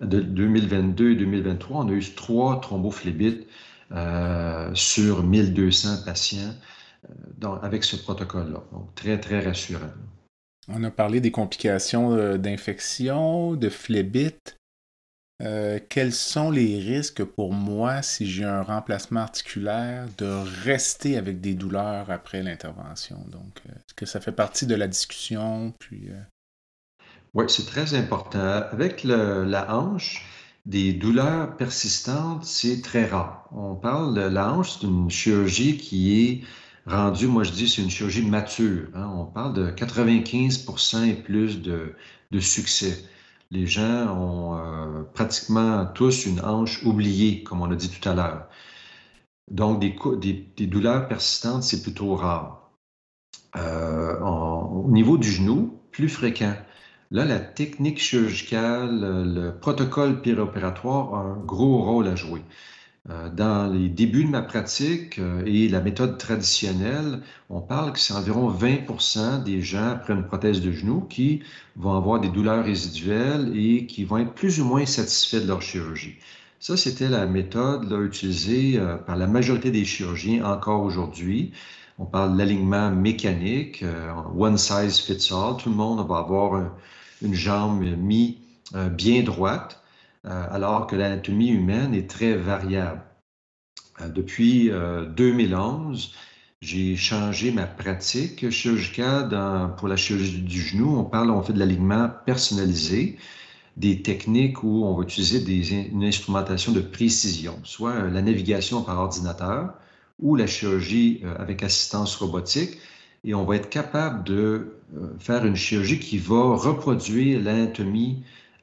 de 0.00 0.20
2022 0.20 1.12
et 1.12 1.16
2023, 1.16 1.84
on 1.84 1.88
a 1.88 1.92
eu 1.92 2.14
trois 2.14 2.60
thrombophllébites 2.60 3.46
sur 4.74 5.24
1200 5.24 6.04
patients 6.04 6.54
avec 7.62 7.84
ce 7.84 7.96
protocole-là. 7.96 8.62
Donc, 8.72 8.94
très, 8.94 9.18
très 9.18 9.40
rassurant. 9.40 9.92
On 10.68 10.84
a 10.84 10.90
parlé 10.90 11.20
des 11.20 11.30
complications 11.30 12.36
d'infection, 12.36 13.54
de 13.54 13.68
phlébite. 13.68 14.56
Euh, 15.42 15.78
quels 15.88 16.12
sont 16.12 16.50
les 16.50 16.78
risques 16.78 17.24
pour 17.24 17.54
moi 17.54 18.02
si 18.02 18.26
j'ai 18.26 18.44
un 18.44 18.62
remplacement 18.62 19.20
articulaire 19.20 20.06
de 20.18 20.26
rester 20.64 21.16
avec 21.16 21.40
des 21.40 21.54
douleurs 21.54 22.10
après 22.10 22.42
l'intervention? 22.42 23.16
Donc, 23.28 23.62
euh, 23.66 23.72
est-ce 23.72 23.94
que 23.94 24.04
ça 24.04 24.20
fait 24.20 24.32
partie 24.32 24.66
de 24.66 24.74
la 24.74 24.86
discussion? 24.86 25.72
Puis, 25.78 26.08
euh? 26.10 26.20
Oui, 27.32 27.46
c'est 27.48 27.64
très 27.64 27.94
important. 27.94 28.38
Avec 28.38 29.02
la 29.04 29.74
hanche, 29.74 30.26
des 30.66 30.92
douleurs 30.92 31.56
persistantes, 31.56 32.44
c'est 32.44 32.82
très 32.82 33.06
rare. 33.06 33.48
On 33.52 33.76
parle 33.76 34.14
de 34.14 34.20
la 34.20 34.52
hanche, 34.52 34.78
c'est 34.78 34.86
une 34.86 35.10
chirurgie 35.10 35.78
qui 35.78 36.22
est 36.22 36.40
rendue, 36.86 37.26
moi 37.26 37.44
je 37.44 37.52
dis, 37.52 37.68
c'est 37.68 37.82
une 37.82 37.90
chirurgie 37.90 38.24
mature. 38.24 38.88
Hein. 38.94 39.10
On 39.14 39.24
parle 39.24 39.54
de 39.54 39.70
95% 39.70 41.08
et 41.08 41.14
plus 41.14 41.60
de, 41.62 41.94
de 42.30 42.40
succès 42.40 43.04
les 43.50 43.66
gens 43.66 44.16
ont 44.16 44.58
euh, 44.58 45.02
pratiquement 45.14 45.86
tous 45.86 46.26
une 46.26 46.40
hanche 46.40 46.84
oubliée, 46.84 47.42
comme 47.42 47.62
on 47.62 47.70
a 47.70 47.76
dit 47.76 47.90
tout 47.90 48.08
à 48.08 48.14
l'heure. 48.14 48.48
Donc, 49.50 49.80
des, 49.80 50.66
douleurs 50.66 51.08
persistantes, 51.08 51.64
c'est 51.64 51.82
plutôt 51.82 52.14
rare. 52.14 52.70
Euh, 53.56 54.18
au 54.20 54.88
niveau 54.90 55.18
du 55.18 55.30
genou, 55.30 55.80
plus 55.90 56.08
fréquent. 56.08 56.54
Là, 57.10 57.24
la 57.24 57.40
technique 57.40 57.98
chirurgicale, 57.98 59.00
le 59.34 59.58
protocole 59.58 60.22
péropératoire 60.22 61.14
a 61.14 61.18
un 61.18 61.36
gros 61.38 61.82
rôle 61.82 62.06
à 62.06 62.14
jouer. 62.14 62.42
Euh, 63.08 63.30
dans 63.30 63.72
les 63.72 63.88
débuts 63.88 64.24
de 64.24 64.30
ma 64.30 64.42
pratique 64.42 65.18
euh, 65.18 65.42
et 65.46 65.68
la 65.68 65.80
méthode 65.80 66.18
traditionnelle, 66.18 67.22
on 67.48 67.62
parle 67.62 67.94
que 67.94 67.98
c'est 67.98 68.12
environ 68.12 68.52
20% 68.52 69.42
des 69.42 69.62
gens 69.62 69.92
après 69.92 70.12
une 70.12 70.26
prothèse 70.26 70.60
de 70.60 70.70
genou 70.70 71.00
qui 71.08 71.42
vont 71.76 71.94
avoir 71.96 72.20
des 72.20 72.28
douleurs 72.28 72.62
résiduelles 72.62 73.52
et 73.56 73.86
qui 73.86 74.04
vont 74.04 74.18
être 74.18 74.34
plus 74.34 74.60
ou 74.60 74.66
moins 74.66 74.84
satisfaits 74.84 75.40
de 75.40 75.46
leur 75.46 75.62
chirurgie. 75.62 76.16
Ça, 76.58 76.76
c'était 76.76 77.08
la 77.08 77.24
méthode 77.24 77.90
utilisée 78.04 78.78
euh, 78.78 78.96
par 78.96 79.16
la 79.16 79.26
majorité 79.26 79.70
des 79.70 79.86
chirurgiens 79.86 80.44
encore 80.44 80.82
aujourd'hui. 80.82 81.52
On 81.98 82.04
parle 82.04 82.34
de 82.34 82.38
l'alignement 82.38 82.90
mécanique, 82.90 83.84
one 84.36 84.58
size 84.58 85.00
fits 85.00 85.32
all. 85.32 85.56
Tout 85.58 85.68
le 85.68 85.76
monde 85.76 86.06
va 86.06 86.18
avoir 86.18 86.70
une 87.20 87.34
jambe 87.34 87.82
mise 87.82 88.36
bien 88.92 89.22
droite. 89.22 89.79
Euh, 90.26 90.46
alors 90.50 90.86
que 90.86 90.96
l'anatomie 90.96 91.48
humaine 91.48 91.94
est 91.94 92.08
très 92.08 92.34
variable. 92.34 93.00
Euh, 94.02 94.08
depuis 94.08 94.70
2011, 95.16 96.12
euh, 96.12 96.18
j'ai 96.60 96.94
changé 96.94 97.52
ma 97.52 97.66
pratique 97.66 98.50
chirurgicale 98.50 99.30
pour 99.78 99.88
la 99.88 99.96
chirurgie 99.96 100.42
du 100.42 100.60
genou. 100.60 100.98
On 100.98 101.04
parle, 101.04 101.30
on 101.30 101.42
fait 101.42 101.54
de 101.54 101.58
l'alignement 101.58 102.10
personnalisé, 102.26 103.16
des 103.78 104.02
techniques 104.02 104.62
où 104.62 104.84
on 104.84 104.94
va 104.94 105.04
utiliser 105.04 105.88
une 105.90 106.04
instrumentation 106.04 106.72
de 106.72 106.80
précision, 106.80 107.58
soit 107.64 108.10
la 108.10 108.20
navigation 108.20 108.82
par 108.82 108.98
ordinateur 108.98 109.72
ou 110.18 110.36
la 110.36 110.46
chirurgie 110.46 111.22
avec 111.38 111.62
assistance 111.62 112.14
robotique. 112.16 112.76
Et 113.24 113.32
on 113.32 113.44
va 113.44 113.56
être 113.56 113.70
capable 113.70 114.24
de 114.24 114.74
faire 115.18 115.46
une 115.46 115.56
chirurgie 115.56 115.98
qui 115.98 116.18
va 116.18 116.56
reproduire 116.56 117.42
l'anatomie 117.42 118.22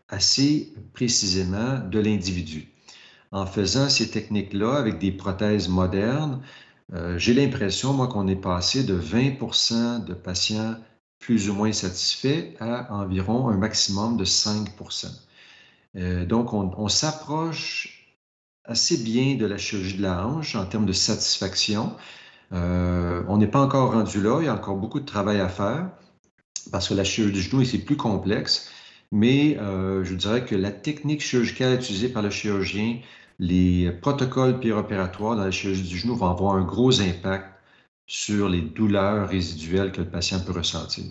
assez 0.09 0.73
précisément 0.93 1.79
de 1.79 1.99
l'individu. 1.99 2.69
En 3.31 3.45
faisant 3.45 3.89
ces 3.89 4.09
techniques-là 4.09 4.75
avec 4.75 4.99
des 4.99 5.11
prothèses 5.11 5.67
modernes, 5.67 6.41
euh, 6.93 7.17
j'ai 7.17 7.33
l'impression, 7.33 7.93
moi, 7.93 8.07
qu'on 8.07 8.27
est 8.27 8.37
passé 8.37 8.83
de 8.83 8.97
20% 8.97 10.05
de 10.05 10.13
patients 10.13 10.75
plus 11.19 11.49
ou 11.49 11.53
moins 11.53 11.73
satisfaits 11.73 12.55
à 12.59 12.93
environ 12.93 13.49
un 13.49 13.57
maximum 13.57 14.15
de 14.15 14.23
5% 14.23 15.07
euh, 15.97 16.25
Donc, 16.25 16.53
on, 16.53 16.71
on 16.77 16.87
s'approche 16.87 18.15
assez 18.63 18.97
bien 18.97 19.35
de 19.35 19.45
la 19.45 19.57
chirurgie 19.57 19.97
de 19.97 20.01
la 20.03 20.25
hanche 20.25 20.55
en 20.55 20.65
termes 20.65 20.85
de 20.85 20.93
satisfaction. 20.93 21.95
on 22.51 23.37
n'est 23.37 23.47
pas 23.47 23.61
encore 23.61 23.93
rendu 23.93 24.21
là, 24.21 24.39
il 24.41 24.45
y 24.45 24.49
a 24.49 24.53
encore 24.53 24.77
beaucoup 24.77 24.99
de 24.99 25.05
travail 25.05 25.39
à 25.39 25.49
faire 25.49 25.89
parce 26.71 26.89
que 26.89 26.93
la 26.93 27.03
chirurgie 27.03 27.33
du 27.33 27.41
genou, 27.41 27.63
c'est 27.63 27.77
plus 27.79 27.97
complexe. 27.97 28.69
Mais 29.11 29.55
je 29.55 30.13
dirais 30.13 30.43
que 30.43 30.55
la 30.55 30.71
technique 30.71 31.21
chirurgicale 31.21 31.75
utilisée 31.75 32.09
par 32.09 32.21
le 32.21 32.29
chirurgien, 32.29 32.99
les 33.39 33.91
protocoles 34.01 34.59
péropératoires 34.59 35.35
dans 35.35 35.45
la 35.45 35.51
chirurgie 35.51 35.83
du 35.83 35.97
genou 35.97 36.15
vont 36.15 36.29
avoir 36.29 36.55
un 36.55 36.63
gros 36.63 37.01
impact 37.01 37.45
sur 38.07 38.49
les 38.49 38.61
douleurs 38.61 39.29
résiduelles 39.29 39.91
que 39.91 40.01
le 40.01 40.09
patient 40.09 40.39
peut 40.39 40.53
ressentir. 40.53 41.05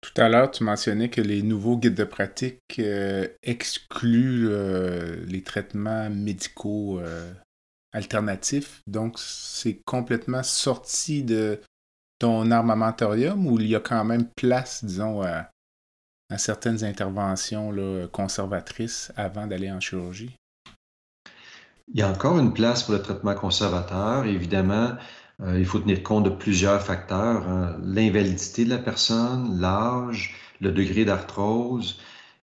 Tout 0.00 0.20
à 0.20 0.28
l'heure, 0.28 0.50
tu 0.50 0.64
mentionnais 0.64 1.10
que 1.10 1.20
les 1.20 1.42
nouveaux 1.42 1.76
guides 1.76 1.94
de 1.94 2.04
pratique 2.04 2.60
euh, 2.78 3.26
excluent 3.42 4.48
euh, 4.48 5.24
les 5.26 5.42
traitements 5.42 6.08
médicaux 6.08 7.00
euh, 7.00 7.32
alternatifs. 7.92 8.82
Donc, 8.86 9.18
c'est 9.18 9.80
complètement 9.84 10.44
sorti 10.44 11.24
de 11.24 11.60
ton 12.20 12.50
armamentarium 12.50 13.46
où 13.46 13.58
il 13.58 13.66
y 13.66 13.74
a 13.74 13.80
quand 13.80 14.04
même 14.04 14.28
place, 14.36 14.84
disons, 14.84 15.22
à, 15.22 15.50
à 16.30 16.38
certaines 16.38 16.84
interventions 16.84 17.72
conservatrices 18.12 19.12
avant 19.16 19.46
d'aller 19.46 19.70
en 19.70 19.80
chirurgie? 19.80 20.36
Il 21.92 22.00
y 22.00 22.02
a 22.02 22.10
encore 22.10 22.38
une 22.38 22.52
place 22.52 22.82
pour 22.82 22.94
le 22.94 23.02
traitement 23.02 23.34
conservateur. 23.34 24.26
Évidemment, 24.26 24.92
euh, 25.42 25.58
il 25.58 25.64
faut 25.64 25.78
tenir 25.78 26.02
compte 26.02 26.24
de 26.24 26.30
plusieurs 26.30 26.82
facteurs. 26.82 27.48
Hein. 27.48 27.76
L'invalidité 27.82 28.64
de 28.64 28.70
la 28.70 28.78
personne, 28.78 29.58
l'âge, 29.60 30.34
le 30.60 30.70
degré 30.70 31.04
d'arthrose. 31.04 31.98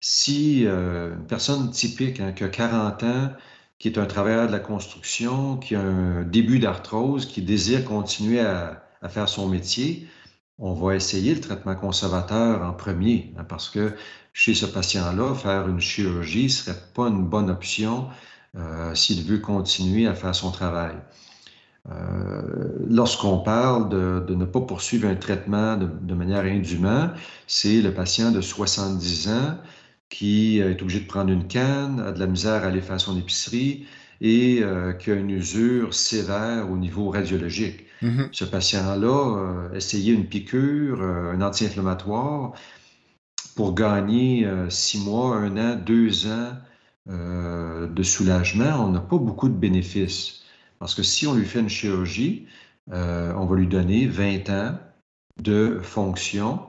Si 0.01 0.65
euh, 0.67 1.15
une 1.15 1.27
personne 1.27 1.71
typique 1.71 2.21
hein, 2.21 2.33
qui 2.33 2.45
a 2.45 2.49
40 2.49 3.03
ans, 3.05 3.33
qui 3.79 3.89
est 3.89 3.99
un 3.99 4.07
travailleur 4.07 4.49
de 4.49 4.53
la 4.53 4.59
construction, 4.59 5.57
qui 5.57 5.77
a 5.77 5.81
un 5.81 6.23
début 6.25 6.59
d'arthrose, 6.59 7.27
qui 7.27 7.43
désire 7.43 7.85
continuer 7.85 8.41
à, 8.41 8.83
faire 9.09 9.29
son 9.29 9.49
métier, 9.49 10.09
on 10.59 10.75
va 10.75 10.97
essayer 10.97 11.35
le 11.35 11.41
traitement 11.41 11.77
conservateur 11.77 12.63
en 12.63 12.73
premier, 12.73 13.33
hein, 13.39 13.45
parce 13.45 13.69
que 13.69 13.93
chez 14.33 14.55
ce 14.55 14.67
patient-là, 14.67 15.35
faire 15.35 15.69
une 15.69 15.81
chirurgie 15.81 16.45
ne 16.45 16.49
serait 16.49 16.79
pas 16.95 17.09
une 17.09 17.25
bonne 17.25 17.51
option 17.51 18.09
euh, 18.57 18.95
s'il 18.95 19.23
veut 19.25 19.39
continuer 19.39 20.07
à 20.07 20.15
faire 20.15 20.35
son 20.35 20.51
travail. 20.51 20.97
Euh, 21.91 22.43
lorsqu'on 22.89 23.39
parle 23.39 23.89
de, 23.89 24.35
ne 24.35 24.45
pas 24.45 24.61
poursuivre 24.61 25.09
un 25.09 25.15
traitement 25.15 25.77
de, 25.77 26.15
manière 26.15 26.45
indue, 26.45 26.81
c'est 27.47 27.81
le 27.81 27.95
patient 27.95 28.31
de 28.31 28.41
70 28.41 29.29
ans 29.29 29.59
qui 30.11 30.59
est 30.59 30.81
obligé 30.83 31.01
de 31.01 31.07
prendre 31.07 31.31
une 31.31 31.47
canne, 31.47 32.01
a 32.01 32.13
de 32.13 32.19
la 32.19 32.27
misère 32.27 32.65
à 32.65 32.69
aller 32.69 32.81
faire 32.81 33.01
son 33.01 33.17
épicerie 33.19 33.87
et 34.21 34.61
euh, 34.63 34.93
qui 34.93 35.11
a 35.11 35.15
une 35.15 35.31
usure 35.31 35.95
sévère 35.95 36.71
au 36.71 36.77
niveau 36.77 37.11
radiologique. 37.11 37.88
Mm-hmm. 38.03 38.29
Ce 38.33 38.45
patient-là, 38.45 39.71
essayer 39.75 40.13
une 40.13 40.27
piqûre, 40.27 41.03
un 41.03 41.41
anti-inflammatoire, 41.41 42.53
pour 43.57 43.75
gagner 43.75 44.49
six 44.69 45.05
mois, 45.05 45.37
un 45.37 45.57
an, 45.57 45.77
deux 45.77 46.27
ans 46.29 46.53
euh, 47.11 47.87
de 47.87 48.03
soulagement, 48.03 48.85
on 48.85 48.91
n'a 48.91 49.01
pas 49.01 49.17
beaucoup 49.17 49.49
de 49.49 49.55
bénéfices. 49.55 50.43
Parce 50.79 50.95
que 50.95 51.03
si 51.03 51.27
on 51.27 51.35
lui 51.35 51.47
fait 51.47 51.61
une 51.61 51.69
chirurgie, 51.69 52.47
euh, 52.93 53.33
on 53.35 53.47
va 53.47 53.57
lui 53.57 53.67
donner 53.67 54.07
20 54.07 54.51
ans 54.51 54.79
de 55.43 55.81
fonction 55.83 56.61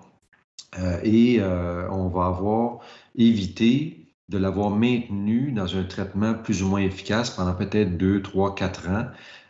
euh, 0.79 0.99
et 1.03 1.41
on 1.41 2.07
va 2.07 2.27
avoir 2.27 2.79
évité 3.15 4.05
de 4.29 4.37
l'avoir 4.37 4.69
maintenu 4.69 5.51
dans 5.51 5.75
un 5.75 5.83
traitement 5.83 6.35
plus 6.35 6.63
ou 6.63 6.67
moins 6.67 6.81
efficace 6.81 7.31
pendant 7.31 7.53
peut-être 7.53 7.97
2, 7.97 8.21
3, 8.21 8.55
4 8.55 8.89
ans 8.89 9.05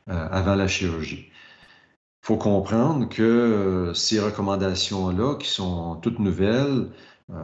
avant 0.08 0.56
la 0.56 0.68
chirurgie. 0.68 1.29
Faut 2.22 2.38
comprendre 2.38 3.08
que 3.10 3.92
ces 3.96 4.20
recommandations-là, 4.20 5.36
qui 5.36 5.48
sont 5.48 5.96
toutes 5.98 6.20
nouvelles, 6.20 6.90
euh, 7.32 7.36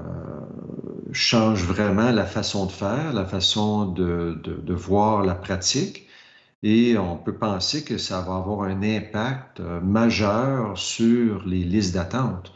change 1.11 1.63
vraiment 1.63 2.11
la 2.11 2.25
façon 2.25 2.65
de 2.65 2.71
faire, 2.71 3.13
la 3.13 3.25
façon 3.25 3.85
de, 3.85 4.39
de, 4.43 4.73
voir 4.73 5.23
la 5.23 5.35
pratique. 5.35 6.07
Et 6.63 6.97
on 6.97 7.17
peut 7.17 7.35
penser 7.35 7.83
que 7.83 7.97
ça 7.97 8.21
va 8.21 8.37
avoir 8.37 8.63
un 8.63 8.81
impact 8.81 9.59
euh, 9.59 9.79
majeur 9.81 10.77
sur 10.77 11.45
les 11.45 11.63
listes 11.63 11.93
d'attente. 11.93 12.53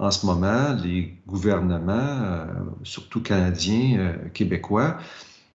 En 0.00 0.10
ce 0.10 0.26
moment, 0.26 0.74
les 0.82 1.22
gouvernements, 1.26 1.92
euh, 1.92 2.46
surtout 2.82 3.22
canadiens, 3.22 4.16
québécois, 4.34 4.98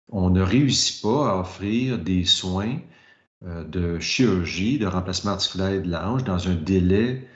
on 0.10 0.30
ne 0.30 0.42
réussit 0.42 1.02
pas 1.02 1.32
à 1.32 1.40
offrir 1.40 1.98
des 2.00 2.26
soins 2.26 2.78
de 3.46 4.00
chirurgie, 4.00 4.80
de 4.80 4.88
remplacement 4.88 5.32
articulaire 5.32 5.82
de 5.82 5.90
la 5.90 6.10
hanche 6.10 6.24
dans 6.24 6.48
un 6.48 6.56
délai 6.56 7.28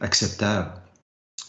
acceptable. 0.00 0.70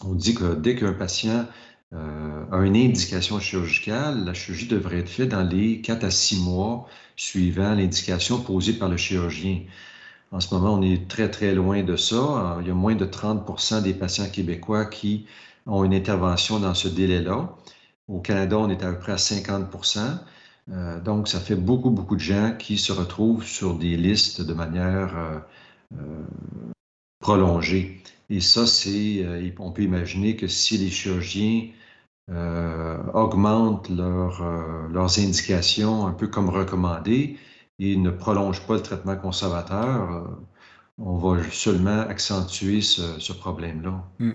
On 0.04 0.14
dit 0.14 0.34
que 0.34 0.54
dès 0.54 0.76
qu'un 0.76 0.94
patient 0.94 1.46
euh, 1.92 2.44
a 2.52 2.58
une 2.64 2.76
indication 2.76 3.40
chirurgicale, 3.40 4.24
la 4.24 4.32
chirurgie 4.32 4.68
devrait 4.68 5.00
être 5.00 5.08
faite 5.08 5.30
dans 5.30 5.42
les 5.42 5.80
4 5.80 6.04
à 6.04 6.10
6 6.10 6.40
mois 6.42 6.88
suivant 7.16 7.74
l'indication 7.74 8.40
posée 8.40 8.74
par 8.74 8.88
le 8.88 8.96
chirurgien. 8.96 9.62
En 10.30 10.40
ce 10.40 10.54
moment, 10.54 10.74
on 10.74 10.82
est 10.82 11.08
très, 11.08 11.30
très 11.30 11.54
loin 11.54 11.82
de 11.82 11.96
ça. 11.96 12.58
Il 12.60 12.68
y 12.68 12.70
a 12.70 12.74
moins 12.74 12.94
de 12.94 13.04
30% 13.04 13.82
des 13.82 13.94
patients 13.94 14.30
québécois 14.30 14.86
qui 14.86 15.26
ont 15.66 15.84
une 15.84 15.94
intervention 15.94 16.60
dans 16.60 16.74
ce 16.74 16.88
délai-là. 16.88 17.56
Au 18.08 18.20
Canada, 18.20 18.58
on 18.58 18.70
est 18.70 18.82
à 18.84 18.92
peu 18.92 18.98
près 19.00 19.12
à 19.12 19.18
50 19.18 19.70
euh, 20.70 21.00
Donc, 21.00 21.28
ça 21.28 21.40
fait 21.40 21.56
beaucoup, 21.56 21.90
beaucoup 21.90 22.16
de 22.16 22.20
gens 22.20 22.54
qui 22.58 22.78
se 22.78 22.92
retrouvent 22.92 23.44
sur 23.44 23.74
des 23.76 23.96
listes 23.96 24.40
de 24.40 24.54
manière 24.54 25.42
euh, 25.94 26.22
prolongée. 27.20 28.02
Et 28.30 28.40
ça, 28.40 28.66
c'est, 28.66 29.24
euh, 29.24 29.50
on 29.58 29.72
peut 29.72 29.82
imaginer 29.82 30.36
que 30.36 30.46
si 30.46 30.78
les 30.78 30.90
chirurgiens 30.90 31.68
euh, 32.30 32.98
augmentent 33.12 33.90
euh, 33.90 34.88
leurs 34.88 35.18
indications 35.18 36.06
un 36.06 36.12
peu 36.12 36.28
comme 36.28 36.48
recommandé 36.48 37.38
et 37.80 37.96
ne 37.96 38.10
prolongent 38.10 38.64
pas 38.66 38.74
le 38.74 38.82
traitement 38.82 39.16
conservateur, 39.16 40.28
on 40.98 41.16
va 41.16 41.42
seulement 41.50 42.00
accentuer 42.00 42.82
ce, 42.82 43.32
problème-là. 43.32 44.04
Hmm. 44.18 44.32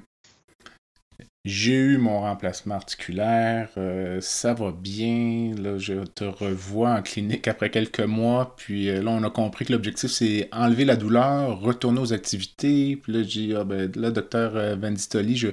J'ai 1.45 1.75
eu 1.75 1.97
mon 1.99 2.21
remplacement 2.21 2.73
articulaire, 2.73 3.69
euh, 3.77 4.19
ça 4.19 4.55
va 4.55 4.71
bien. 4.71 5.53
Là, 5.55 5.77
je 5.77 6.03
te 6.03 6.23
revois 6.23 6.89
en 6.89 7.03
clinique 7.03 7.47
après 7.47 7.69
quelques 7.69 7.99
mois. 7.99 8.55
Puis 8.57 8.89
euh, 8.89 9.03
là, 9.03 9.11
on 9.11 9.23
a 9.23 9.29
compris 9.29 9.65
que 9.65 9.73
l'objectif, 9.73 10.09
c'est 10.09 10.49
enlever 10.51 10.85
la 10.85 10.95
douleur, 10.95 11.59
retourner 11.59 11.99
aux 11.99 12.13
activités. 12.13 12.95
Puis 12.95 13.13
là, 13.13 13.21
j'ai 13.21 13.47
dit, 13.47 13.53
ah, 13.53 13.63
ben, 13.63 13.91
là, 13.95 14.09
docteur 14.09 14.55
euh, 14.55 14.75
Vandistoli, 14.75 15.37
je, 15.37 15.49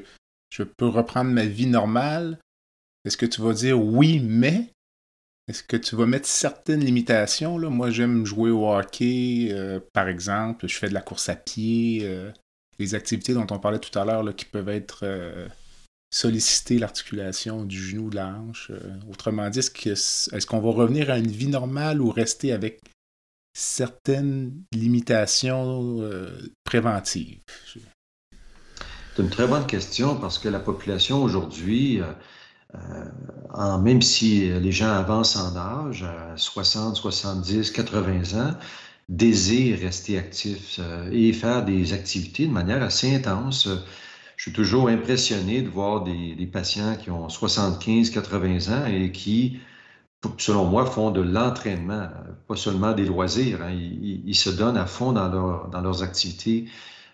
je 0.48 0.62
peux 0.62 0.88
reprendre 0.88 1.30
ma 1.30 1.44
vie 1.44 1.66
normale. 1.66 2.38
Est-ce 3.04 3.18
que 3.18 3.26
tu 3.26 3.42
vas 3.42 3.52
dire 3.52 3.78
oui, 3.78 4.18
mais? 4.18 4.72
Est-ce 5.46 5.62
que 5.62 5.76
tu 5.76 5.94
vas 5.94 6.06
mettre 6.06 6.26
certaines 6.26 6.82
limitations? 6.82 7.58
Là? 7.58 7.68
Moi, 7.68 7.90
j'aime 7.90 8.24
jouer 8.24 8.50
au 8.50 8.66
hockey, 8.72 9.54
par 9.92 10.08
exemple. 10.08 10.68
Je 10.68 10.78
fais 10.78 10.88
de 10.88 10.94
la 10.94 11.02
course 11.02 11.28
à 11.28 11.34
pied. 11.34 12.08
les 12.78 12.94
activités 12.94 13.34
dont 13.34 13.46
on 13.50 13.58
parlait 13.58 13.80
tout 13.80 13.98
à 13.98 14.04
l'heure 14.04 14.36
qui 14.36 14.44
peuvent 14.44 14.68
être 14.68 15.04
solliciter 16.12 16.78
l'articulation 16.78 17.64
du 17.64 17.82
genou, 17.82 18.10
de 18.10 18.16
la 18.16 18.28
hanche. 18.28 18.70
Euh, 18.70 18.78
autrement 19.10 19.48
dit, 19.48 19.58
est-ce 19.58 20.46
qu'on 20.46 20.60
va 20.60 20.70
revenir 20.70 21.10
à 21.10 21.18
une 21.18 21.30
vie 21.30 21.48
normale 21.48 22.00
ou 22.00 22.10
rester 22.10 22.52
avec 22.52 22.80
certaines 23.54 24.52
limitations 24.72 26.02
euh, 26.02 26.28
préventives? 26.64 27.40
C'est 29.16 29.22
une 29.22 29.30
très 29.30 29.46
bonne 29.46 29.66
question 29.66 30.16
parce 30.16 30.38
que 30.38 30.48
la 30.48 30.60
population 30.60 31.22
aujourd'hui, 31.22 32.00
euh, 32.00 33.78
même 33.78 34.02
si 34.02 34.48
les 34.48 34.72
gens 34.72 34.92
avancent 34.92 35.36
en 35.36 35.56
âge, 35.56 36.02
à 36.02 36.36
60, 36.36 36.96
70, 36.96 37.70
80 37.70 38.38
ans, 38.38 38.54
désirent 39.08 39.80
rester 39.80 40.18
actifs 40.18 40.80
et 41.10 41.32
faire 41.34 41.64
des 41.64 41.92
activités 41.92 42.46
de 42.46 42.52
manière 42.52 42.82
assez 42.82 43.14
intense 43.14 43.68
je 44.42 44.48
suis 44.50 44.56
toujours 44.56 44.88
impressionné 44.88 45.62
de 45.62 45.68
voir 45.68 46.02
des, 46.02 46.48
patients 46.52 46.96
qui 46.96 47.12
ont 47.12 47.28
75, 47.28 48.10
80 48.10 48.74
ans 48.74 48.86
et 48.86 49.12
qui, 49.12 49.60
selon 50.36 50.64
moi, 50.64 50.84
font 50.84 51.12
de 51.12 51.20
l'entraînement, 51.20 52.08
pas 52.48 52.56
seulement 52.56 52.90
des 52.90 53.04
loisirs. 53.04 53.62
Hein. 53.62 53.70
Ils, 53.70 54.34
se 54.34 54.50
donnent 54.50 54.76
à 54.76 54.86
fond 54.86 55.12
dans, 55.12 55.80
leurs 55.80 56.02
activités 56.02 56.64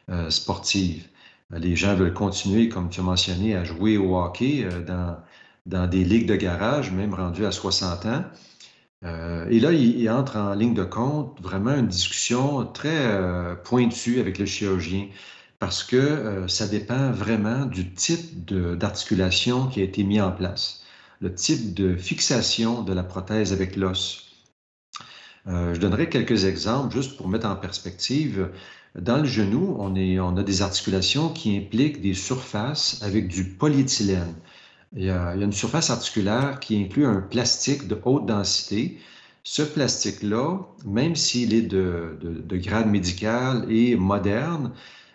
euh, 0.08 0.30
sportives. 0.30 1.06
Les 1.50 1.76
gens 1.76 1.94
veulent 1.94 2.14
continuer, 2.14 2.70
comme 2.70 2.88
tu 2.88 3.00
as 3.00 3.02
mentionné, 3.02 3.54
à 3.54 3.62
jouer 3.62 3.98
au 3.98 4.16
hockey 4.16 4.64
euh, 4.64 4.82
dans, 4.82 5.18
dans 5.66 5.86
des 5.86 6.04
ligues 6.04 6.28
de 6.28 6.36
garage, 6.36 6.92
même 6.92 7.12
rendus 7.12 7.44
à 7.44 7.52
60 7.52 8.06
ans. 8.06 8.24
Euh, 9.04 9.46
et 9.50 9.60
là, 9.60 9.72
il, 9.72 10.00
il, 10.00 10.08
entre 10.08 10.38
en 10.38 10.54
ligne 10.54 10.72
de 10.72 10.84
compte 10.84 11.38
vraiment 11.42 11.74
une 11.74 11.88
discussion 11.88 12.64
très 12.64 13.06
pointue 13.64 14.18
avec 14.18 14.38
le 14.38 14.46
chirurgien 14.46 15.08
parce 15.58 15.82
que 15.82 15.96
euh, 15.96 16.48
ça 16.48 16.66
dépend 16.68 17.10
vraiment 17.10 17.64
du 17.66 17.92
type 17.92 18.52
d'articulation 18.52 19.66
qui 19.68 19.80
a 19.80 19.84
été 19.84 20.04
mis 20.04 20.20
en 20.20 20.32
place, 20.32 20.82
le 21.20 21.34
type 21.34 21.74
de 21.74 21.96
fixation 21.96 22.82
de 22.82 22.92
la 22.92 23.02
prothèse 23.02 23.52
avec 23.52 23.76
l'os. 23.76 24.28
Euh, 25.46 25.74
je 25.74 25.80
donnerai 25.80 26.08
quelques 26.08 26.44
exemples 26.44 26.94
juste 26.94 27.16
pour 27.16 27.28
mettre 27.28 27.46
en 27.46 27.56
perspective. 27.56 28.50
Dans 28.94 29.18
le 29.18 29.24
genou, 29.24 29.76
on, 29.78 29.94
est, 29.94 30.18
on 30.20 30.36
a 30.36 30.42
des 30.42 30.62
articulations 30.62 31.30
qui 31.30 31.56
impliquent 31.56 32.00
des 32.00 32.14
surfaces 32.14 33.02
avec 33.02 33.28
du 33.28 33.44
polyéthylène. 33.44 34.34
Il 34.96 35.04
y, 35.04 35.10
a, 35.10 35.34
une 35.34 35.52
surface 35.52 35.90
articulaire 35.90 36.60
qui 36.60 36.82
inclut 36.82 37.06
un 37.06 37.20
plastique 37.20 37.88
de 37.88 38.00
haute 38.04 38.26
densité. 38.26 38.98
Ce 39.42 39.62
plastique-là, 39.62 40.60
même 40.86 41.14
s'il 41.14 41.54
est 41.54 41.62
de, 41.62 42.18
grade 42.52 42.88
médical 42.88 43.66
et 43.70 43.96
moderne, 43.96 44.72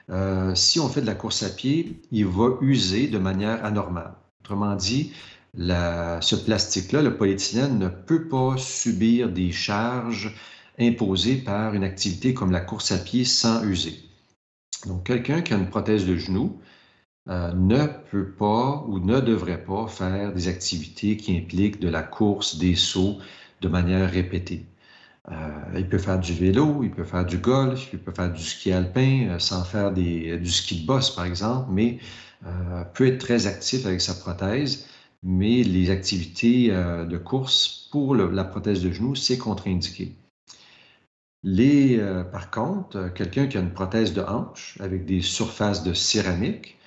euh, 0.10 0.54
si 0.56 0.80
on 0.80 0.90
fait 0.90 1.02
de 1.02 1.06
la 1.06 1.16
course 1.16 1.44
à 1.44 1.50
pied, 1.50 2.02
il 2.12 2.26
va 2.26 2.58
user 2.62 3.08
de 3.08 3.18
manière 3.18 3.64
anormale. 3.66 4.14
Autrement 4.42 4.76
dit, 4.76 5.14
ce 5.58 6.36
plastique-là, 6.36 7.02
le 7.02 7.16
polyéthylène, 7.16 7.80
ne 7.80 7.88
peut 7.88 8.28
pas 8.28 8.58
subir 8.58 9.30
des 9.30 9.52
charges 9.52 10.36
imposées 10.80 11.38
par 11.38 11.74
une 11.74 11.84
activité 11.84 12.34
comme 12.34 12.52
la 12.52 12.60
course 12.60 12.92
à 12.92 12.98
pied 12.98 13.26
sans 13.26 13.64
user. 13.64 13.96
Donc, 14.86 15.06
quelqu'un 15.06 15.42
qui 15.42 15.54
a 15.54 15.58
une 15.58 15.70
prothèse 15.70 16.06
de 16.06 16.16
genou 16.18 16.60
euh, 17.30 17.54
ne 17.54 17.88
peut 18.12 18.32
pas 18.32 18.84
ou 18.88 19.00
ne 19.00 19.22
devrait 19.22 19.64
pas 19.64 19.88
faire 19.88 20.34
des 20.34 20.50
activités 20.50 21.16
qui 21.16 21.38
impliquent 21.38 21.80
de 21.80 21.88
la 21.88 22.04
course, 22.04 22.58
des 22.58 22.76
sauts 22.76 23.18
de 23.62 23.70
manière 23.70 24.12
répétée. 24.12 24.66
Euh, 25.32 25.36
il 25.78 25.88
peut 25.88 25.98
faire 25.98 26.20
du 26.20 26.34
vélo, 26.34 26.84
il 26.84 26.92
peut 26.92 27.06
faire 27.06 27.26
du 27.26 27.38
golf, 27.38 27.90
il 27.94 28.00
peut 28.00 28.12
faire 28.12 28.32
du 28.32 28.44
ski 28.44 28.74
alpin 28.74 29.28
euh, 29.30 29.40
sans 29.40 29.64
faire 29.64 29.92
des, 29.94 30.38
du 30.38 30.50
ski 30.52 30.82
de 30.82 30.86
bosse, 30.86 31.16
par 31.16 31.26
exemple, 31.26 31.70
mais 31.72 32.00
euh, 32.46 32.84
peut 32.94 33.08
être 33.08 33.20
très 33.20 33.48
actif 33.48 33.86
avec 33.86 34.02
sa 34.02 34.16
prothèse. 34.16 34.88
Mais 35.24 35.64
les 35.64 35.90
activités 35.90 36.68
euh, 36.72 37.06
de 37.06 37.18
course 37.18 37.88
pour 37.92 38.16
la 38.16 38.44
prothèse 38.44 38.84
de 38.84 38.92
genou, 38.92 39.16
c'est 39.16 39.38
contre-indiqué. 39.38 40.14
Les, 41.44 41.98
euh, 42.00 42.24
par 42.24 42.52
contre, 42.52 43.14
quelqu'un 43.14 43.48
qui 43.48 43.58
a 43.58 43.62
une 43.62 43.72
prothèse 43.74 44.14
de 44.14 44.22
hanche 44.22 44.78
avec 44.82 45.06
des 45.06 45.22
surfaces 45.22 45.84
de 45.84 45.94
céramique, 45.94 46.78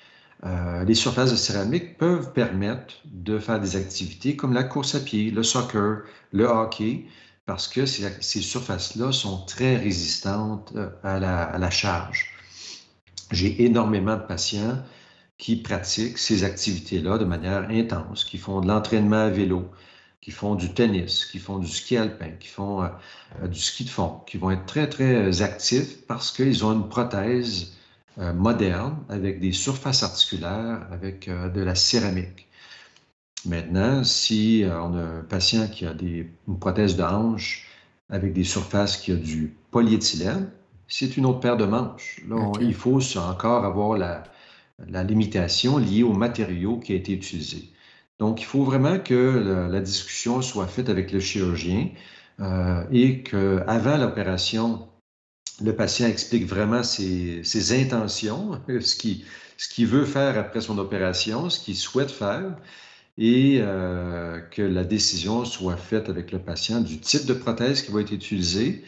les 0.85 0.93
surfaces 0.93 1.31
de 1.31 1.35
céramique 1.35 1.97
peuvent 1.97 2.31
permettre 2.31 2.93
de 3.05 3.39
faire 3.39 3.59
des 3.59 3.75
activités 3.75 4.35
comme 4.35 4.53
la 4.53 4.63
course 4.63 4.93
à 4.93 4.99
pied, 4.99 5.31
le 5.31 5.41
soccer, 5.41 6.03
le 6.31 6.45
hockey, 6.45 7.05
parce 7.47 7.69
que 7.69 7.85
ces 7.85 8.41
surfaces-là 8.41 9.13
sont 9.13 9.45
très 9.45 9.77
résistantes 9.77 10.73
euh, 10.75 10.89
à 11.01 11.17
la, 11.17 11.43
à 11.43 11.57
la 11.57 11.69
charge. 11.71 12.33
J'ai 13.31 13.63
énormément 13.63 14.17
de 14.17 14.21
patients 14.21 14.77
qui 15.37 15.55
pratiquent 15.55 16.17
ces 16.17 16.43
activités-là 16.43 17.17
de 17.17 17.25
manière 17.25 17.69
intense, 17.69 18.25
qui 18.25 18.37
font 18.37 18.59
de 18.59 18.67
l'entraînement 18.67 19.23
à 19.23 19.29
vélo, 19.29 19.71
qui 20.19 20.31
font 20.31 20.55
du 20.55 20.73
tennis, 20.73 21.25
qui 21.25 21.39
font 21.39 21.57
du 21.57 21.69
ski 21.69 21.95
alpin, 21.95 22.31
qui 22.37 22.49
font 22.49 22.83
euh, 22.83 22.89
euh 23.41 23.47
du 23.47 23.59
ski 23.59 23.85
de 23.85 23.89
fond, 23.89 24.21
qui 24.27 24.37
vont 24.37 24.51
être 24.51 24.65
très, 24.65 24.89
très 24.89 25.41
actifs 25.41 26.05
parce 26.05 26.31
qu'ils 26.33 26.65
ont 26.65 26.73
une 26.73 26.89
prothèse 26.89 27.73
moderne 28.33 28.97
avec 29.09 29.39
des 29.39 29.51
surfaces 29.51 30.01
articulaires, 30.01 30.87
avec 30.91 31.29
de 31.29 31.61
la 31.61 31.75
céramique. 31.75 32.46
Maintenant, 33.45 34.03
si 34.03 34.63
euh, 34.63 34.81
on 34.81 34.93
a 34.95 35.01
un 35.01 35.23
patient 35.23 35.67
qui 35.67 35.85
a 35.85 35.93
des, 35.93 36.29
une 36.47 36.59
prothèse 36.59 36.95
de 36.95 37.03
hanche 37.03 37.67
avec 38.09 38.33
des 38.33 38.43
surfaces 38.43 38.97
qui 38.97 39.11
a 39.11 39.15
du 39.15 39.55
polyéthylène, 39.71 40.49
c'est 40.87 41.17
une 41.17 41.25
autre 41.25 41.39
paire 41.39 41.57
de 41.57 41.65
manches. 41.65 42.21
Là, 42.27 42.35
on, 42.35 42.53
il 42.59 42.73
faut 42.73 42.99
encore 43.17 43.65
avoir 43.65 43.97
la, 43.97 44.23
la, 44.87 45.03
limitation 45.03 45.77
liée 45.77 46.03
au 46.03 46.13
matériau 46.13 46.77
qui 46.77 46.93
a 46.93 46.95
été 46.95 47.13
utilisé. 47.13 47.69
Donc, 48.19 48.41
il 48.41 48.45
faut 48.45 48.63
vraiment 48.63 48.99
que 48.99 49.13
la, 49.13 49.67
la 49.67 49.81
discussion 49.81 50.41
soit 50.41 50.67
faite 50.67 50.89
avec 50.89 51.11
le 51.11 51.19
chirurgien 51.19 51.89
euh, 52.39 52.83
et 52.91 53.23
qu'avant 53.23 53.97
l'opération, 53.97 54.87
le 55.61 55.75
patient 55.75 56.07
explique 56.07 56.45
vraiment 56.45 56.83
ses, 56.83 57.43
ses 57.43 57.81
intentions, 57.81 58.61
ce 58.79 58.95
qu'il 58.95 59.25
ce 59.57 59.69
qu 59.69 59.85
veut 59.85 60.05
faire 60.05 60.37
après 60.37 60.61
son 60.61 60.77
opération, 60.77 61.49
ce 61.49 61.59
qu'il 61.59 61.75
souhaite 61.75 62.11
faire 62.11 62.55
et 63.17 63.59
euh, 63.61 64.39
que 64.51 64.61
la 64.61 64.83
décision 64.83 65.45
soit 65.45 65.77
faite 65.77 66.09
avec 66.09 66.31
le 66.31 66.39
patient 66.39 66.81
du 66.81 66.99
type 66.99 67.25
de 67.25 67.33
prothèse 67.33 67.81
qui 67.81 67.91
va 67.91 68.01
être 68.01 68.11
utilisée. 68.11 68.83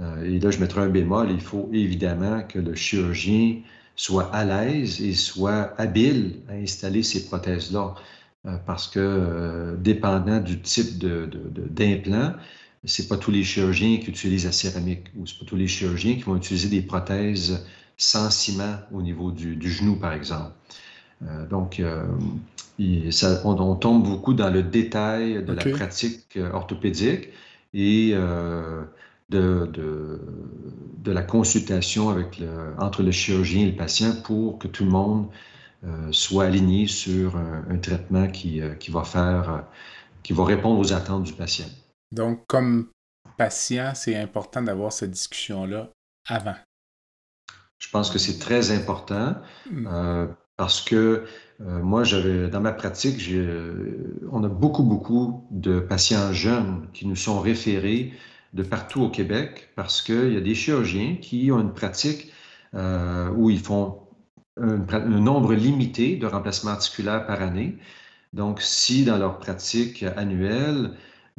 Euh, 0.00 0.24
et 0.24 0.38
là, 0.38 0.50
je 0.50 0.58
mettrai 0.58 0.82
un 0.82 0.88
bémol, 0.88 1.30
il 1.30 1.40
faut 1.40 1.70
évidemment 1.72 2.42
que 2.42 2.58
le 2.58 2.74
chirurgien 2.74 3.60
soit 3.96 4.34
à 4.34 4.44
l'aise 4.44 5.00
et 5.02 5.14
soit 5.14 5.74
habile 5.78 6.40
à 6.48 6.54
installer 6.54 7.02
ces 7.02 7.26
prothèses-là. 7.26 7.94
Euh, 8.46 8.56
parce 8.66 8.88
que 8.88 9.76
dépendant 9.80 10.40
du 10.40 10.60
type 10.60 10.98
d'implant, 10.98 12.28
de, 12.28 12.32
c'est 12.84 13.08
pas 13.08 13.18
tous 13.18 13.30
les 13.30 13.44
chirurgiens 13.44 13.98
qui 13.98 14.08
utilisent 14.08 14.46
la 14.46 14.52
céramique 14.52 15.08
ou 15.16 15.26
c'est 15.26 15.38
pas 15.38 15.44
tous 15.44 15.56
les 15.56 15.68
chirurgiens 15.68 16.14
qui 16.14 16.22
vont 16.22 16.36
utiliser 16.36 16.68
des 16.68 16.80
prothèses 16.80 17.66
sans 17.98 18.30
ciment 18.30 18.78
au 18.92 19.02
niveau 19.02 19.30
du, 19.30 19.56
du 19.56 19.70
genou, 19.70 19.96
par 19.96 20.14
exemple. 20.14 20.52
Euh, 21.22 21.46
donc, 21.46 21.80
euh, 21.80 22.06
ça, 23.10 23.40
on, 23.44 23.58
on, 23.60 23.76
tombe 23.76 24.04
beaucoup 24.04 24.34
dans 24.34 24.50
le 24.50 24.62
détail 24.62 25.44
de 25.44 25.52
okay. 25.52 25.70
la 25.70 25.76
pratique 25.76 26.36
euh, 26.36 26.50
orthopédique 26.52 27.28
et 27.72 28.10
euh, 28.14 28.84
de, 29.28 29.66
de, 29.72 30.20
de, 30.98 31.12
la 31.12 31.22
consultation 31.22 32.08
avec 32.08 32.38
le, 32.38 32.74
entre 32.78 33.02
le 33.02 33.10
chirurgien 33.10 33.62
et 33.62 33.70
le 33.70 33.76
patient 33.76 34.12
pour 34.24 34.58
que 34.58 34.68
tout 34.68 34.84
le 34.84 34.90
monde 34.90 35.28
euh, 35.84 36.12
soit 36.12 36.44
aligné 36.44 36.86
sur 36.86 37.36
un, 37.36 37.64
un 37.68 37.78
traitement 37.78 38.28
qui, 38.28 38.60
qui, 38.78 38.90
va 38.90 39.04
faire, 39.04 39.64
qui 40.22 40.32
va 40.32 40.44
répondre 40.44 40.78
aux 40.80 40.92
attentes 40.92 41.24
du 41.24 41.32
patient. 41.32 41.68
Donc, 42.12 42.42
comme 42.48 42.88
patient, 43.36 43.92
c'est 43.94 44.16
important 44.16 44.62
d'avoir 44.62 44.92
cette 44.92 45.12
discussion-là 45.12 45.90
avant. 46.28 46.56
Je 47.80 47.88
pense 47.88 48.10
que 48.10 48.18
c'est 48.18 48.38
très 48.38 48.70
important. 48.70 49.36
Mm. 49.70 49.88
Euh, 49.90 50.26
parce 50.60 50.82
que 50.82 51.24
euh, 51.62 51.82
moi, 51.82 52.04
j'avais 52.04 52.48
dans 52.48 52.60
ma 52.60 52.72
pratique, 52.72 53.26
euh, 53.30 54.20
on 54.30 54.44
a 54.44 54.48
beaucoup, 54.48 54.82
beaucoup 54.82 55.42
de 55.50 55.80
patients 55.80 56.34
jeunes 56.34 56.86
qui 56.92 57.06
nous 57.06 57.16
sont 57.16 57.40
référés 57.40 58.12
de 58.52 58.62
partout 58.62 59.00
au 59.00 59.08
Québec 59.08 59.70
parce 59.74 60.02
qu'il 60.02 60.34
y 60.34 60.36
a 60.36 60.40
des 60.42 60.54
chirurgiens 60.54 61.16
qui 61.18 61.50
ont 61.50 61.60
une 61.60 61.72
pratique 61.72 62.30
euh, 62.74 63.30
où 63.30 63.48
ils 63.48 63.58
font 63.58 64.00
un, 64.60 64.86
un, 64.92 65.00
nombre 65.00 65.54
limité 65.54 66.16
de 66.16 66.26
remplacements 66.26 66.72
articulaires 66.72 67.26
par 67.26 67.40
année. 67.40 67.78
Donc, 68.34 68.60
si 68.60 69.06
dans 69.06 69.16
leur 69.16 69.38
pratique 69.38 70.02
annuelle, 70.02 70.90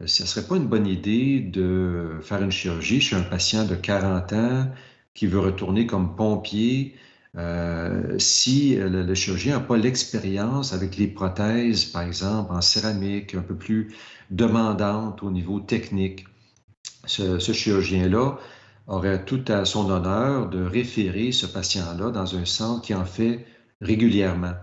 ce 0.04 0.24
ne 0.24 0.28
serait 0.28 0.48
pas 0.48 0.56
une 0.56 0.68
bonne 0.68 0.88
idée 0.88 1.42
de 1.42 2.18
faire 2.24 2.42
une 2.42 2.52
chirurgie 2.52 3.02
chez 3.02 3.16
un 3.16 3.22
patient 3.22 3.66
de 3.66 3.76
40 3.76 4.34
ans 4.34 4.68
qui 5.14 5.28
veut 5.28 5.42
retourner 5.42 5.86
comme 5.86 6.16
pompier 6.16 6.96
euh, 7.38 8.18
si 8.20 8.76
le, 8.76 9.04
le 9.04 9.16
chirurgien 9.16 9.60
n'a 9.60 9.64
pas 9.64 9.78
l'expérience 9.78 10.74
avec 10.74 10.98
les 10.98 11.08
prothèses, 11.08 11.86
par 11.86 12.04
exemple, 12.04 12.54
en 12.54 12.62
céramique, 12.62 13.36
un 13.36 13.42
peu 13.42 13.56
plus 13.56 13.94
demandante 14.30 15.24
au 15.24 15.32
niveau 15.32 15.60
technique, 15.60 16.26
ce, 17.06 17.40
chirurgien-là 17.54 18.38
aurait 18.88 19.24
tout 19.26 19.44
à 19.48 19.66
son 19.66 19.90
honneur 19.90 20.50
de 20.50 20.64
référer 20.64 21.32
ce 21.32 21.46
patient-là 21.46 22.12
dans 22.12 22.36
un 22.36 22.46
centre 22.46 22.82
qui 22.82 22.94
en 22.94 23.06
fait 23.06 23.46
régulièrement. 23.80 24.54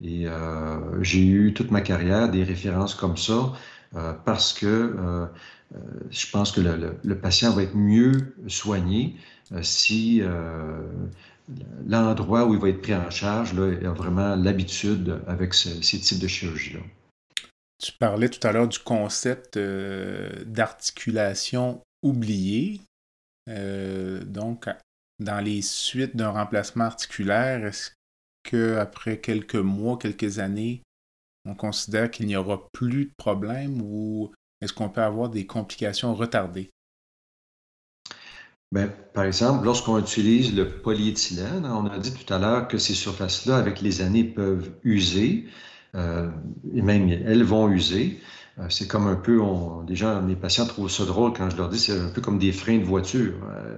Et 0.00 0.26
euh, 0.26 1.02
j'ai 1.02 1.24
eu 1.24 1.54
toute 1.54 1.70
ma 1.70 1.80
carrière 1.80 2.30
des 2.30 2.44
références 2.44 2.94
comme 2.94 3.16
ça 3.16 3.52
euh, 3.94 4.12
parce 4.24 4.52
que 4.52 4.66
euh, 4.66 5.26
euh 5.74 5.78
je 6.10 6.30
pense 6.30 6.52
que 6.52 6.60
le, 6.60 7.18
patient 7.18 7.52
va 7.52 7.62
être 7.62 7.76
mieux 7.76 8.34
soigné 8.48 9.16
euh, 9.52 9.62
si 9.62 10.20
euh, 10.22 10.80
l'endroit 11.86 12.46
où 12.46 12.54
il 12.54 12.60
va 12.60 12.68
être 12.68 12.82
pris 12.82 12.94
en 12.94 13.10
charge 13.10 13.54
là, 13.54 13.66
a 13.88 13.92
vraiment 13.92 14.36
l'habitude 14.36 15.20
avec 15.26 15.54
ce, 15.54 15.82
ces 15.82 15.98
types 15.98 16.20
de 16.20 16.28
chirurgie-là. 16.28 16.80
Tu 17.82 17.92
parlais 17.92 18.28
tout 18.28 18.46
à 18.46 18.52
l'heure 18.52 18.68
du 18.68 18.78
concept 18.78 19.56
euh, 19.56 20.44
d'articulation 20.44 21.82
oubliée. 22.02 22.80
Euh, 23.48 24.22
donc, 24.22 24.68
dans 25.18 25.40
les 25.40 25.62
suites 25.62 26.16
d'un 26.16 26.30
remplacement 26.30 26.84
articulaire, 26.84 27.66
est-ce 27.66 27.90
qu'après 28.44 29.18
quelques 29.18 29.56
mois, 29.56 29.98
quelques 29.98 30.38
années, 30.38 30.82
on 31.44 31.54
considère 31.54 32.10
qu'il 32.10 32.26
n'y 32.26 32.36
aura 32.36 32.68
plus 32.72 33.06
de 33.06 33.12
problème 33.16 33.82
ou 33.82 34.32
est-ce 34.60 34.72
qu'on 34.72 34.88
peut 34.88 35.02
avoir 35.02 35.28
des 35.28 35.46
complications 35.46 36.14
retardées? 36.14 36.70
Bien, 38.72 38.88
par 39.12 39.24
exemple, 39.24 39.66
lorsqu'on 39.66 39.98
utilise 39.98 40.54
le 40.56 40.66
polyéthylène, 40.66 41.66
on 41.66 41.86
a 41.86 41.98
dit 41.98 42.12
tout 42.14 42.32
à 42.32 42.38
l'heure 42.38 42.68
que 42.68 42.78
ces 42.78 42.94
surfaces-là, 42.94 43.58
avec 43.58 43.82
les 43.82 44.00
années, 44.00 44.24
peuvent 44.24 44.70
user, 44.82 45.46
euh, 45.94 46.30
et 46.74 46.80
même 46.80 47.10
elles 47.10 47.44
vont 47.44 47.68
user. 47.68 48.18
Euh, 48.58 48.66
c'est 48.70 48.86
comme 48.88 49.06
un 49.08 49.16
peu, 49.16 49.40
on, 49.42 49.82
les 49.82 49.94
gens, 49.94 50.22
les 50.26 50.36
patients 50.36 50.64
trouvent 50.66 50.90
ça 50.90 51.04
drôle 51.04 51.34
quand 51.34 51.50
je 51.50 51.56
leur 51.58 51.68
dis, 51.68 51.78
c'est 51.78 51.98
un 51.98 52.08
peu 52.08 52.22
comme 52.22 52.38
des 52.38 52.52
freins 52.52 52.78
de 52.78 52.84
voiture. 52.84 53.34
Euh, 53.50 53.76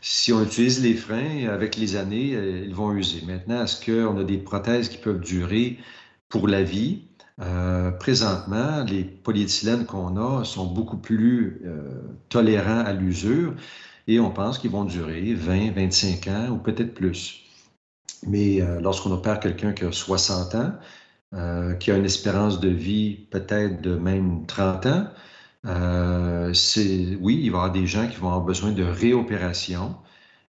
si 0.00 0.32
on 0.32 0.42
utilise 0.42 0.82
les 0.82 0.94
freins, 0.94 1.46
avec 1.48 1.76
les 1.76 1.96
années, 1.96 2.30
ils 2.64 2.74
vont 2.74 2.92
user. 2.94 3.20
Maintenant, 3.26 3.62
est-ce 3.64 3.84
qu'on 3.84 4.16
a 4.16 4.24
des 4.24 4.38
prothèses 4.38 4.88
qui 4.88 4.96
peuvent 4.96 5.20
durer 5.20 5.78
pour 6.30 6.48
la 6.48 6.62
vie? 6.62 7.02
Présentement, 7.98 8.84
les 8.84 9.04
polyéthylènes 9.04 9.86
qu'on 9.86 10.16
a 10.16 10.44
sont 10.44 10.66
beaucoup 10.66 10.98
plus 10.98 11.62
tolérants 12.28 12.80
à 12.80 12.92
l'usure 12.92 13.54
et 14.06 14.20
on 14.20 14.30
pense 14.30 14.58
qu'ils 14.58 14.70
vont 14.70 14.84
durer 14.84 15.34
20, 15.34 15.72
25 15.72 16.28
ans 16.28 16.48
ou 16.50 16.58
peut-être 16.58 16.94
plus. 16.94 17.44
Mais 18.26 18.60
euh, 18.60 18.80
lorsqu'on 18.80 19.12
opère 19.12 19.40
quelqu'un 19.40 19.72
qui 19.72 19.84
a 19.84 19.92
60 19.92 20.54
ans, 20.54 20.72
qui 21.78 21.92
a 21.92 21.96
une 21.96 22.04
espérance 22.04 22.58
de 22.58 22.68
vie 22.68 23.28
peut-être 23.30 23.80
de 23.80 23.94
même 23.94 24.46
30 24.46 24.86
ans, 24.86 25.06
c'est 26.52 27.16
oui, 27.20 27.40
il 27.40 27.50
va 27.50 27.58
y 27.58 27.60
avoir 27.60 27.70
des 27.70 27.86
gens 27.86 28.08
qui 28.08 28.16
vont 28.16 28.28
avoir 28.28 28.44
besoin 28.44 28.72
de 28.72 28.82
réopération 28.82 29.94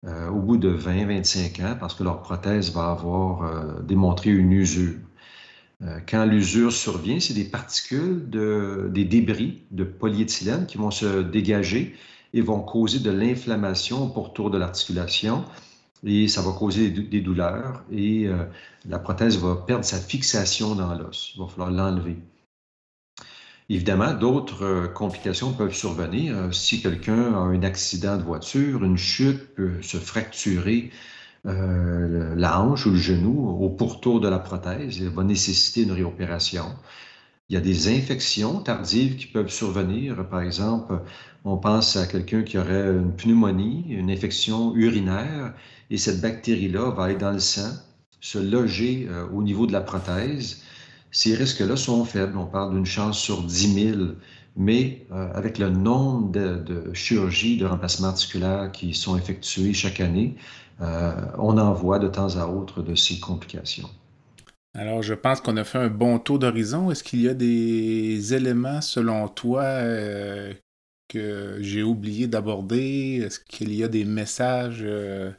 au 0.06 0.40
bout 0.40 0.58
de 0.58 0.70
20, 0.70 1.08
25 1.08 1.60
ans 1.62 1.78
parce 1.80 1.96
que 1.96 2.04
leur 2.04 2.22
prothèse 2.22 2.72
va 2.74 2.92
avoir 2.92 3.82
démontré 3.82 4.30
une 4.30 4.52
usure. 4.52 5.00
Euh, 5.84 6.00
quand 6.08 6.26
l'usure 6.26 6.72
survient, 6.72 7.20
c'est 7.20 7.34
des 7.34 7.46
particules, 7.46 8.30
de, 8.30 8.90
des 8.92 9.06
débris 9.06 9.64
de 9.72 9.84
polyéthylène 9.84 10.66
qui 10.66 10.78
vont 10.78 10.92
se 10.92 11.22
dégager 11.22 11.96
et 12.38 12.42
vont 12.42 12.62
causer 12.62 13.00
de 13.00 13.10
l'inflammation 13.10 14.16
autour 14.16 14.52
de 14.52 14.60
l'articulation 14.60 15.44
et 16.06 16.28
ça 16.28 16.42
va 16.44 16.52
causer 16.52 16.92
des 16.92 17.22
douleurs 17.22 17.84
et 17.92 18.28
euh, 18.28 18.44
la 18.88 19.00
prothèse 19.00 19.40
va 19.40 19.56
perdre 19.56 19.84
sa 19.84 19.98
fixation 19.98 20.76
dans 20.76 20.94
l'os. 20.94 21.34
Il 21.36 21.42
va 21.42 21.48
falloir 21.48 21.72
l'enlever. 21.72 22.18
Évidemment, 23.70 24.14
d'autres 24.14 24.64
euh, 24.64 24.88
complications 24.88 25.52
peuvent 25.52 25.74
survenir. 25.74 26.54
si 26.54 26.80
quelqu'un 26.80 27.34
a 27.34 27.40
un 27.40 27.64
accident 27.64 28.18
de 28.18 28.22
voiture, 28.22 28.84
une 28.84 28.98
chute 28.98 29.56
peut 29.56 29.82
se 29.82 29.98
fracturer 29.98 30.92
euh, 31.48 32.36
la 32.36 32.62
hanche 32.62 32.86
ou 32.86 32.92
le 32.92 32.98
genou 32.98 33.50
au 33.60 33.70
pourtour 33.70 34.20
de 34.20 34.28
la 34.28 34.40
prothèse. 34.40 34.98
Il 34.98 35.10
va 35.10 35.24
nécessiter 35.24 35.82
une 35.82 35.92
réopération. 35.92 36.66
Il 37.50 37.54
y 37.54 37.58
a 37.58 37.62
des 37.62 37.88
infections 37.88 38.60
tardives 38.62 39.16
qui 39.16 39.28
peuvent 39.28 39.50
survenir. 39.50 40.28
Par 40.30 40.42
exemple, 40.42 41.02
on 41.46 41.58
pense 41.58 41.96
à 41.96 42.06
quelqu'un 42.06 42.44
qui 42.44 42.58
aurait 42.58 42.90
une 42.90 43.14
pneumonie, 43.16 43.86
une 43.90 44.12
infection 44.12 44.76
urinaire, 44.76 45.54
et 45.90 45.98
cette 45.98 46.22
bactérie-là 46.22 46.92
va 46.92 47.06
aller 47.06 47.16
dans 47.16 47.32
le 47.32 47.40
sang, 47.40 47.72
se 48.20 48.38
loger 48.38 49.08
euh, 49.10 49.28
au 49.30 49.44
niveau 49.44 49.66
de 49.68 49.72
la 49.72 49.82
prothèse. 49.82 50.64
Ces 51.12 51.36
risques-là 51.36 51.78
sont 51.78 52.04
faibles. 52.06 52.38
On 52.38 52.46
parle 52.46 52.74
d'une 52.74 52.86
chance 52.86 53.18
sur 53.20 53.44
10 53.44 53.94
000 53.94 53.98
mais 54.58 55.06
euh, 55.12 55.32
avec 55.34 55.60
le 55.60 55.70
nombre 55.70 56.32
de, 56.32 56.92
chirurgies 56.94 57.58
de 57.58 57.66
remplacement 57.66 58.08
articulaire 58.10 58.72
qui 58.72 58.94
sont 58.94 59.16
effectuées 59.18 59.74
chaque 59.74 60.00
année, 60.00 60.36
euh, 60.82 61.14
on 61.38 61.58
en 61.58 61.74
voit 61.74 62.00
de 62.00 62.08
temps 62.08 62.36
à 62.38 62.48
autre 62.48 62.82
de 62.82 62.96
ces 62.96 63.20
complications. 63.20 63.90
Alors, 64.78 65.02
je 65.02 65.16
pense 65.16 65.42
qu'on 65.42 65.58
a 65.58 65.64
fait 65.64 65.80
un 65.80 65.90
bon 65.90 66.20
tour 66.20 66.38
d'horizon. 66.38 66.92
Est-ce 66.92 67.04
qu'il 67.04 67.22
y 67.22 67.28
a 67.28 67.34
des 67.34 68.36
éléments, 68.36 68.80
selon 68.80 69.28
toi, 69.28 69.64
euh, 69.64 70.54
que 71.08 71.58
j'ai 71.62 71.82
oublié 71.82 72.28
d'aborder? 72.28 73.24
Est-ce 73.26 73.40
qu'il 73.40 73.74
y 73.74 73.84
a 73.84 73.88
des 73.88 74.06
messages 74.06 74.84
euh, 74.84 75.32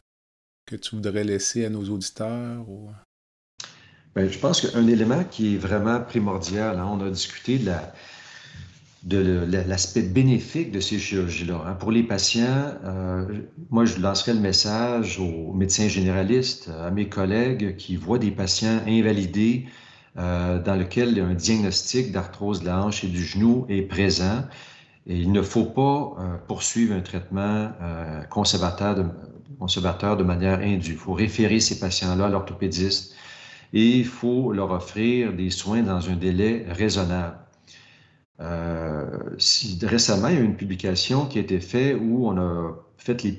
que 0.67 0.75
tu 0.75 0.97
voudrais 0.97 1.23
laisser 1.23 1.65
à 1.65 1.71
nos 1.71 1.89
auditeurs? 1.89 2.67
Ben, 4.17 4.29
je 4.29 4.39
pense 4.41 4.61
qu'un 4.61 4.89
élément 4.89 5.23
qui 5.23 5.55
est 5.55 5.59
vraiment 5.59 6.01
primordial, 6.01 6.77
hein, 6.77 6.89
on 6.91 7.01
a 7.07 7.09
discuté 7.09 7.59
de 7.59 7.67
la, 7.67 7.95
de 9.05 9.47
l'aspect 9.67 10.03
bénéfique 10.03 10.73
de 10.73 10.81
ces 10.81 10.99
chirurgies-là. 10.99 11.63
Hein. 11.67 11.75
Pour 11.75 11.93
les 11.93 12.03
patients, 12.03 12.75
euh, 12.85 13.25
moi, 13.71 13.85
je 13.85 14.01
lancerai 14.01 14.35
le 14.35 14.41
message 14.41 15.21
aux 15.21 15.53
médecins 15.53 15.89
généralistes, 15.89 16.69
à 16.69 16.91
mes 16.91 17.09
collègues 17.09 17.77
qui 17.77 17.97
voient 17.97 18.19
des 18.19 18.33
patients 18.33 18.81
invalidés 18.87 19.67
euh, 20.19 20.61
dans 20.61 20.75
lesquels 20.75 21.19
un 21.21 21.35
diagnostic 21.35 22.11
d'arthrose 22.11 22.61
de 22.61 22.67
la 22.67 22.83
hanche 22.83 23.05
et 23.05 23.09
du 23.09 23.25
genou 23.25 23.67
est 23.69 23.83
présent. 23.83 24.45
Et 25.07 25.17
il 25.17 25.31
ne 25.31 25.43
faut 25.43 25.65
pas 25.65 26.17
euh, 26.19 26.37
poursuivre 26.49 26.95
un 26.95 27.01
traitement 27.01 27.71
conservateur 28.31 28.97
de 30.17 30.25
manière 30.25 30.59
indue. 30.59 30.93
Il 30.93 30.99
faut 30.99 31.15
référer 31.15 31.61
ces 31.61 31.79
patients-là 31.79 32.27
à 32.27 32.29
l'orthopédiste 32.29 33.15
et 33.73 33.87
il 33.99 34.05
faut 34.05 34.53
leur 34.53 34.73
offrir 34.73 35.33
des 35.33 35.51
soins 35.51 35.83
dans 35.83 36.11
un 36.11 36.17
délai 36.17 36.67
raisonnable. 36.69 37.37
Euh, 38.41 39.07
récemment, 39.83 40.29
il 40.29 40.35
y 40.35 40.39
a 40.39 40.41
eu 40.41 40.45
une 40.45 40.57
publication 40.57 41.27
qui 41.27 41.39
a 41.39 41.41
été 41.41 41.61
faite 41.61 41.97
où 42.01 42.29
on 42.29 42.39
a 42.39 42.77
fait 42.97 43.23
les, 43.25 43.33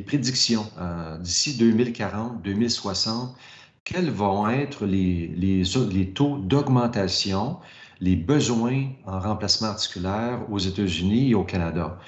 prédictions 0.00 0.66
euh, 0.78 1.18
d'ici 1.18 1.56
2040, 1.56 2.42
2060, 2.42 3.36
quels 3.84 4.10
vont 4.10 4.48
être 4.48 4.86
les, 4.86 6.12
taux 6.14 6.38
d'augmentation, 6.38 7.56
les 8.00 8.16
besoins 8.16 8.90
en 9.06 9.18
remplacement 9.18 9.68
articulaire 9.68 10.40
aux 10.50 10.58
États-Unis 10.58 11.30
et 11.30 11.34
au 11.34 11.44
Canada. 11.44 11.98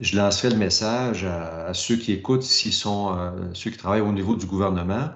Je 0.00 0.16
lancerai 0.16 0.50
le 0.50 0.56
message 0.56 1.24
à, 1.24 1.72
ceux 1.72 1.96
qui 1.96 2.12
écoutent, 2.12 2.42
s'ils 2.42 2.72
sont 2.72 3.16
euh, 3.16 3.30
ceux 3.54 3.70
qui 3.70 3.78
travaillent 3.78 4.00
au 4.00 4.12
niveau 4.12 4.34
du 4.34 4.46
gouvernement. 4.46 5.10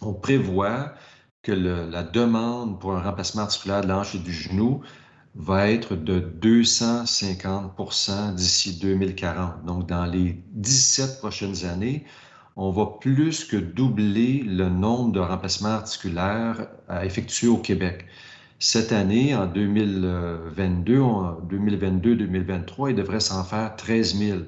On 0.00 0.14
prévoit 0.14 0.94
que 1.42 1.52
la 1.52 2.02
demande 2.02 2.80
pour 2.80 2.94
un 2.94 3.02
remplacement 3.02 3.42
articulaire 3.42 3.82
de 3.82 3.88
l'anche 3.88 4.14
et 4.14 4.18
du 4.18 4.32
genou 4.32 4.82
va 5.34 5.70
être 5.70 5.96
de 5.96 6.20
250% 6.40 8.34
d'ici 8.34 8.78
2040. 8.78 9.64
Donc, 9.64 9.88
dans 9.88 10.04
les 10.04 10.42
17 10.52 11.18
prochaines 11.18 11.64
années, 11.64 12.04
on 12.56 12.70
va 12.70 12.86
plus 13.00 13.44
que 13.44 13.56
doubler 13.56 14.42
le 14.42 14.68
nombre 14.68 15.12
de 15.12 15.20
remplacements 15.20 15.70
articulaires 15.70 16.66
à 16.88 17.06
effectuer 17.06 17.48
au 17.48 17.56
Québec. 17.56 18.06
Cette 18.58 18.92
année, 18.92 19.34
en 19.34 19.46
2022, 19.46 21.00
2022-2023, 21.00 22.90
il 22.90 22.94
devrait 22.94 23.20
s'en 23.20 23.42
faire 23.42 23.74
13 23.74 24.16
000. 24.16 24.38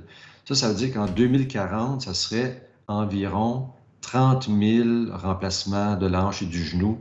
Ça, 0.45 0.55
ça 0.55 0.68
veut 0.68 0.74
dire 0.74 0.93
qu'en 0.93 1.07
2040, 1.07 2.03
ça 2.03 2.14
serait 2.14 2.68
environ 2.87 3.70
30 4.03 4.51
000 4.51 5.16
remplacements 5.16 5.97
de 5.97 6.07
l'anche 6.07 6.43
et 6.43 6.47
du 6.47 6.62
genou 6.62 7.01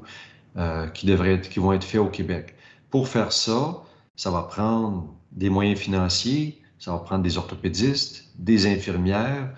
euh, 0.58 0.88
qui, 0.88 1.06
devraient 1.06 1.34
être, 1.34 1.50
qui 1.50 1.60
vont 1.60 1.74
être 1.74 1.84
faits 1.84 2.00
au 2.00 2.08
Québec. 2.08 2.56
Pour 2.94 3.08
faire 3.08 3.34
ça, 3.34 3.82
ça 4.16 4.30
va 4.30 4.44
prendre 4.44 5.08
des 5.32 5.50
moyens 5.50 5.80
financiers, 5.80 6.62
ça 6.78 6.92
va 6.92 7.00
prendre 7.00 7.24
des 7.24 7.40
orthopédistes, 7.40 8.26
des 8.38 8.68
infirmières 8.68 9.50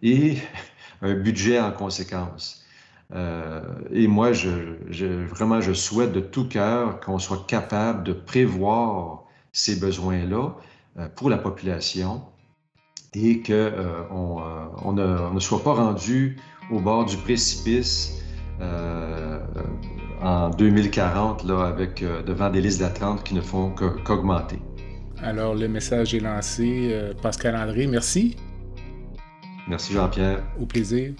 et 0.00 0.36
un 1.02 1.14
budget 1.14 1.58
en 1.58 1.72
conséquence. 1.72 2.64
Euh, 3.12 3.62
et 3.90 4.06
moi, 4.06 4.30
vraiment, 4.30 5.60
je 5.60 5.72
souhaite 5.72 6.12
de 6.12 6.20
tout 6.20 6.48
cœur 6.48 7.00
qu'on 7.00 7.18
soit 7.18 7.44
capable 7.48 8.04
de 8.04 8.12
prévoir 8.12 9.24
ces 9.52 9.74
besoins-là 9.74 10.54
euh, 10.96 11.08
pour 11.16 11.30
la 11.30 11.38
population 11.38 12.22
et 13.12 13.42
qu'on 13.42 13.50
euh, 13.50 14.66
on, 14.84 14.92
ne, 14.92 15.40
soit 15.40 15.64
pas 15.64 15.74
rendu 15.74 16.36
au 16.70 16.78
bord 16.78 17.06
du 17.06 17.16
précipice 17.16 18.12
en 20.24 20.48
2040 20.50 21.44
là, 21.44 21.66
avec, 21.66 22.02
euh, 22.02 22.22
devant 22.22 22.50
des 22.50 22.60
listes 22.60 22.80
d'attente 22.80 23.22
qui 23.22 23.34
ne 23.34 23.40
font 23.40 23.70
qu'augmenter. 23.70 24.58
Alors, 25.22 25.54
le 25.54 25.68
message 25.68 26.14
est 26.14 26.20
lancé. 26.20 26.88
Euh, 26.90 27.14
Pascal 27.14 27.54
André, 27.56 27.86
merci. 27.86 28.36
Merci 29.68 29.92
Jean-Pierre. 29.92 30.42
Au 30.60 30.66
plaisir. 30.66 31.12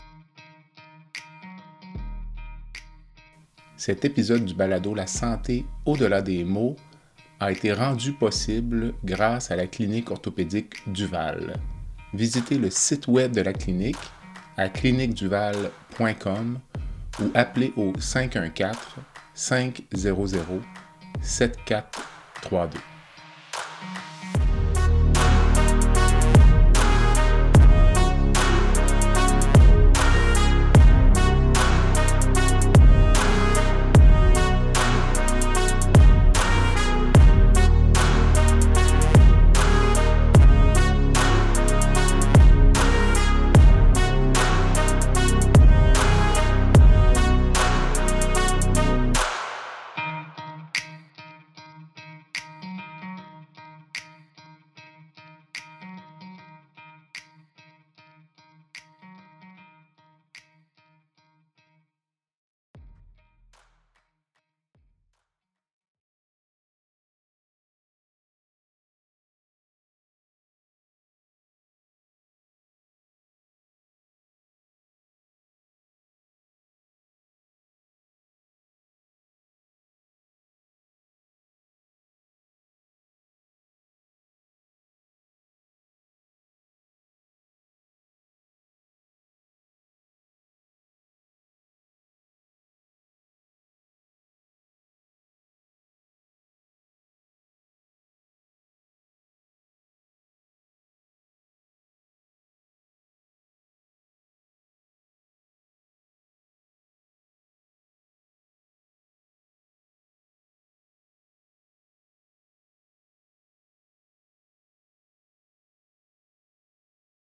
Cet 3.77 4.05
épisode 4.05 4.45
du 4.45 4.55
balado 4.55 4.95
La 4.95 5.07
santé 5.07 5.67
au-delà 5.85 6.23
des 6.23 6.43
mots 6.45 6.77
a 7.41 7.53
été 7.53 7.73
rendu 7.73 8.13
possible 8.13 8.95
grâce 9.05 9.51
à 9.51 9.57
la 9.57 9.67
clinique 9.67 10.11
orthopédique 10.11 10.77
Duval. 10.91 11.57
Visitez 12.15 12.57
le 12.57 12.71
site 12.71 13.09
web 13.09 13.33
de 13.33 13.43
la 13.43 13.53
clinique 13.53 13.99
à 14.57 14.69
cliniqueduval.com 14.69 16.59
ou 17.21 17.31
appelez 17.35 17.73
au 17.77 17.93
514 17.99 18.77
500 19.35 19.83
7432. 21.23 22.94